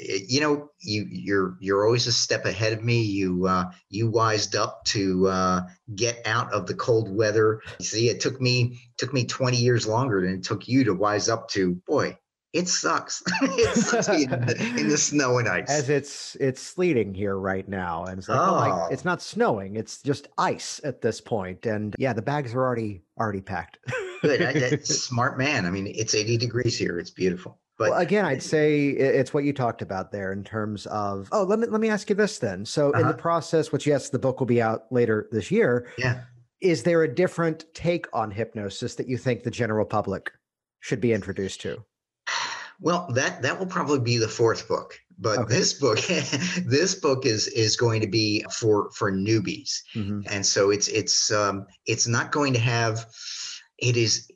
Eh, 0.00 0.20
You 0.26 0.40
know, 0.40 0.70
you 0.80 1.06
you're 1.08 1.56
you're 1.60 1.84
always 1.84 2.06
a 2.06 2.12
step 2.12 2.44
ahead 2.44 2.72
of 2.72 2.82
me. 2.82 3.00
You 3.02 3.46
uh, 3.46 3.64
you 3.90 4.08
wised 4.10 4.56
up 4.56 4.84
to 4.86 5.28
uh, 5.28 5.60
get 5.94 6.20
out 6.26 6.52
of 6.52 6.66
the 6.66 6.74
cold 6.74 7.14
weather. 7.14 7.60
See, 7.80 8.08
it 8.08 8.20
took 8.20 8.40
me 8.40 8.80
took 8.98 9.12
me 9.12 9.24
20 9.24 9.56
years 9.56 9.86
longer 9.86 10.20
than 10.20 10.34
it 10.34 10.44
took 10.44 10.68
you 10.68 10.84
to 10.84 10.94
wise 10.94 11.28
up 11.28 11.48
to. 11.50 11.74
Boy, 11.86 12.18
it 12.56 12.68
sucks. 12.68 13.22
it 13.42 13.74
sucks 13.76 14.08
in 14.08 14.30
the, 14.30 14.74
in 14.78 14.88
the 14.88 14.96
snow 14.98 15.38
and 15.38 15.48
ice. 15.48 15.68
as 15.68 15.88
it's 15.88 16.36
it's 16.40 16.60
sleeting 16.60 17.14
here 17.14 17.36
right 17.38 17.68
now 17.68 18.04
and 18.04 18.18
it's 18.18 18.28
like 18.28 18.38
oh. 18.40 18.54
my, 18.56 18.70
Oh. 18.70 18.88
it's 18.90 19.04
not 19.04 19.20
snowing 19.22 19.76
it's 19.76 20.02
just 20.02 20.28
ice 20.38 20.80
at 20.84 21.00
this 21.02 21.20
point. 21.20 21.66
and 21.66 21.94
yeah 21.98 22.12
the 22.12 22.22
bags 22.22 22.54
are 22.54 22.62
already 22.62 23.02
already 23.18 23.40
packed 23.40 23.78
Good. 24.22 24.42
I, 24.42 24.76
smart 24.82 25.36
man. 25.38 25.66
I 25.66 25.70
mean, 25.70 25.86
it's 25.94 26.14
80 26.14 26.38
degrees 26.38 26.78
here. 26.78 26.98
It's 26.98 27.10
beautiful. 27.10 27.58
But 27.78 27.90
well, 27.90 28.00
again 28.00 28.24
i'd 28.24 28.42
say 28.42 28.86
it's 28.88 29.34
what 29.34 29.44
you 29.44 29.52
talked 29.52 29.82
about 29.82 30.10
there 30.10 30.32
in 30.32 30.42
terms 30.42 30.86
of 30.86 31.28
oh 31.32 31.42
let 31.42 31.58
me 31.58 31.66
let 31.66 31.78
me 31.82 31.90
ask 31.90 32.08
you 32.08 32.16
this 32.16 32.38
then 32.38 32.64
so 32.64 32.86
in 32.92 33.02
the 33.02 33.08
Uh-huh. 33.08 33.18
process 33.18 33.70
which 33.70 33.86
yes 33.86 34.08
the 34.08 34.18
book 34.18 34.40
will 34.40 34.46
be 34.46 34.62
out 34.62 34.90
later 34.90 35.28
this 35.30 35.50
year 35.50 35.86
yeah. 35.98 36.22
is 36.62 36.84
there 36.84 37.02
a 37.02 37.14
different 37.14 37.66
take 37.74 38.06
on 38.14 38.30
hypnosis 38.30 38.94
that 38.94 39.06
you 39.08 39.18
think 39.18 39.42
the 39.42 39.50
general 39.50 39.84
public 39.84 40.32
should 40.80 41.02
be 41.02 41.12
introduced 41.12 41.60
to 41.60 41.84
Well, 42.80 43.08
that 43.14 43.42
that 43.42 43.58
will 43.58 43.66
probably 43.66 44.00
be 44.00 44.18
the 44.18 44.28
fourth 44.28 44.68
book. 44.68 44.98
But 45.18 45.38
Okay. 45.38 45.54
this 45.54 45.74
book, 45.74 45.98
this 46.66 46.94
book 46.94 47.24
is 47.26 47.48
is 47.48 47.76
going 47.76 48.00
to 48.02 48.06
be 48.06 48.44
for 48.52 48.90
for 48.92 49.10
newbies. 49.10 49.80
Mhm. 49.94 50.26
and 50.30 50.44
so 50.44 50.70
it's 50.70 50.88
it's 50.88 51.30
um 51.32 51.66
it's 51.86 52.06
not 52.06 52.32
going 52.32 52.52
to 52.52 52.58
have 52.60 53.06
it 53.78 53.96
is 53.96 54.28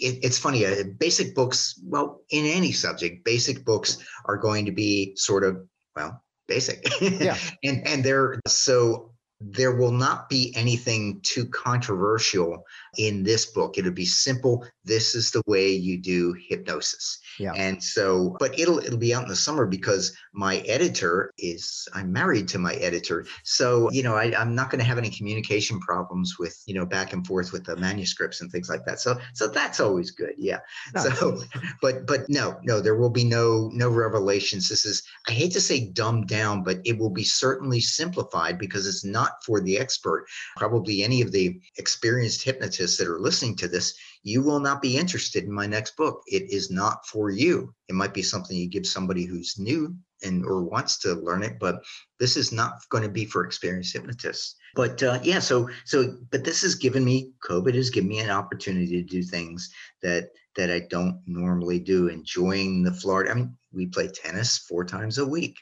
it, 0.00 0.18
it's 0.22 0.38
funny 0.38 0.66
uh, 0.66 0.84
basic 0.98 1.34
books 1.34 1.80
well 1.84 2.20
in 2.30 2.44
any 2.46 2.72
subject 2.72 3.24
basic 3.24 3.64
books 3.64 3.98
are 4.26 4.36
going 4.36 4.66
to 4.66 4.72
be 4.72 5.12
sort 5.16 5.44
of 5.44 5.56
well 5.96 6.22
basic 6.48 6.78
Yeah. 7.00 7.36
and 7.62 7.86
and 7.86 8.04
they're 8.04 8.38
so 8.46 9.12
there 9.40 9.74
will 9.74 9.92
not 9.92 10.28
be 10.28 10.52
anything 10.56 11.20
too 11.22 11.46
controversial 11.46 12.64
in 12.98 13.22
this 13.22 13.46
book. 13.46 13.78
It'll 13.78 13.92
be 13.92 14.04
simple. 14.04 14.64
This 14.84 15.14
is 15.14 15.30
the 15.30 15.42
way 15.46 15.70
you 15.70 15.98
do 15.98 16.34
hypnosis. 16.48 17.18
Yeah. 17.38 17.52
and 17.54 17.82
so 17.82 18.36
but 18.38 18.58
it'll 18.58 18.78
it'll 18.78 18.98
be 18.98 19.14
out 19.14 19.22
in 19.22 19.28
the 19.28 19.36
summer 19.36 19.64
because 19.66 20.14
my 20.34 20.58
editor 20.58 21.32
is 21.38 21.88
i'm 21.94 22.12
married 22.12 22.46
to 22.48 22.58
my 22.58 22.74
editor. 22.74 23.24
So 23.44 23.90
you 23.90 24.02
know 24.02 24.14
I, 24.14 24.34
i'm 24.38 24.54
not 24.54 24.70
going 24.70 24.80
to 24.80 24.84
have 24.84 24.98
any 24.98 25.08
communication 25.08 25.80
problems 25.80 26.36
with 26.38 26.62
you 26.66 26.74
know 26.74 26.84
back 26.84 27.12
and 27.14 27.26
forth 27.26 27.52
with 27.52 27.64
the 27.64 27.76
manuscripts 27.76 28.40
and 28.40 28.50
things 28.50 28.68
like 28.68 28.84
that. 28.84 29.00
So 29.00 29.18
so 29.32 29.48
that's 29.48 29.80
always 29.80 30.10
good. 30.10 30.34
Yeah. 30.36 30.60
Nice. 30.94 31.18
so 31.18 31.40
but 31.80 32.06
but 32.06 32.28
no 32.28 32.58
no 32.62 32.80
there 32.80 32.96
will 32.96 33.10
be 33.10 33.24
no 33.24 33.70
no 33.72 33.88
revelations. 33.88 34.68
This 34.68 34.84
is 34.84 35.02
i 35.28 35.32
hate 35.32 35.52
to 35.52 35.60
say 35.60 35.86
dumbed 35.86 36.28
down 36.28 36.62
but 36.62 36.78
it 36.84 36.98
will 36.98 37.10
be 37.10 37.24
certainly 37.24 37.80
simplified 37.80 38.58
because 38.58 38.86
it's 38.86 39.04
not 39.04 39.42
for 39.44 39.60
the 39.60 39.78
expert. 39.78 40.26
Probably 40.56 41.02
any 41.02 41.22
of 41.22 41.32
the 41.32 41.58
experienced 41.78 42.42
hypnotists 42.42 42.81
that 42.96 43.08
are 43.08 43.20
listening 43.20 43.56
to 43.56 43.68
this 43.68 43.94
you 44.22 44.42
will 44.42 44.60
not 44.60 44.80
be 44.80 44.96
interested 44.96 45.44
in 45.44 45.52
my 45.52 45.66
next 45.66 45.96
book. 45.96 46.22
It 46.26 46.50
is 46.50 46.70
not 46.70 47.06
for 47.06 47.30
you. 47.30 47.74
It 47.88 47.94
might 47.94 48.14
be 48.14 48.22
something 48.22 48.56
you 48.56 48.68
give 48.68 48.86
somebody 48.86 49.24
who's 49.24 49.58
new 49.58 49.96
and 50.22 50.44
or 50.44 50.62
wants 50.62 50.98
to 50.98 51.14
learn 51.14 51.42
it 51.42 51.58
but 51.58 51.82
this 52.20 52.36
is 52.36 52.52
not 52.52 52.74
going 52.90 53.02
to 53.02 53.10
be 53.10 53.24
for 53.24 53.44
experienced 53.44 53.92
hypnotists. 53.92 54.54
But 54.76 55.02
uh, 55.02 55.18
yeah 55.22 55.40
so 55.40 55.68
so 55.84 56.16
but 56.30 56.44
this 56.44 56.62
has 56.62 56.76
given 56.76 57.04
me 57.04 57.32
covid 57.44 57.74
has 57.74 57.90
given 57.90 58.08
me 58.08 58.20
an 58.20 58.30
opportunity 58.30 59.02
to 59.02 59.08
do 59.08 59.22
things 59.22 59.70
that 60.02 60.30
that 60.56 60.70
i 60.70 60.80
don't 60.80 61.20
normally 61.26 61.80
do 61.80 62.08
enjoying 62.08 62.82
the 62.82 62.92
florida 62.92 63.30
i 63.30 63.34
mean 63.34 63.56
we 63.72 63.86
play 63.86 64.08
tennis 64.08 64.58
four 64.58 64.84
times 64.84 65.18
a 65.18 65.26
week. 65.26 65.58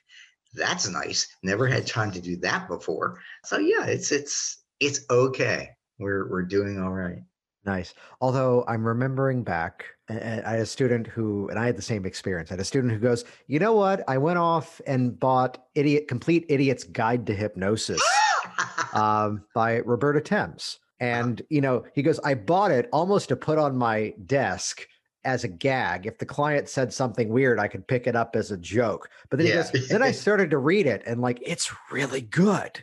That's 0.55 0.89
nice. 0.89 1.29
Never 1.43 1.67
had 1.67 1.87
time 1.87 2.11
to 2.11 2.21
do 2.21 2.37
that 2.39 2.69
before. 2.69 3.21
So 3.45 3.59
yeah 3.59 3.87
it's 3.87 4.13
it's 4.13 4.63
it's 4.79 5.05
okay 5.11 5.71
we're 6.01 6.29
we're 6.29 6.43
doing 6.43 6.81
all 6.81 6.91
right 6.93 7.23
Nice. 7.67 7.93
Although 8.23 8.65
I'm 8.67 8.87
remembering 8.87 9.43
back, 9.43 9.85
I 10.09 10.15
had 10.15 10.61
a 10.61 10.65
student 10.65 11.07
who, 11.07 11.51
and 11.51 11.59
I 11.59 11.67
had 11.67 11.77
the 11.77 11.83
same 11.83 12.07
experience. 12.07 12.51
I 12.51 12.55
had 12.55 12.61
a 12.61 12.65
student 12.65 12.91
who 12.91 12.99
goes, 12.99 13.27
"You 13.49 13.59
know 13.59 13.75
what? 13.75 14.03
I 14.09 14.17
went 14.17 14.39
off 14.39 14.81
and 14.87 15.21
bought 15.21 15.63
Idiot 15.75 16.09
Complete 16.09 16.47
Idiot's 16.49 16.85
Guide 16.85 17.27
to 17.27 17.35
Hypnosis 17.35 18.01
um, 18.95 19.45
by 19.55 19.81
Roberta 19.81 20.23
Temes." 20.23 20.79
And 21.01 21.43
you 21.51 21.61
know, 21.61 21.85
he 21.95 22.01
goes, 22.03 22.19
"I 22.21 22.33
bought 22.33 22.71
it 22.71 22.89
almost 22.93 23.29
to 23.29 23.37
put 23.37 23.59
on 23.59 23.77
my 23.77 24.15
desk." 24.25 24.87
As 25.27 25.45
a 25.45 25.49
gag, 25.49 26.07
if 26.07 26.17
the 26.17 26.25
client 26.25 26.67
said 26.67 26.95
something 26.95 27.29
weird, 27.29 27.59
I 27.61 27.69
could 27.69 27.87
pick 27.87 28.07
it 28.07 28.17
up 28.17 28.35
as 28.37 28.53
a 28.53 28.57
joke. 28.57 29.11
But 29.29 29.39
then 29.39 29.49
Yeah. 29.49 29.65
he 29.71 29.79
goes, 29.81 29.89
then 29.89 30.03
I 30.03 30.13
started 30.25 30.49
to 30.49 30.57
read 30.57 30.87
it, 30.87 31.03
and 31.05 31.21
like, 31.21 31.39
it's 31.45 31.71
really 31.93 32.23
good. 32.23 32.83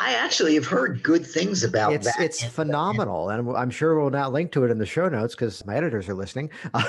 I 0.00 0.14
actually 0.14 0.54
have 0.54 0.66
heard 0.66 1.02
good 1.02 1.24
things 1.24 1.62
about 1.62 1.92
it's 1.92 2.06
that. 2.06 2.20
it's 2.20 2.44
phenomenal 2.44 3.30
and 3.30 3.56
i'm 3.56 3.70
sure 3.70 3.98
we'll 3.98 4.10
now 4.10 4.28
link 4.28 4.52
to 4.52 4.64
it 4.64 4.70
in 4.70 4.78
the 4.78 4.86
show 4.86 5.08
notes 5.08 5.34
because 5.34 5.64
my 5.66 5.76
editors 5.76 6.08
are 6.08 6.14
listening. 6.14 6.50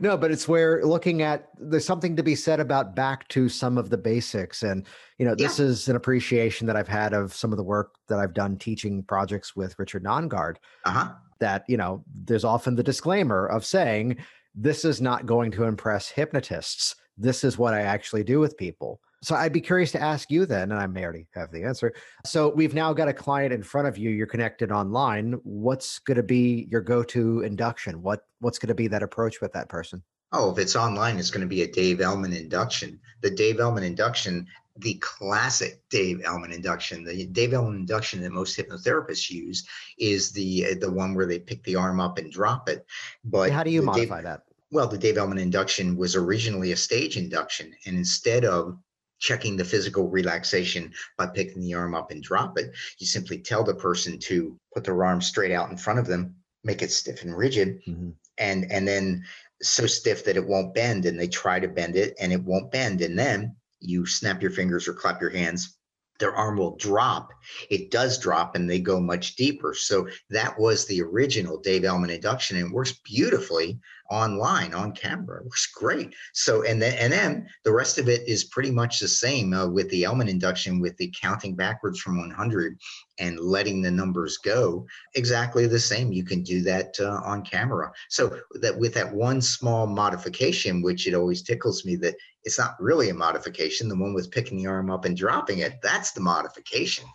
No 0.00 0.16
but 0.16 0.30
it's 0.30 0.48
where 0.48 0.84
looking 0.84 1.22
at 1.22 1.48
there's 1.58 1.84
something 1.84 2.16
to 2.16 2.22
be 2.22 2.34
said 2.34 2.60
about 2.60 2.94
back 2.94 3.28
to 3.28 3.48
some 3.48 3.78
of 3.78 3.90
the 3.90 3.98
basics 3.98 4.62
and 4.62 4.86
you 5.18 5.24
know 5.24 5.34
this 5.34 5.58
is 5.58 5.88
an 5.88 5.96
appreciation 5.96 6.66
that 6.66 6.76
i've 6.76 6.88
had 6.88 7.12
of 7.12 7.34
some 7.34 7.52
of 7.52 7.56
the 7.56 7.64
work 7.64 7.94
that 8.08 8.18
i've 8.18 8.34
done 8.34 8.56
teaching 8.56 9.02
projects 9.02 9.54
with 9.54 9.78
richard 9.78 10.04
nongard 10.04 10.56
uh-huh. 10.84 11.12
that 11.38 11.64
you 11.68 11.76
know 11.76 12.04
there's 12.24 12.44
often 12.44 12.74
the 12.74 12.82
disclaimer 12.82 13.46
of 13.46 13.64
saying 13.64 14.16
this 14.54 14.84
is 14.84 15.00
not 15.00 15.24
going 15.24 15.50
to 15.50 15.64
impress 15.64 16.10
hypnotists. 16.10 16.94
This 17.16 17.44
is 17.44 17.58
what 17.58 17.74
i 17.74 17.82
actually 17.82 18.24
do 18.24 18.40
with 18.40 18.56
people 18.56 19.00
so 19.22 19.34
i'd 19.36 19.52
be 19.52 19.60
curious 19.60 19.92
to 19.92 20.00
ask 20.00 20.30
you 20.30 20.44
then 20.46 20.72
and 20.72 20.80
i 20.80 20.86
may 20.86 21.04
already 21.04 21.26
have 21.32 21.50
the 21.52 21.62
answer 21.64 21.92
so 22.24 22.48
we've 22.50 22.74
now 22.74 22.92
got 22.92 23.08
a 23.08 23.12
client 23.12 23.52
in 23.52 23.62
front 23.62 23.88
of 23.88 23.96
you 23.96 24.10
you're 24.10 24.26
connected 24.26 24.70
online 24.70 25.32
what's 25.44 25.98
going 26.00 26.16
to 26.16 26.22
be 26.22 26.66
your 26.70 26.80
go-to 26.80 27.40
induction 27.42 28.02
what 28.02 28.26
what's 28.40 28.58
going 28.58 28.68
to 28.68 28.74
be 28.74 28.88
that 28.88 29.02
approach 29.02 29.40
with 29.40 29.52
that 29.52 29.68
person 29.68 30.02
Oh, 30.34 30.50
if 30.50 30.56
it's 30.56 30.76
online, 30.76 31.18
it's 31.18 31.30
going 31.30 31.42
to 31.42 31.46
be 31.46 31.60
a 31.60 31.70
Dave 31.70 32.00
Elman 32.00 32.32
induction. 32.32 32.98
The 33.20 33.28
Dave 33.28 33.60
Elman 33.60 33.82
induction 33.82 34.46
the 34.76 34.94
classic 34.94 35.82
Dave 35.90 36.22
Elman 36.24 36.52
induction. 36.52 37.04
The 37.04 37.26
Dave 37.26 37.52
Elman 37.52 37.76
induction 37.76 38.22
that 38.22 38.32
most 38.32 38.56
hypnotherapists 38.56 39.30
use 39.30 39.66
is 39.98 40.32
the 40.32 40.74
the 40.74 40.90
one 40.90 41.14
where 41.14 41.26
they 41.26 41.38
pick 41.38 41.62
the 41.64 41.76
arm 41.76 42.00
up 42.00 42.18
and 42.18 42.32
drop 42.32 42.68
it. 42.68 42.86
But 43.24 43.50
how 43.50 43.62
do 43.62 43.70
you 43.70 43.82
modify 43.82 44.16
Dave, 44.16 44.24
that? 44.24 44.42
Well, 44.70 44.88
the 44.88 44.98
Dave 44.98 45.18
Elman 45.18 45.38
induction 45.38 45.96
was 45.96 46.16
originally 46.16 46.72
a 46.72 46.76
stage 46.76 47.16
induction, 47.16 47.74
and 47.86 47.96
instead 47.96 48.44
of 48.44 48.78
checking 49.22 49.56
the 49.56 49.64
physical 49.64 50.08
relaxation 50.08 50.92
by 51.16 51.26
picking 51.26 51.62
the 51.62 51.72
arm 51.74 51.94
up 51.94 52.10
and 52.10 52.22
drop 52.22 52.58
it, 52.58 52.72
you 52.98 53.06
simply 53.06 53.38
tell 53.38 53.62
the 53.62 53.74
person 53.74 54.18
to 54.18 54.58
put 54.74 54.82
their 54.82 55.04
arm 55.04 55.22
straight 55.22 55.52
out 55.52 55.70
in 55.70 55.76
front 55.76 56.00
of 56.00 56.06
them, 56.08 56.34
make 56.64 56.82
it 56.82 56.90
stiff 56.90 57.22
and 57.22 57.36
rigid, 57.36 57.80
mm-hmm. 57.86 58.10
and 58.38 58.70
and 58.70 58.86
then 58.86 59.24
so 59.62 59.86
stiff 59.86 60.24
that 60.24 60.36
it 60.36 60.46
won't 60.46 60.74
bend, 60.74 61.06
and 61.06 61.18
they 61.18 61.28
try 61.28 61.60
to 61.60 61.68
bend 61.68 61.94
it 61.94 62.14
and 62.20 62.32
it 62.32 62.42
won't 62.42 62.72
bend, 62.72 63.00
and 63.00 63.16
then 63.16 63.54
you 63.78 64.04
snap 64.04 64.42
your 64.42 64.50
fingers 64.50 64.88
or 64.88 64.92
clap 64.92 65.20
your 65.20 65.30
hands 65.30 65.78
their 66.18 66.36
arm 66.36 66.56
will 66.56 66.76
drop. 66.76 67.32
It 67.68 67.90
does 67.90 68.16
drop 68.16 68.54
and 68.54 68.70
they 68.70 68.78
go 68.78 69.00
much 69.00 69.34
deeper. 69.34 69.74
So 69.74 70.08
that 70.30 70.56
was 70.56 70.86
the 70.86 71.02
original 71.02 71.58
Dave 71.58 71.84
Elman 71.84 72.10
induction 72.10 72.58
and 72.58 72.72
works 72.72 72.92
beautifully 73.04 73.80
online 74.12 74.74
on 74.74 74.92
camera. 74.92 75.38
It 75.38 75.44
works 75.44 75.72
great. 75.74 76.14
So 76.34 76.64
and 76.64 76.80
then 76.80 76.94
and 76.98 77.12
then 77.12 77.48
the 77.64 77.72
rest 77.72 77.96
of 77.98 78.08
it 78.08 78.28
is 78.28 78.44
pretty 78.44 78.70
much 78.70 79.00
the 79.00 79.08
same 79.08 79.54
uh, 79.54 79.66
with 79.66 79.88
the 79.88 80.04
Elman 80.04 80.28
induction 80.28 80.80
with 80.80 80.96
the 80.98 81.12
counting 81.18 81.54
backwards 81.54 81.98
from 81.98 82.18
100 82.18 82.78
and 83.18 83.40
letting 83.40 83.80
the 83.80 83.90
numbers 83.90 84.36
go 84.36 84.86
exactly 85.14 85.66
the 85.66 85.78
same. 85.78 86.12
You 86.12 86.24
can 86.24 86.42
do 86.42 86.60
that 86.62 86.94
uh, 87.00 87.20
on 87.24 87.42
camera. 87.42 87.90
So 88.10 88.36
that 88.60 88.78
with 88.78 88.92
that 88.94 89.12
one 89.12 89.40
small 89.40 89.86
modification, 89.86 90.82
which 90.82 91.06
it 91.06 91.14
always 91.14 91.42
tickles 91.42 91.84
me 91.86 91.96
that 91.96 92.16
it's 92.44 92.58
not 92.58 92.76
really 92.80 93.08
a 93.08 93.14
modification. 93.14 93.88
The 93.88 93.96
one 93.96 94.14
with 94.14 94.30
picking 94.30 94.58
the 94.58 94.66
arm 94.66 94.90
up 94.90 95.04
and 95.04 95.16
dropping 95.16 95.60
it, 95.60 95.78
that's 95.82 96.12
the 96.12 96.20
modification. 96.20 97.06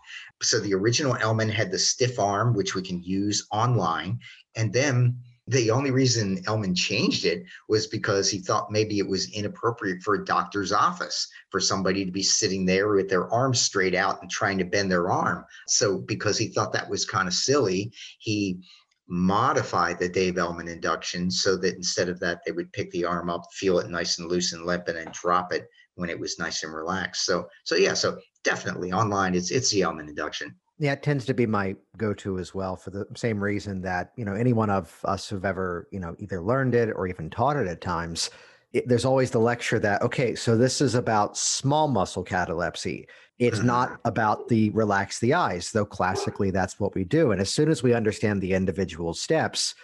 So 0.42 0.60
the 0.60 0.74
original 0.74 1.18
Elman 1.18 1.50
had 1.50 1.72
the 1.72 1.80
stiff 1.80 2.18
arm, 2.18 2.56
which 2.56 2.74
we 2.74 2.82
can 2.82 3.04
use 3.04 3.46
online. 3.52 4.20
And 4.56 4.72
then 4.72 5.20
the 5.48 5.72
only 5.72 5.92
reason 5.92 6.44
Elman 6.46 6.76
changed 6.76 7.26
it 7.26 7.46
was 7.70 7.88
because 7.88 8.30
he 8.30 8.40
thought 8.40 8.72
maybe 8.72 9.00
it 9.00 9.08
was 9.08 9.32
inappropriate 9.32 10.04
for 10.04 10.16
a 10.16 10.26
doctor's 10.26 10.74
office 10.74 11.30
for 11.50 11.62
somebody 11.62 12.04
to 12.04 12.12
be 12.12 12.24
sitting 12.24 12.66
there 12.66 12.90
with 12.90 13.10
their 13.10 13.32
arms 13.32 13.62
straight 13.62 13.96
out 13.96 14.22
and 14.22 14.30
trying 14.30 14.58
to 14.58 14.66
bend 14.66 14.92
their 14.92 15.10
arm. 15.10 15.46
So 15.68 16.00
because 16.00 16.38
he 16.38 16.50
thought 16.50 16.74
that 16.74 16.90
was 16.90 17.06
kind 17.06 17.28
of 17.28 17.34
silly, 17.34 17.94
he 18.20 18.60
modified 19.08 20.00
the 20.00 20.10
Dave 20.10 20.38
Elman 20.38 20.68
induction 20.68 21.32
so 21.32 21.56
that 21.58 21.76
instead 21.76 22.10
of 22.10 22.20
that, 22.20 22.42
they 22.46 22.52
would 22.52 22.74
pick 22.74 22.92
the 22.92 23.06
arm 23.06 23.30
up, 23.30 23.46
feel 23.54 23.80
it 23.80 23.90
nice 23.90 24.20
and 24.20 24.30
loose 24.30 24.52
and 24.52 24.66
limp, 24.66 24.90
and 24.90 24.98
then 24.98 25.10
drop 25.14 25.54
it 25.54 25.70
when 25.96 26.10
it 26.10 26.20
was 26.20 26.40
nice 26.40 26.64
and 26.64 26.74
relaxed. 26.74 27.26
So, 27.26 27.48
so 27.64 27.76
yeah, 27.76 27.94
so 27.94 28.18
definitely 28.44 28.92
online, 28.92 29.34
it's 29.34 29.52
it's 29.52 29.72
the 29.72 29.84
Elman 29.84 30.10
induction. 30.10 30.54
Yeah, 30.80 30.94
it 30.94 31.02
tends 31.02 31.26
to 31.26 31.34
be 31.34 31.48
my 31.48 31.76
go-to 31.98 32.38
as 32.38 32.54
well 32.54 32.76
for 32.76 32.92
the 32.92 33.08
same 33.16 33.44
reason 33.44 33.82
that 33.82 34.12
you 34.16 34.26
know 34.26 34.34
any 34.34 34.54
one 34.54 34.70
of 34.70 35.00
us 35.04 35.28
who've 35.28 35.46
ever 35.46 35.88
you 35.92 36.00
know 36.00 36.16
either 36.20 36.42
learned 36.42 36.76
it 36.76 36.90
or 36.96 37.08
even 37.08 37.30
taught 37.30 37.58
it 37.58 37.68
at 37.68 37.82
times. 37.82 38.30
It, 38.74 38.88
there's 38.88 39.06
always 39.06 39.32
the 39.32 39.40
lecture 39.40 39.80
that 39.80 40.02
okay, 40.02 40.36
so 40.36 40.58
this 40.58 40.82
is 40.82 40.94
about 40.94 41.38
small 41.38 41.88
muscle 41.88 42.24
catalepsy 42.24 43.08
it's 43.40 43.62
not 43.62 43.90
mm-hmm. 43.90 44.08
about 44.08 44.48
the 44.48 44.72
relax 44.72 45.20
the 45.20 45.36
eyes, 45.36 45.72
though 45.72 45.86
classically 45.86 46.50
that's 46.50 46.80
what 46.80 46.96
we 46.96 47.04
do. 47.04 47.32
And 47.32 47.40
as 47.40 47.54
soon 47.54 47.70
as 47.70 47.84
we 47.84 47.94
understand 47.94 48.42
the 48.42 48.54
individual 48.54 49.14
steps, 49.14 49.76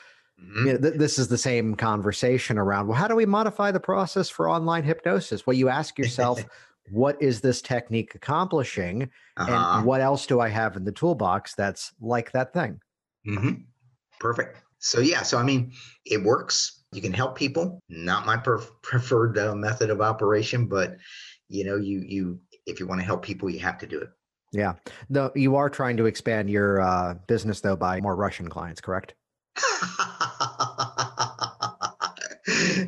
mm-hmm. 0.41 0.67
you 0.67 0.73
know, 0.73 0.79
th- 0.79 0.95
this 0.95 1.19
is 1.19 1.27
the 1.27 1.37
same 1.37 1.75
conversation 1.75 2.57
around 2.57 2.87
well, 2.87 2.97
how 2.97 3.07
do 3.07 3.15
we 3.15 3.27
modify 3.27 3.71
the 3.71 3.79
process 3.79 4.27
for 4.27 4.49
online 4.49 4.83
hypnosis? 4.83 5.45
Well, 5.45 5.55
you 5.55 5.69
ask 5.69 5.99
yourself, 5.99 6.43
what 6.91 7.21
is 7.21 7.41
this 7.41 7.61
technique 7.61 8.15
accomplishing? 8.15 9.09
Uh-huh. 9.37 9.77
And 9.77 9.85
what 9.85 10.01
else 10.01 10.25
do 10.25 10.39
I 10.39 10.49
have 10.49 10.75
in 10.75 10.83
the 10.83 10.91
toolbox 10.91 11.55
that's 11.55 11.93
like 12.01 12.31
that 12.33 12.53
thing? 12.53 12.79
Mm-hmm. 13.27 13.61
Perfect. 14.19 14.61
So, 14.79 14.99
yeah, 14.99 15.21
so 15.23 15.37
I 15.37 15.43
mean, 15.43 15.71
it 16.05 16.21
works. 16.21 16.83
You 16.91 17.01
can 17.01 17.13
help 17.13 17.37
people. 17.37 17.79
Not 17.89 18.25
my 18.25 18.37
preferred 18.81 19.37
uh, 19.37 19.55
method 19.55 19.89
of 19.89 20.01
operation, 20.01 20.67
but 20.67 20.97
you 21.49 21.63
know, 21.63 21.77
you 21.77 22.03
you 22.05 22.39
if 22.65 22.79
you 22.79 22.87
want 22.87 23.01
to 23.01 23.05
help 23.05 23.23
people, 23.23 23.49
you 23.49 23.59
have 23.59 23.77
to 23.79 23.87
do 23.87 23.99
it. 23.99 24.09
Yeah. 24.51 24.73
No, 25.09 25.31
you 25.35 25.55
are 25.55 25.69
trying 25.69 25.97
to 25.97 26.05
expand 26.05 26.49
your 26.49 26.81
uh, 26.81 27.15
business 27.27 27.59
though 27.61 27.75
by 27.75 27.99
more 28.01 28.15
Russian 28.15 28.47
clients, 28.49 28.81
correct? 28.81 29.15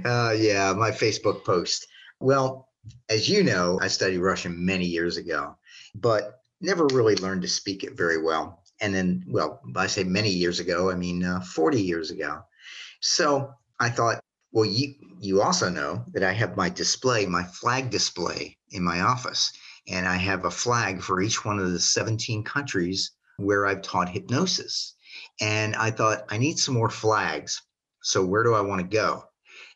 uh, 0.06 0.34
yeah, 0.38 0.74
my 0.78 0.92
Facebook 0.92 1.44
post. 1.44 1.88
Well, 2.20 2.70
as 3.10 3.30
you 3.30 3.44
know, 3.44 3.80
I 3.82 3.88
studied 3.88 4.20
Russian 4.20 4.66
many 4.66 4.86
years 4.86 5.18
ago, 5.18 5.56
but 5.94 6.40
never 6.62 6.88
really 6.88 7.16
learned 7.16 7.42
to 7.44 7.48
speak 7.48 7.84
it 7.84 7.98
very 7.98 8.22
well. 8.22 8.64
And 8.82 8.94
then, 8.94 9.24
well, 9.28 9.62
I 9.76 9.88
say 9.88 10.04
many 10.04 10.30
years 10.30 10.60
ago, 10.60 10.92
I 10.92 10.96
mean 10.96 11.24
uh, 11.24 11.40
40 11.42 11.82
years 11.82 12.12
ago. 12.12 12.42
So 13.00 13.52
I 13.80 13.90
thought, 13.90 14.20
well, 14.52 14.66
you 14.66 14.96
you 15.20 15.42
also 15.42 15.70
know 15.70 16.04
that 16.14 16.24
I 16.24 16.34
have 16.34 16.58
my 16.58 16.70
display, 16.70 17.26
my 17.26 17.44
flag 17.44 17.90
display 17.90 18.58
in 18.72 18.84
my 18.84 19.02
office 19.02 19.52
and 19.88 20.08
I 20.08 20.16
have 20.16 20.46
a 20.46 20.52
flag 20.52 21.02
for 21.02 21.22
each 21.22 21.46
one 21.46 21.60
of 21.60 21.72
the 21.72 21.80
17 21.80 22.44
countries 22.44 23.12
where 23.38 23.66
I've 23.66 23.82
taught 23.82 24.10
hypnosis. 24.10 24.96
And 25.40 25.76
I 25.76 25.92
thought, 25.92 26.26
I 26.30 26.38
need 26.38 26.58
some 26.58 26.74
more 26.74 26.90
flags. 26.90 27.62
So 28.02 28.26
where 28.26 28.44
do 28.44 28.54
I 28.54 28.62
want 28.62 28.82
to 28.82 28.88
go? 28.88 29.24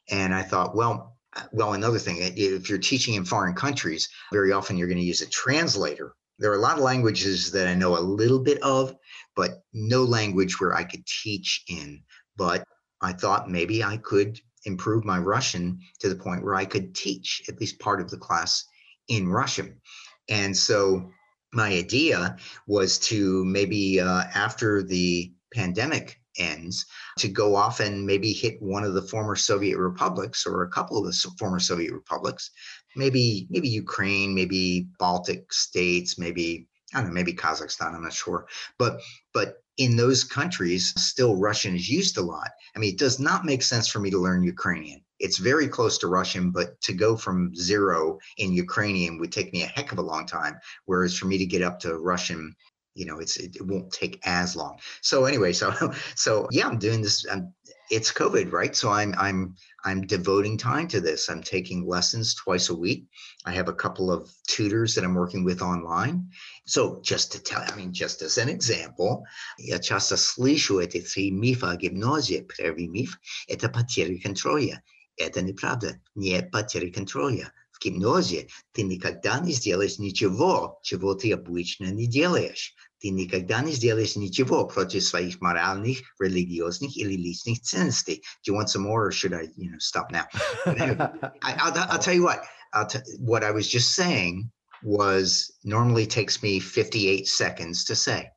And 0.09 0.33
I 0.33 0.41
thought, 0.41 0.75
well, 0.75 1.08
well, 1.51 1.73
another 1.73 1.99
thing, 1.99 2.17
if 2.19 2.69
you're 2.69 2.79
teaching 2.79 3.15
in 3.15 3.25
foreign 3.25 3.55
countries, 3.55 4.09
very 4.31 4.51
often 4.51 4.77
you're 4.77 4.87
going 4.87 4.97
to 4.99 5.03
use 5.03 5.21
a 5.21 5.29
translator. 5.29 6.13
There 6.39 6.51
are 6.51 6.57
a 6.57 6.61
lot 6.61 6.77
of 6.77 6.83
languages 6.83 7.51
that 7.51 7.67
I 7.67 7.75
know 7.75 7.97
a 7.97 7.99
little 7.99 8.39
bit 8.39 8.61
of, 8.63 8.95
but 9.35 9.63
no 9.73 10.03
language 10.03 10.59
where 10.59 10.75
I 10.75 10.83
could 10.83 11.05
teach 11.05 11.63
in. 11.67 12.01
But 12.37 12.63
I 13.01 13.13
thought 13.13 13.49
maybe 13.49 13.83
I 13.83 13.97
could 13.97 14.39
improve 14.65 15.05
my 15.05 15.19
Russian 15.19 15.79
to 15.99 16.09
the 16.09 16.15
point 16.15 16.43
where 16.43 16.55
I 16.55 16.65
could 16.65 16.95
teach 16.95 17.43
at 17.47 17.59
least 17.59 17.79
part 17.79 18.01
of 18.01 18.09
the 18.09 18.17
class 18.17 18.65
in 19.07 19.27
Russian. 19.27 19.81
And 20.29 20.55
so 20.55 21.09
my 21.53 21.69
idea 21.69 22.37
was 22.67 22.99
to 22.99 23.43
maybe 23.45 23.99
uh, 23.99 24.23
after 24.33 24.83
the 24.83 25.31
pandemic 25.53 26.21
ends 26.39 26.85
to 27.17 27.27
go 27.27 27.55
off 27.55 27.79
and 27.79 28.05
maybe 28.05 28.31
hit 28.31 28.61
one 28.61 28.83
of 28.83 28.93
the 28.93 29.01
former 29.01 29.35
Soviet 29.35 29.77
republics 29.77 30.45
or 30.45 30.63
a 30.63 30.69
couple 30.69 30.97
of 30.97 31.05
the 31.05 31.31
former 31.37 31.59
Soviet 31.59 31.93
republics, 31.93 32.51
maybe 32.95 33.47
maybe 33.49 33.69
Ukraine, 33.69 34.33
maybe 34.33 34.87
Baltic 34.99 35.51
states, 35.53 36.17
maybe 36.17 36.67
I 36.93 37.01
don't 37.01 37.09
know, 37.09 37.13
maybe 37.13 37.33
Kazakhstan, 37.33 37.93
I'm 37.93 38.03
not 38.03 38.13
sure. 38.13 38.47
But 38.77 39.01
but 39.33 39.63
in 39.77 39.95
those 39.95 40.23
countries, 40.23 40.93
still 40.97 41.35
Russian 41.35 41.75
is 41.75 41.89
used 41.89 42.17
a 42.17 42.21
lot. 42.21 42.49
I 42.75 42.79
mean, 42.79 42.93
it 42.93 42.99
does 42.99 43.19
not 43.19 43.45
make 43.45 43.63
sense 43.63 43.87
for 43.87 43.99
me 43.99 44.09
to 44.09 44.17
learn 44.17 44.43
Ukrainian 44.43 45.03
it's 45.19 45.37
very 45.37 45.67
close 45.67 45.97
to 45.99 46.07
Russian, 46.07 46.49
but 46.49 46.79
to 46.81 46.93
go 46.93 47.15
from 47.15 47.53
zero 47.55 48.17
in 48.37 48.53
Ukrainian 48.53 49.17
would 49.19 49.31
take 49.31 49.51
me 49.53 49.63
a 49.63 49.67
heck 49.67 49.91
of 49.91 49.97
a 49.97 50.03
long 50.03 50.25
time. 50.25 50.57
Whereas 50.85 51.17
for 51.17 51.25
me 51.25 51.37
to 51.37 51.45
get 51.45 51.61
up 51.61 51.79
to 51.81 51.97
Russian, 51.97 52.55
you 52.98 53.06
know, 53.06 53.18
it's 53.18 53.36
it, 53.36 53.56
it 53.56 53.66
won't 53.66 53.92
take 53.92 54.20
as 54.24 54.54
long. 54.56 54.78
So 55.02 55.24
anyway, 55.24 55.52
so 55.52 55.72
so 56.14 56.48
yeah, 56.50 56.66
I'm 56.68 56.78
doing 56.78 57.02
this. 57.02 57.26
I'm, 57.30 57.52
it's 57.90 58.12
COVID, 58.12 58.50
right? 58.52 58.74
So 58.74 58.90
I'm 58.90 59.14
I'm 59.18 59.56
I'm 59.84 60.02
devoting 60.06 60.56
time 60.56 60.88
to 60.88 61.00
this. 61.00 61.28
I'm 61.28 61.42
taking 61.42 61.86
lessons 61.86 62.34
twice 62.34 62.70
a 62.70 62.74
week. 62.74 63.06
I 63.44 63.52
have 63.52 63.68
a 63.68 63.74
couple 63.74 64.10
of 64.10 64.30
tutors 64.46 64.94
that 64.94 65.04
I'm 65.04 65.14
working 65.14 65.44
with 65.44 65.60
online. 65.60 66.30
So 66.66 67.00
just 67.02 67.32
to 67.32 67.42
tell, 67.42 67.62
I 67.66 67.76
mean, 67.76 67.92
just 67.92 68.22
as 68.22 68.38
an 68.38 68.48
example, 68.48 69.24
я 69.58 69.78
часто 69.78 70.16
слышу 70.16 70.80
эти 70.80 71.02
три 71.02 71.30
мифа 71.30 71.72
о 71.72 71.76
гипнозе. 71.76 72.46
Первый 72.56 72.86
миф – 72.86 73.48
это 73.48 73.68
потеря 73.68 74.18
контроля. 74.18 74.82
Это 75.16 75.42
неправда. 75.42 76.00
Нет 76.14 76.50
потери 76.50 76.90
контроля. 76.90 77.52
В 77.70 77.84
гипнозе 77.84 78.48
ты 78.72 78.82
никогда 78.82 79.40
не 79.40 79.52
сделаешь 79.52 79.98
ничего, 79.98 80.80
чего 80.82 81.14
ты 81.14 81.32
обычно 81.32 81.90
не 81.90 82.06
делаешь. 82.06 82.74
Ты 83.00 83.10
никогда 83.10 83.60
не 83.60 83.72
сделаешь 83.72 84.16
ничего 84.16 84.66
против 84.66 85.04
своих 85.04 85.40
моральных, 85.40 85.98
религиозных 86.20 86.96
или 86.96 87.14
личных 87.14 87.60
ценностей. 87.60 88.22
Do 88.44 88.52
you 88.52 88.54
want 88.54 88.68
some 88.68 88.82
more 88.82 89.06
or 89.06 89.12
should 89.12 89.34
I, 89.34 89.48
you 89.56 89.70
know, 89.70 89.78
stop 89.78 90.10
now? 90.10 90.26
I, 90.66 90.90
will 90.90 91.78
I'll 91.90 91.98
tell 91.98 92.14
you 92.14 92.22
what, 92.22 92.44
I'll 92.72 92.86
t- 92.86 93.00
what 93.18 93.44
I 93.44 93.50
was 93.50 93.68
just 93.68 93.94
saying 93.94 94.50
was 94.82 95.52
normally 95.64 96.06
takes 96.06 96.42
me 96.42 96.60
58 96.60 97.26
seconds 97.26 97.84
to 97.84 97.96
say. 97.96 98.30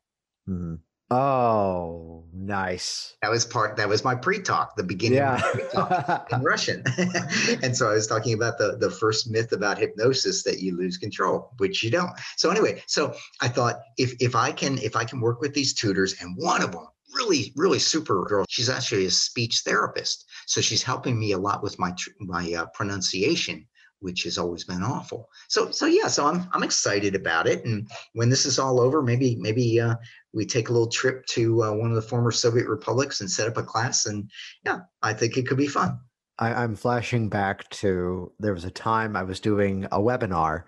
Mm-hmm. 0.48 0.76
Oh, 1.11 2.23
nice. 2.33 3.15
That 3.21 3.29
was 3.29 3.45
part. 3.45 3.77
That 3.77 3.89
was 3.89 4.03
my 4.03 4.15
pre-talk, 4.15 4.75
the 4.75 4.83
beginning 4.83 5.17
yeah. 5.17 5.39
pre-talk 5.51 6.31
in 6.31 6.41
Russian. 6.43 6.83
and 7.63 7.75
so 7.75 7.89
I 7.89 7.93
was 7.93 8.07
talking 8.07 8.33
about 8.33 8.57
the 8.57 8.77
the 8.77 8.89
first 8.89 9.29
myth 9.29 9.51
about 9.51 9.77
hypnosis 9.77 10.43
that 10.43 10.59
you 10.59 10.75
lose 10.75 10.97
control, 10.97 11.51
which 11.57 11.83
you 11.83 11.91
don't. 11.91 12.11
So 12.37 12.49
anyway, 12.49 12.81
so 12.87 13.13
I 13.41 13.47
thought 13.47 13.79
if 13.97 14.15
if 14.19 14.35
I 14.35 14.51
can 14.51 14.77
if 14.79 14.95
I 14.95 15.03
can 15.03 15.19
work 15.19 15.41
with 15.41 15.53
these 15.53 15.73
tutors, 15.73 16.19
and 16.21 16.35
one 16.37 16.63
of 16.63 16.71
them 16.71 16.87
really 17.13 17.53
really 17.55 17.79
super 17.79 18.23
girl, 18.23 18.45
she's 18.49 18.69
actually 18.69 19.05
a 19.05 19.11
speech 19.11 19.61
therapist, 19.65 20.25
so 20.47 20.61
she's 20.61 20.81
helping 20.81 21.19
me 21.19 21.33
a 21.33 21.37
lot 21.37 21.61
with 21.61 21.77
my 21.79 21.93
my 22.19 22.53
uh, 22.53 22.65
pronunciation 22.73 23.67
which 24.03 24.23
has 24.23 24.37
always 24.37 24.65
been 24.65 24.83
awful. 24.83 25.29
So 25.47 25.71
so 25.71 25.85
yeah, 25.85 26.07
so 26.07 26.27
I'm 26.27 26.47
I'm 26.51 26.61
excited 26.61 27.15
about 27.15 27.47
it. 27.47 27.63
And 27.65 27.89
when 28.11 28.29
this 28.29 28.45
is 28.45 28.59
all 28.59 28.81
over, 28.81 29.01
maybe 29.01 29.37
maybe 29.37 29.79
uh, 29.79 29.95
we 30.33 30.45
take 30.45 30.69
a 30.69 30.71
little 30.71 30.89
trip 30.89 31.25
to 31.27 31.63
uh, 31.63 31.73
one 31.73 31.89
of 31.89 31.95
the 31.95 32.01
former 32.01 32.31
Soviet 32.31 32.67
republics 32.67 33.21
and 33.21 33.29
set 33.29 33.47
up 33.47 33.57
a 33.57 33.63
class. 33.63 34.05
And 34.05 34.29
yeah, 34.65 34.79
I 35.01 35.13
think 35.13 35.37
it 35.37 35.47
could 35.47 35.57
be 35.57 35.67
fun. 35.67 35.99
I, 36.39 36.53
I'm 36.53 36.75
flashing 36.75 37.29
back 37.29 37.69
to 37.69 38.31
there 38.39 38.53
was 38.53 38.65
a 38.65 38.71
time 38.71 39.15
I 39.15 39.23
was 39.23 39.39
doing 39.39 39.85
a 39.85 39.99
webinar, 39.99 40.63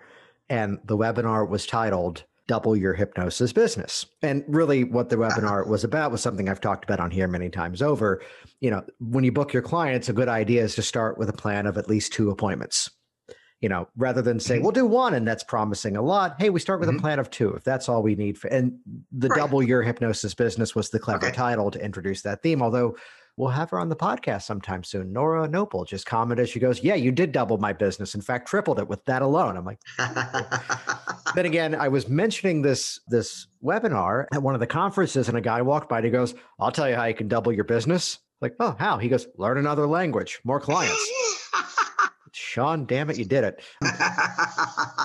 and 0.48 0.78
the 0.84 0.96
webinar 0.96 1.48
was 1.48 1.66
titled 1.66 2.24
double 2.46 2.76
your 2.76 2.94
hypnosis 2.94 3.52
business. 3.52 4.06
And 4.22 4.44
really, 4.46 4.84
what 4.84 5.08
the 5.08 5.16
webinar 5.16 5.66
was 5.66 5.84
about 5.84 6.12
was 6.12 6.22
something 6.22 6.48
I've 6.48 6.60
talked 6.60 6.84
about 6.84 7.00
on 7.00 7.10
here 7.10 7.28
many 7.28 7.48
times 7.48 7.82
over. 7.82 8.22
You 8.60 8.70
know, 8.70 8.84
when 9.00 9.24
you 9.24 9.32
book 9.32 9.52
your 9.52 9.62
clients, 9.62 10.08
a 10.08 10.12
good 10.12 10.28
idea 10.28 10.62
is 10.62 10.74
to 10.76 10.82
start 10.82 11.18
with 11.18 11.28
a 11.28 11.34
plan 11.34 11.66
of 11.66 11.76
at 11.76 11.88
least 11.88 12.12
two 12.12 12.30
appointments. 12.30 12.90
You 13.60 13.70
know, 13.70 13.88
rather 13.96 14.20
than 14.20 14.38
say, 14.38 14.56
mm-hmm. 14.56 14.64
we'll 14.64 14.72
do 14.72 14.86
one 14.86 15.14
and 15.14 15.26
that's 15.26 15.42
promising 15.42 15.96
a 15.96 16.02
lot. 16.02 16.36
Hey, 16.38 16.50
we 16.50 16.60
start 16.60 16.78
with 16.78 16.90
mm-hmm. 16.90 16.98
a 16.98 17.00
plan 17.00 17.18
of 17.18 17.30
two 17.30 17.54
if 17.54 17.64
that's 17.64 17.88
all 17.88 18.02
we 18.02 18.14
need. 18.14 18.36
For, 18.36 18.48
and 18.48 18.78
the 19.12 19.28
right. 19.28 19.38
double 19.38 19.62
your 19.62 19.82
hypnosis 19.82 20.34
business 20.34 20.74
was 20.74 20.90
the 20.90 20.98
clever 20.98 21.26
okay. 21.26 21.34
title 21.34 21.70
to 21.70 21.82
introduce 21.82 22.22
that 22.22 22.42
theme. 22.42 22.60
Although 22.60 22.96
we'll 23.36 23.50
have 23.50 23.70
her 23.70 23.78
on 23.78 23.88
the 23.88 23.96
podcast 23.96 24.42
sometime 24.42 24.82
soon. 24.82 25.12
Nora 25.12 25.46
Noble 25.48 25.84
just 25.84 26.06
commented. 26.06 26.48
She 26.48 26.58
goes, 26.58 26.82
"Yeah, 26.82 26.94
you 26.94 27.12
did 27.12 27.32
double 27.32 27.58
my 27.58 27.72
business. 27.72 28.14
In 28.14 28.20
fact, 28.20 28.48
tripled 28.48 28.78
it 28.78 28.88
with 28.88 29.04
that 29.04 29.22
alone." 29.22 29.56
I'm 29.56 29.64
like, 29.64 29.80
then 31.34 31.46
again, 31.46 31.74
I 31.74 31.88
was 31.88 32.08
mentioning 32.08 32.62
this 32.62 33.00
this 33.08 33.46
webinar 33.62 34.26
at 34.32 34.42
one 34.42 34.54
of 34.54 34.60
the 34.60 34.66
conferences, 34.66 35.28
and 35.28 35.36
a 35.36 35.42
guy 35.42 35.62
walked 35.62 35.88
by 35.88 35.98
and 35.98 36.06
he 36.06 36.10
goes, 36.10 36.34
"I'll 36.58 36.72
tell 36.72 36.88
you 36.88 36.96
how 36.96 37.04
you 37.04 37.14
can 37.14 37.28
double 37.28 37.52
your 37.52 37.64
business." 37.64 38.18
Like, 38.40 38.54
oh, 38.60 38.76
how? 38.78 38.98
He 38.98 39.08
goes, 39.08 39.26
"Learn 39.36 39.58
another 39.58 39.86
language, 39.86 40.40
more 40.44 40.60
clients." 40.60 41.10
Sean, 42.56 42.86
damn 42.86 43.10
it, 43.10 43.18
you 43.18 43.26
did 43.26 43.44
it. 43.44 43.60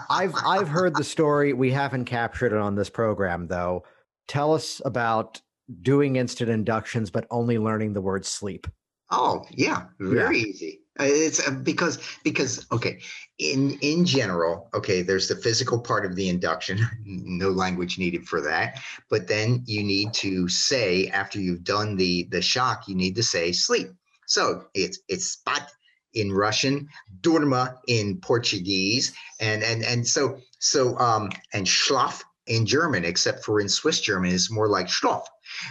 I've 0.09 0.33
I've 0.45 0.69
heard 0.69 0.95
the 0.95 1.03
story. 1.03 1.51
We 1.51 1.69
haven't 1.69 2.05
captured 2.05 2.53
it 2.53 2.57
on 2.57 2.75
this 2.75 2.89
program 2.89 3.47
though. 3.47 3.83
Tell 4.29 4.53
us 4.53 4.81
about 4.85 5.41
doing 5.81 6.15
instant 6.15 6.49
inductions, 6.49 7.09
but 7.11 7.27
only 7.29 7.57
learning 7.57 7.91
the 7.91 7.99
word 7.99 8.25
sleep? 8.25 8.67
Oh, 9.09 9.45
yeah, 9.51 9.87
very 9.99 10.39
yeah. 10.39 10.45
easy. 10.45 10.79
Uh, 10.97 11.03
it's 11.07 11.45
uh, 11.45 11.51
because 11.51 11.99
because 12.23 12.65
okay, 12.71 13.01
in 13.37 13.77
in 13.81 14.05
general, 14.05 14.69
okay, 14.73 15.01
there's 15.01 15.27
the 15.27 15.35
physical 15.35 15.77
part 15.77 16.05
of 16.05 16.15
the 16.15 16.29
induction, 16.29 16.79
no 17.05 17.49
language 17.49 17.99
needed 17.99 18.25
for 18.25 18.39
that. 18.39 18.79
But 19.09 19.27
then 19.27 19.63
you 19.65 19.83
need 19.83 20.13
to 20.13 20.47
say 20.47 21.07
after 21.07 21.37
you've 21.37 21.65
done 21.65 21.97
the 21.97 22.29
the 22.31 22.41
shock, 22.41 22.87
you 22.87 22.95
need 22.95 23.17
to 23.17 23.23
say 23.23 23.51
sleep. 23.51 23.89
So 24.25 24.67
it's 24.73 24.99
it's 25.09 25.25
spot 25.25 25.69
in 26.13 26.31
Russian, 26.31 26.87
durma 27.21 27.77
in 27.87 28.19
Portuguese, 28.21 29.13
and 29.39 29.63
and 29.63 29.83
and 29.83 30.07
so 30.07 30.37
so 30.59 30.97
um 30.97 31.29
and 31.53 31.65
schlaf 31.65 32.21
in 32.47 32.65
German, 32.65 33.05
except 33.05 33.45
for 33.45 33.59
in 33.59 33.69
Swiss 33.69 34.01
German, 34.01 34.31
is 34.31 34.51
more 34.51 34.67
like 34.67 34.89
Stoff. 34.89 35.27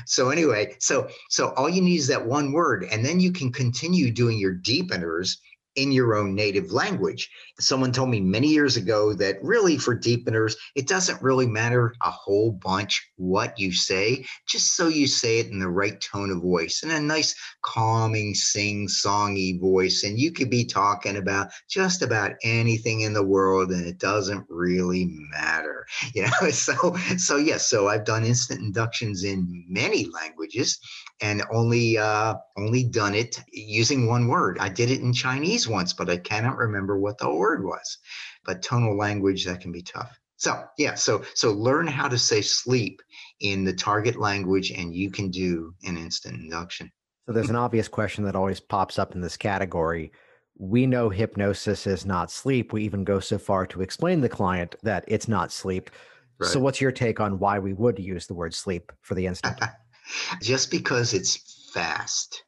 So 0.07 0.31
anyway, 0.31 0.77
so 0.79 1.09
so 1.29 1.53
all 1.55 1.69
you 1.69 1.83
need 1.83 1.99
is 1.99 2.07
that 2.09 2.25
one 2.25 2.53
word, 2.53 2.87
and 2.91 3.05
then 3.05 3.21
you 3.21 3.33
can 3.33 3.53
continue 3.53 4.11
doing 4.11 4.39
your 4.39 4.55
deepeners 4.55 5.37
in 5.77 5.93
your 5.93 6.15
own 6.15 6.35
native 6.35 6.73
language. 6.73 7.31
Someone 7.59 7.93
told 7.93 8.11
me 8.11 8.21
many 8.21 8.49
years 8.49 8.77
ago 8.77 9.15
that 9.15 9.43
really 9.43 9.79
for 9.79 9.97
deepeners, 9.97 10.55
it 10.75 10.89
doesn't 10.89 11.23
really 11.23 11.47
matter 11.47 11.95
a 12.03 12.11
whole 12.11 12.53
bunch 12.53 13.11
what 13.17 13.59
you 13.59 13.73
say, 13.73 14.25
just 14.49 14.75
so 14.75 14.89
you 14.89 15.07
say 15.07 15.39
it 15.39 15.49
in 15.49 15.59
the 15.59 15.69
right 15.69 16.01
tone 16.01 16.31
of 16.31 16.43
voice 16.43 16.83
and 16.83 16.93
a 16.93 17.01
nice 17.01 17.35
calming, 17.63 18.35
sing 18.35 18.89
songy 18.89 19.61
voice. 19.61 20.03
And 20.03 20.19
you 20.19 20.33
could 20.33 20.51
be 20.51 20.65
talking 20.65 21.17
about 21.17 21.51
just 21.69 22.03
about 22.03 22.33
anything 22.43 23.03
in 23.03 23.13
the 23.13 23.25
world 23.25 23.71
and 23.71 23.87
it 23.87 23.99
doesn't 23.99 24.47
really 24.49 25.07
matter. 25.31 25.87
You 26.15 26.23
know, 26.23 26.51
so 26.51 26.97
so 27.19 27.37
yes, 27.37 27.49
yeah, 27.49 27.57
so 27.59 27.89
I've 27.89 28.05
done 28.05 28.25
instant 28.25 28.61
inductions 28.61 29.25
in 29.25 29.65
many 29.69 30.07
languages 30.07 30.79
and 31.21 31.43
only 31.53 31.99
uh, 31.99 32.35
only 32.57 32.85
done 32.85 33.15
it 33.15 33.41
using 33.53 34.07
one 34.07 34.27
word. 34.27 34.59
I 34.59 34.69
did 34.69 34.91
it 34.91 35.01
in 35.01 35.13
Chinese 35.13 35.60
once, 35.69 35.93
but 35.93 36.11
I 36.11 36.17
cannot 36.17 36.57
remember 36.57 36.99
what 36.99 37.19
the 37.19 37.33
word 37.33 37.65
was. 37.65 37.99
But 38.45 38.63
tonal 38.63 38.97
language 38.97 39.45
that 39.47 39.61
can 39.61 39.73
be 39.73 39.83
tough. 39.83 40.19
So 40.37 40.65
yeah, 40.79 40.95
so 40.95 41.23
so 41.35 41.53
learn 41.53 41.87
how 41.87 42.09
to 42.09 42.17
say 42.17 42.41
sleep 42.41 43.03
in 43.41 43.65
the 43.65 43.75
target 43.75 44.17
language, 44.17 44.71
and 44.71 44.95
you 44.95 45.11
can 45.11 45.31
do 45.31 45.75
an 45.85 45.99
instant 45.99 46.41
induction. 46.41 46.91
So 47.27 47.33
there's 47.33 47.51
an 47.51 47.57
obvious 47.57 47.89
question 47.89 48.25
that 48.25 48.35
always 48.35 48.59
pops 48.59 48.99
up 48.99 49.15
in 49.15 49.21
this 49.21 49.37
category. 49.37 50.13
We 50.59 50.87
know 50.87 51.11
hypnosis 51.11 51.87
is 51.87 52.05
not 52.05 52.31
sleep. 52.31 52.73
We 52.73 52.85
even 52.85 53.05
go 53.05 53.21
so 53.21 53.39
far 53.39 53.67
to 53.67 53.83
explain 53.83 54.19
to 54.19 54.23
the 54.23 54.29
client 54.29 54.77
that 54.83 55.05
it's 55.07 55.29
not 55.29 55.53
sleep. 55.53 55.91
Right. 56.39 56.51
So 56.51 56.59
what's 56.59 56.81
your 56.81 56.93
take 56.93 57.21
on 57.21 57.39
why 57.39 57.59
we 57.59 57.75
would 57.75 57.99
use 57.99 58.27
the 58.27 58.35
word 58.35 58.55
sleep 58.55 58.93
for 59.03 59.15
the 59.15 59.27
instant? 59.27 59.61
just 60.43 60.71
because 60.71 61.15
it's 61.15 61.71
fast. 61.73 62.45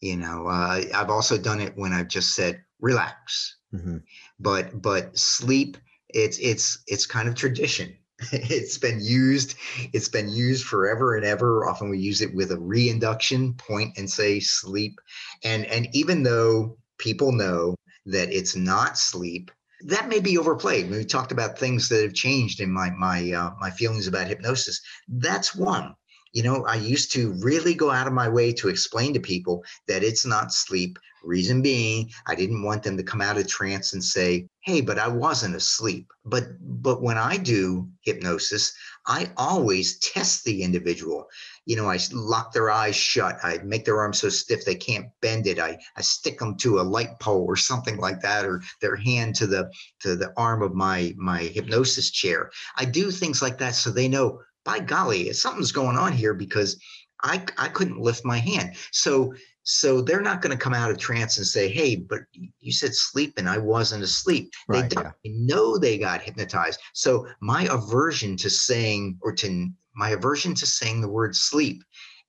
You 0.00 0.16
know, 0.16 0.46
uh, 0.46 0.82
I've 0.94 1.10
also 1.10 1.38
done 1.38 1.60
it 1.60 1.76
when 1.76 1.92
I've 1.92 2.08
just 2.08 2.34
said 2.34 2.62
relax. 2.80 3.56
Mm-hmm. 3.74 3.98
But 4.38 4.82
but 4.82 5.16
sleep, 5.18 5.76
it's 6.08 6.38
it's 6.38 6.82
it's 6.86 7.06
kind 7.06 7.28
of 7.28 7.34
tradition. 7.34 7.96
it's 8.32 8.78
been 8.78 8.98
used 9.02 9.56
it's 9.92 10.08
been 10.08 10.30
used 10.30 10.64
forever 10.64 11.16
and 11.16 11.24
ever 11.26 11.68
often 11.68 11.90
we 11.90 11.98
use 11.98 12.22
it 12.22 12.34
with 12.34 12.50
a 12.50 12.58
reinduction 12.58 13.52
point 13.54 13.92
and 13.98 14.10
say 14.10 14.40
sleep 14.40 14.98
and 15.44 15.66
and 15.66 15.86
even 15.92 16.22
though 16.22 16.78
people 16.96 17.30
know 17.30 17.74
that 18.06 18.32
it's 18.32 18.56
not 18.56 18.96
sleep 18.96 19.50
that 19.82 20.08
may 20.08 20.18
be 20.18 20.38
overplayed 20.38 20.90
we 20.90 21.04
talked 21.04 21.30
about 21.30 21.58
things 21.58 21.90
that 21.90 22.02
have 22.02 22.14
changed 22.14 22.60
in 22.60 22.72
my 22.72 22.88
my 22.92 23.32
uh, 23.32 23.50
my 23.60 23.70
feelings 23.70 24.06
about 24.06 24.28
hypnosis 24.28 24.80
that's 25.08 25.54
one 25.54 25.94
you 26.32 26.42
know, 26.42 26.64
I 26.66 26.74
used 26.74 27.12
to 27.12 27.32
really 27.42 27.74
go 27.74 27.90
out 27.90 28.06
of 28.06 28.12
my 28.12 28.28
way 28.28 28.52
to 28.54 28.68
explain 28.68 29.14
to 29.14 29.20
people 29.20 29.64
that 29.88 30.02
it's 30.02 30.26
not 30.26 30.52
sleep. 30.52 30.98
Reason 31.24 31.60
being, 31.60 32.10
I 32.26 32.34
didn't 32.34 32.62
want 32.62 32.82
them 32.84 32.96
to 32.96 33.02
come 33.02 33.20
out 33.20 33.36
of 33.36 33.48
trance 33.48 33.94
and 33.94 34.04
say, 34.04 34.46
"Hey, 34.60 34.80
but 34.80 34.98
I 34.98 35.08
wasn't 35.08 35.56
asleep." 35.56 36.12
But 36.24 36.44
but 36.60 37.02
when 37.02 37.18
I 37.18 37.36
do 37.36 37.88
hypnosis, 38.02 38.72
I 39.06 39.32
always 39.36 39.98
test 39.98 40.44
the 40.44 40.62
individual. 40.62 41.26
You 41.64 41.76
know, 41.76 41.90
I 41.90 41.98
lock 42.12 42.52
their 42.52 42.70
eyes 42.70 42.94
shut. 42.94 43.38
I 43.42 43.58
make 43.64 43.84
their 43.84 43.98
arms 43.98 44.20
so 44.20 44.28
stiff 44.28 44.64
they 44.64 44.76
can't 44.76 45.06
bend 45.20 45.48
it. 45.48 45.58
I, 45.58 45.78
I 45.96 46.02
stick 46.02 46.38
them 46.38 46.56
to 46.58 46.80
a 46.80 46.82
light 46.82 47.18
pole 47.18 47.44
or 47.48 47.56
something 47.56 47.96
like 47.96 48.20
that, 48.20 48.44
or 48.44 48.62
their 48.80 48.96
hand 48.96 49.34
to 49.36 49.46
the 49.48 49.70
to 50.00 50.16
the 50.16 50.32
arm 50.36 50.62
of 50.62 50.74
my 50.74 51.12
my 51.16 51.40
hypnosis 51.40 52.10
chair. 52.10 52.50
I 52.76 52.84
do 52.84 53.10
things 53.10 53.42
like 53.42 53.58
that 53.58 53.74
so 53.74 53.90
they 53.90 54.06
know 54.06 54.40
by 54.66 54.80
golly, 54.80 55.32
something's 55.32 55.72
going 55.72 55.96
on 55.96 56.12
here 56.12 56.34
because 56.34 56.78
I 57.22 57.42
I 57.56 57.68
couldn't 57.68 58.00
lift 58.00 58.24
my 58.24 58.38
hand. 58.38 58.76
So 58.90 59.32
so 59.62 60.00
they're 60.00 60.20
not 60.20 60.42
going 60.42 60.56
to 60.56 60.62
come 60.62 60.74
out 60.74 60.90
of 60.90 60.98
trance 60.98 61.38
and 61.38 61.46
say, 61.46 61.68
"Hey, 61.68 61.96
but 61.96 62.20
you 62.60 62.72
said 62.72 62.94
sleep 62.94 63.34
and 63.36 63.48
I 63.48 63.58
wasn't 63.58 64.04
asleep." 64.04 64.52
Right, 64.68 64.90
they 64.90 64.96
yeah. 65.00 65.12
know 65.24 65.78
they 65.78 65.98
got 65.98 66.22
hypnotized. 66.22 66.80
So 66.92 67.26
my 67.40 67.66
aversion 67.70 68.36
to 68.38 68.50
saying 68.50 69.18
or 69.22 69.32
to 69.36 69.68
my 69.94 70.10
aversion 70.10 70.54
to 70.56 70.66
saying 70.66 71.00
the 71.00 71.08
word 71.08 71.34
sleep 71.34 71.82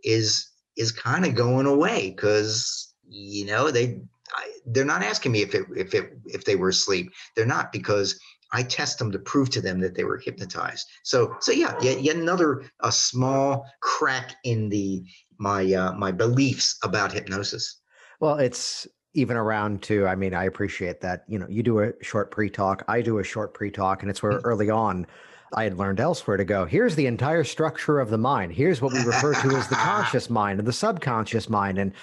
is 0.04 0.50
is 0.78 0.92
kind 0.92 1.26
of 1.26 1.36
going 1.36 1.66
away 1.66 2.12
because 2.12 2.94
you 3.10 3.46
know 3.46 3.72
they 3.72 4.00
I, 4.34 4.52
they're 4.66 4.86
not 4.86 5.04
asking 5.04 5.32
me 5.32 5.42
if 5.42 5.54
it 5.54 5.66
if 5.76 5.94
it 5.94 6.18
if 6.26 6.46
they 6.46 6.56
were 6.56 6.70
asleep. 6.70 7.12
They're 7.36 7.46
not 7.46 7.72
because 7.72 8.20
I 8.54 8.64
test 8.64 9.00
them 9.00 9.12
to 9.12 9.20
prove 9.20 9.50
to 9.52 9.62
them 9.62 9.80
that 9.82 9.96
they 9.96 10.04
were 10.04 10.18
hypnotized. 10.18 10.88
So, 11.04 11.36
so 11.40 11.52
yeah, 11.52 11.76
yet, 11.82 12.02
yet 12.02 12.16
another 12.16 12.64
a 12.82 12.92
small 12.92 13.66
crack 13.82 14.36
in 14.44 14.70
the 14.70 15.04
my 15.40 15.72
uh, 15.74 15.94
my 15.94 16.12
beliefs 16.12 16.78
about 16.84 17.12
hypnosis. 17.12 17.82
Well, 18.20 18.38
it's 18.38 18.88
even 19.14 19.38
around 19.38 19.84
to. 19.84 20.08
I 20.08 20.16
mean, 20.16 20.34
I 20.34 20.46
appreciate 20.46 21.02
that. 21.02 21.24
You 21.28 21.40
know, 21.40 21.48
you 21.50 21.64
do 21.64 21.80
a 21.82 21.92
short 22.02 22.32
pre-talk, 22.32 22.84
I 22.88 23.02
do 23.02 23.20
a 23.20 23.24
short 23.24 23.54
pre-talk, 23.54 24.02
and 24.02 24.10
it's 24.10 24.24
where 24.24 24.34
mm-hmm. 24.34 24.46
early 24.46 24.70
on 24.70 25.06
I 25.54 25.64
had 25.64 25.78
learned 25.78 26.00
elsewhere 26.00 26.38
to 26.38 26.46
go. 26.46 26.66
Here's 26.66 26.96
the 26.96 27.08
entire 27.08 27.44
structure 27.44 28.00
of 28.00 28.10
the 28.10 28.18
mind. 28.18 28.52
Here's 28.54 28.82
what 28.82 28.94
we 28.94 29.00
refer 29.00 29.34
to 29.34 29.56
as 29.56 29.68
the 29.68 29.76
conscious 29.76 30.30
mind 30.30 30.60
and 30.60 30.68
the 30.68 30.74
subconscious 30.74 31.50
mind, 31.50 31.78
and 31.78 31.94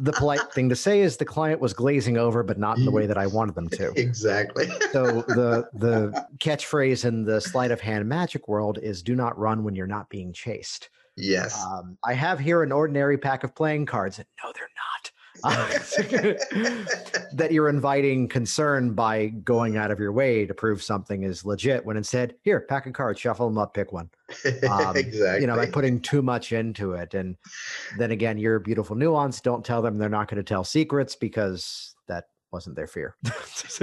the 0.00 0.12
polite 0.12 0.52
thing 0.52 0.68
to 0.68 0.76
say 0.76 1.00
is 1.00 1.16
the 1.16 1.24
client 1.24 1.60
was 1.60 1.72
glazing 1.72 2.16
over, 2.16 2.42
but 2.42 2.58
not 2.58 2.78
in 2.78 2.84
the 2.84 2.90
way 2.90 3.06
that 3.06 3.18
I 3.18 3.26
wanted 3.38 3.54
them 3.54 3.68
to. 3.70 3.92
Exactly. 3.96 4.66
so 4.92 5.22
the 5.22 5.68
the 5.74 6.26
catchphrase 6.38 7.04
in 7.04 7.24
the 7.24 7.40
sleight 7.40 7.70
of 7.70 7.80
hand 7.80 8.08
magic 8.08 8.48
world 8.48 8.78
is 8.82 9.02
"Do 9.02 9.14
not 9.14 9.38
run 9.38 9.64
when 9.64 9.74
you're 9.74 9.86
not 9.86 10.08
being 10.08 10.32
chased." 10.32 10.90
Yes. 11.16 11.60
Um, 11.64 11.98
I 12.04 12.14
have 12.14 12.38
here 12.38 12.62
an 12.62 12.70
ordinary 12.70 13.18
pack 13.18 13.42
of 13.42 13.54
playing 13.54 13.86
cards. 13.86 14.18
No, 14.18 14.52
they're 14.54 14.62
not. 14.62 15.10
Uh, 15.44 15.68
that 17.32 17.48
you're 17.50 17.68
inviting 17.68 18.28
concern 18.28 18.92
by 18.92 19.26
going 19.44 19.76
out 19.76 19.90
of 19.90 19.98
your 19.98 20.12
way 20.12 20.46
to 20.46 20.54
prove 20.54 20.82
something 20.82 21.22
is 21.22 21.44
legit 21.44 21.84
when 21.84 21.96
instead 21.96 22.34
here 22.42 22.60
pack 22.60 22.86
a 22.86 22.92
card 22.92 23.18
shuffle 23.18 23.48
them 23.48 23.58
up 23.58 23.74
pick 23.74 23.92
one. 23.92 24.10
Um, 24.68 24.96
exactly 24.96 25.40
you 25.40 25.46
know 25.46 25.56
by 25.56 25.66
putting 25.66 26.00
too 26.00 26.22
much 26.22 26.52
into 26.52 26.92
it 26.92 27.14
and 27.14 27.36
then 27.96 28.10
again 28.10 28.38
your 28.38 28.58
beautiful 28.58 28.96
nuance 28.96 29.40
don't 29.40 29.64
tell 29.64 29.82
them 29.82 29.98
they're 29.98 30.08
not 30.08 30.28
going 30.28 30.36
to 30.36 30.42
tell 30.42 30.64
secrets 30.64 31.16
because 31.16 31.94
that 32.08 32.26
wasn't 32.52 32.76
their 32.76 32.86
fear. 32.86 33.16
this 33.22 33.78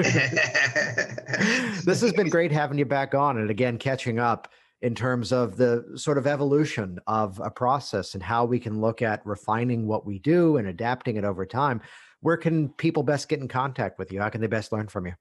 has 2.02 2.14
been 2.14 2.30
great 2.30 2.52
having 2.52 2.78
you 2.78 2.86
back 2.86 3.14
on 3.14 3.38
and 3.38 3.50
again 3.50 3.78
catching 3.78 4.20
up 4.20 4.50
in 4.86 4.94
terms 4.94 5.32
of 5.32 5.58
the 5.58 5.84
sort 5.96 6.16
of 6.16 6.28
evolution 6.28 7.00
of 7.08 7.42
a 7.44 7.50
process 7.50 8.14
and 8.14 8.22
how 8.22 8.46
we 8.46 8.60
can 8.60 8.80
look 8.80 9.02
at 9.02 9.26
refining 9.26 9.88
what 9.88 10.06
we 10.06 10.20
do 10.20 10.58
and 10.58 10.68
adapting 10.68 11.18
it 11.18 11.24
over 11.24 11.44
time. 11.44 11.82
Where 12.22 12.38
can 12.38 12.70
people 12.70 13.02
best 13.02 13.28
get 13.28 13.40
in 13.40 13.48
contact 13.48 13.98
with 13.98 14.12
you? 14.12 14.22
How 14.22 14.30
can 14.30 14.42
they 14.42 14.48
best 14.48 14.72
learn 14.72 14.88
from 14.88 15.08
you? 15.08 15.14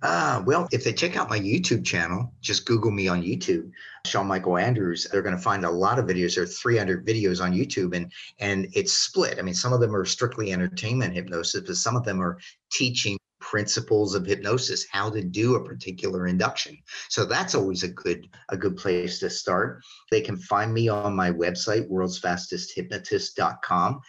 Uh, 0.00 0.42
well, 0.46 0.66
if 0.72 0.84
they 0.84 0.92
check 0.94 1.18
out 1.18 1.28
my 1.28 1.38
YouTube 1.38 1.84
channel, 1.84 2.32
just 2.40 2.64
Google 2.64 2.90
me 2.90 3.06
on 3.06 3.22
YouTube, 3.22 3.70
Sean 4.06 4.26
Michael 4.26 4.56
Andrews. 4.56 5.06
They're 5.12 5.20
going 5.22 5.36
to 5.36 5.42
find 5.42 5.66
a 5.66 5.70
lot 5.70 5.98
of 5.98 6.06
videos. 6.06 6.34
There 6.34 6.44
are 6.44 6.46
300 6.46 7.06
videos 7.06 7.42
on 7.42 7.52
YouTube, 7.52 7.94
and 7.94 8.10
and 8.40 8.68
it's 8.74 8.92
split. 8.94 9.38
I 9.38 9.42
mean, 9.42 9.54
some 9.54 9.74
of 9.74 9.80
them 9.80 9.94
are 9.94 10.04
strictly 10.06 10.50
entertainment 10.50 11.14
hypnosis, 11.14 11.62
but 11.66 11.76
some 11.76 11.96
of 11.96 12.04
them 12.04 12.22
are 12.22 12.38
teaching 12.72 13.18
principles 13.44 14.14
of 14.14 14.24
hypnosis, 14.24 14.86
how 14.90 15.10
to 15.10 15.22
do 15.22 15.54
a 15.54 15.64
particular 15.64 16.26
induction. 16.26 16.78
So 17.10 17.26
that's 17.26 17.54
always 17.54 17.82
a 17.82 17.88
good 17.88 18.26
a 18.48 18.56
good 18.56 18.76
place 18.76 19.18
to 19.20 19.28
start. 19.28 19.82
They 20.10 20.22
can 20.22 20.38
find 20.38 20.72
me 20.72 20.88
on 20.88 21.14
my 21.14 21.30
website, 21.30 21.90
worldsfastesthypnotist.com. 21.90 24.00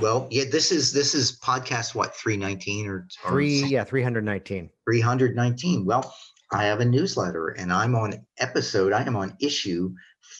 Well, 0.00 0.26
yeah, 0.30 0.44
this 0.50 0.72
is 0.72 0.90
this 0.92 1.14
is 1.14 1.38
podcast 1.38 1.94
what 1.94 2.16
319 2.16 2.88
or, 2.88 3.06
or 3.24 3.30
three, 3.30 3.64
yeah, 3.64 3.84
319. 3.84 4.70
319. 4.86 5.84
Well, 5.84 6.14
I 6.50 6.64
have 6.64 6.80
a 6.80 6.84
newsletter 6.84 7.48
and 7.48 7.70
I'm 7.72 7.94
on 7.94 8.14
episode, 8.38 8.94
I 8.94 9.02
am 9.02 9.16
on 9.16 9.36
issue 9.38 9.92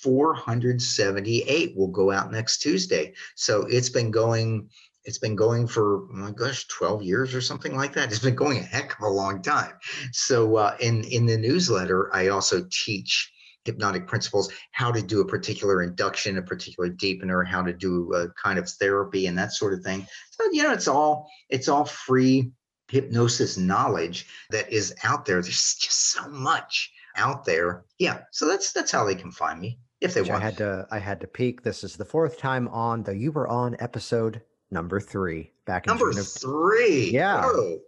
478 0.02 1.76
will 1.76 1.88
go 1.88 2.10
out 2.10 2.30
next 2.30 2.58
Tuesday. 2.58 3.14
So 3.36 3.62
it's 3.62 3.88
been 3.88 4.10
going 4.10 4.68
it's 5.08 5.18
been 5.18 5.34
going 5.34 5.66
for 5.66 6.02
oh 6.02 6.08
my 6.12 6.30
gosh 6.30 6.66
12 6.66 7.02
years 7.02 7.34
or 7.34 7.40
something 7.40 7.74
like 7.74 7.94
that. 7.94 8.10
It's 8.10 8.18
been 8.18 8.34
going 8.34 8.58
a 8.58 8.62
heck 8.62 8.92
of 8.92 9.04
a 9.04 9.08
long 9.08 9.40
time. 9.40 9.72
So 10.12 10.56
uh, 10.56 10.76
in 10.80 11.02
in 11.04 11.24
the 11.24 11.38
newsletter 11.38 12.14
i 12.14 12.28
also 12.28 12.66
teach 12.70 13.32
hypnotic 13.64 14.06
principles 14.06 14.50
how 14.72 14.92
to 14.92 15.02
do 15.02 15.20
a 15.20 15.26
particular 15.26 15.82
induction 15.82 16.38
a 16.38 16.42
particular 16.42 16.90
deepener 16.90 17.46
how 17.46 17.62
to 17.62 17.72
do 17.72 18.12
a 18.14 18.28
kind 18.34 18.58
of 18.58 18.68
therapy 18.68 19.26
and 19.26 19.36
that 19.38 19.52
sort 19.52 19.72
of 19.72 19.82
thing. 19.82 20.06
So 20.30 20.44
you 20.52 20.62
know 20.62 20.72
it's 20.72 20.88
all 20.88 21.30
it's 21.48 21.68
all 21.68 21.86
free 21.86 22.52
hypnosis 22.88 23.56
knowledge 23.56 24.26
that 24.50 24.70
is 24.70 24.94
out 25.04 25.24
there. 25.24 25.40
There's 25.40 25.74
just 25.80 26.10
so 26.12 26.28
much 26.28 26.92
out 27.16 27.46
there. 27.46 27.86
Yeah 27.98 28.18
so 28.30 28.46
that's 28.46 28.72
that's 28.72 28.92
how 28.92 29.06
they 29.06 29.14
can 29.14 29.32
find 29.32 29.58
me 29.58 29.78
if 30.02 30.12
they 30.12 30.20
Which 30.20 30.30
want. 30.30 30.42
i 30.42 30.44
had 30.44 30.58
to 30.58 30.86
i 30.90 30.98
had 30.98 31.22
to 31.22 31.26
peek. 31.26 31.62
This 31.62 31.82
is 31.82 31.96
the 31.96 32.04
fourth 32.04 32.36
time 32.36 32.68
on 32.68 33.04
though 33.04 33.12
you 33.24 33.32
were 33.32 33.48
on 33.48 33.74
episode 33.80 34.42
number 34.70 35.00
three 35.00 35.52
back 35.66 35.86
in 35.86 35.90
number 35.90 36.10
June 36.12 36.20
of, 36.20 36.28
three. 36.28 37.10
Yeah. 37.10 37.42
Whoa. 37.42 37.80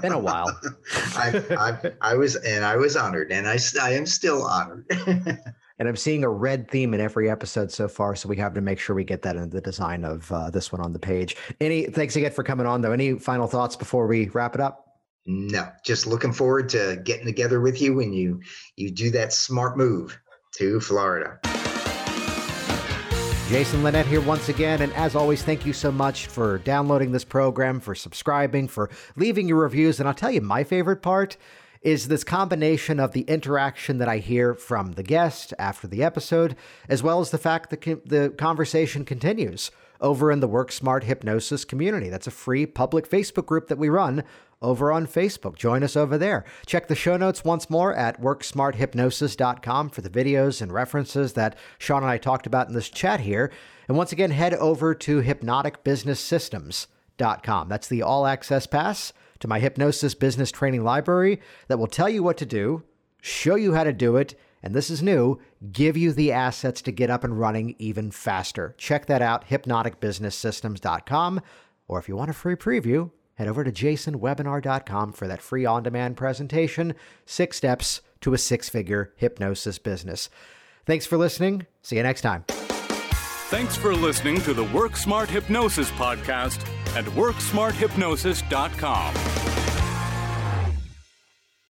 Been 0.00 0.12
a 0.12 0.18
while. 0.18 0.58
I, 1.14 1.42
I, 1.50 1.92
I 2.12 2.14
was, 2.14 2.36
and 2.36 2.64
I 2.64 2.76
was 2.76 2.96
honored, 2.96 3.30
and 3.30 3.46
I, 3.46 3.58
I 3.80 3.90
am 3.92 4.06
still 4.06 4.44
honored. 4.44 4.86
and 5.06 5.88
I'm 5.88 5.96
seeing 5.96 6.24
a 6.24 6.28
red 6.28 6.70
theme 6.70 6.94
in 6.94 7.00
every 7.00 7.28
episode 7.28 7.70
so 7.70 7.86
far, 7.86 8.16
so 8.16 8.30
we 8.30 8.36
have 8.38 8.54
to 8.54 8.62
make 8.62 8.78
sure 8.78 8.96
we 8.96 9.04
get 9.04 9.20
that 9.22 9.36
in 9.36 9.50
the 9.50 9.60
design 9.60 10.04
of 10.04 10.30
uh, 10.32 10.48
this 10.48 10.72
one 10.72 10.80
on 10.80 10.94
the 10.94 10.98
page. 10.98 11.36
Any 11.60 11.84
thanks 11.84 12.16
again 12.16 12.32
for 12.32 12.42
coming 12.42 12.66
on, 12.66 12.80
though. 12.80 12.92
Any 12.92 13.18
final 13.18 13.46
thoughts 13.46 13.76
before 13.76 14.06
we 14.06 14.28
wrap 14.30 14.54
it 14.54 14.60
up? 14.60 14.86
No, 15.26 15.68
just 15.84 16.06
looking 16.06 16.32
forward 16.32 16.68
to 16.70 17.00
getting 17.04 17.26
together 17.26 17.60
with 17.60 17.80
you 17.80 17.94
when 17.94 18.12
you 18.12 18.40
you 18.76 18.90
do 18.90 19.10
that 19.10 19.32
smart 19.32 19.76
move 19.76 20.18
to 20.54 20.80
Florida. 20.80 21.38
Jason 23.52 23.82
Linett 23.82 24.06
here 24.06 24.22
once 24.22 24.48
again, 24.48 24.80
and 24.80 24.94
as 24.94 25.14
always, 25.14 25.42
thank 25.42 25.66
you 25.66 25.74
so 25.74 25.92
much 25.92 26.26
for 26.26 26.56
downloading 26.60 27.12
this 27.12 27.22
program, 27.22 27.80
for 27.80 27.94
subscribing, 27.94 28.66
for 28.66 28.88
leaving 29.14 29.46
your 29.46 29.58
reviews. 29.58 30.00
And 30.00 30.08
I'll 30.08 30.14
tell 30.14 30.30
you, 30.30 30.40
my 30.40 30.64
favorite 30.64 31.02
part 31.02 31.36
is 31.82 32.08
this 32.08 32.24
combination 32.24 32.98
of 32.98 33.12
the 33.12 33.20
interaction 33.28 33.98
that 33.98 34.08
I 34.08 34.18
hear 34.18 34.54
from 34.54 34.92
the 34.92 35.02
guest 35.02 35.52
after 35.58 35.86
the 35.86 36.02
episode, 36.02 36.56
as 36.88 37.02
well 37.02 37.20
as 37.20 37.28
the 37.28 37.36
fact 37.36 37.68
that 37.68 37.82
the 38.06 38.30
conversation 38.38 39.04
continues 39.04 39.70
over 40.00 40.32
in 40.32 40.40
the 40.40 40.48
Work 40.48 40.72
Smart 40.72 41.04
Hypnosis 41.04 41.66
community. 41.66 42.08
That's 42.08 42.26
a 42.26 42.30
free 42.30 42.64
public 42.64 43.06
Facebook 43.06 43.44
group 43.44 43.68
that 43.68 43.76
we 43.76 43.90
run 43.90 44.24
over 44.62 44.90
on 44.90 45.06
Facebook. 45.06 45.56
Join 45.56 45.82
us 45.82 45.96
over 45.96 46.16
there. 46.16 46.44
Check 46.64 46.88
the 46.88 46.94
show 46.94 47.16
notes 47.16 47.44
once 47.44 47.68
more 47.68 47.92
at 47.94 48.20
worksmarthypnosis.com 48.20 49.90
for 49.90 50.00
the 50.00 50.08
videos 50.08 50.62
and 50.62 50.72
references 50.72 51.34
that 51.34 51.58
Sean 51.78 52.02
and 52.02 52.10
I 52.10 52.18
talked 52.18 52.46
about 52.46 52.68
in 52.68 52.74
this 52.74 52.88
chat 52.88 53.20
here. 53.20 53.52
And 53.88 53.96
once 53.96 54.12
again, 54.12 54.30
head 54.30 54.54
over 54.54 54.94
to 54.94 55.20
hypnoticbusinesssystems.com. 55.20 57.68
That's 57.68 57.88
the 57.88 58.02
all 58.02 58.26
access 58.26 58.66
pass 58.66 59.12
to 59.40 59.48
my 59.48 59.58
hypnosis 59.58 60.14
business 60.14 60.52
training 60.52 60.84
library 60.84 61.40
that 61.68 61.78
will 61.78 61.88
tell 61.88 62.08
you 62.08 62.22
what 62.22 62.38
to 62.38 62.46
do, 62.46 62.84
show 63.20 63.56
you 63.56 63.74
how 63.74 63.84
to 63.84 63.92
do 63.92 64.16
it, 64.16 64.34
and 64.62 64.74
this 64.74 64.88
is 64.88 65.02
new, 65.02 65.40
give 65.72 65.96
you 65.96 66.12
the 66.12 66.30
assets 66.30 66.80
to 66.82 66.92
get 66.92 67.10
up 67.10 67.24
and 67.24 67.38
running 67.38 67.74
even 67.78 68.12
faster. 68.12 68.74
Check 68.78 69.06
that 69.06 69.20
out, 69.20 69.48
hypnoticbusinesssystems.com. 69.48 71.40
Or 71.88 71.98
if 71.98 72.08
you 72.08 72.16
want 72.16 72.30
a 72.30 72.34
free 72.34 72.54
preview, 72.54 73.10
head 73.34 73.48
over 73.48 73.64
to 73.64 73.72
jasonwebinar.com 73.72 75.12
for 75.12 75.26
that 75.26 75.42
free 75.42 75.64
on 75.64 75.82
demand 75.82 76.16
presentation 76.16 76.94
Six 77.26 77.56
Steps 77.56 78.00
to 78.20 78.34
a 78.34 78.38
Six 78.38 78.68
Figure 78.68 79.12
Hypnosis 79.16 79.78
Business. 79.78 80.30
Thanks 80.86 81.06
for 81.06 81.16
listening. 81.16 81.66
See 81.82 81.96
you 81.96 82.02
next 82.02 82.22
time. 82.22 82.44
Thanks 82.48 83.76
for 83.76 83.94
listening 83.94 84.40
to 84.42 84.54
the 84.54 84.64
Work 84.64 84.96
Smart 84.96 85.28
Hypnosis 85.28 85.90
podcast 85.90 86.60
at 86.96 87.04
WorkSmartHypnosis.com. 87.04 89.41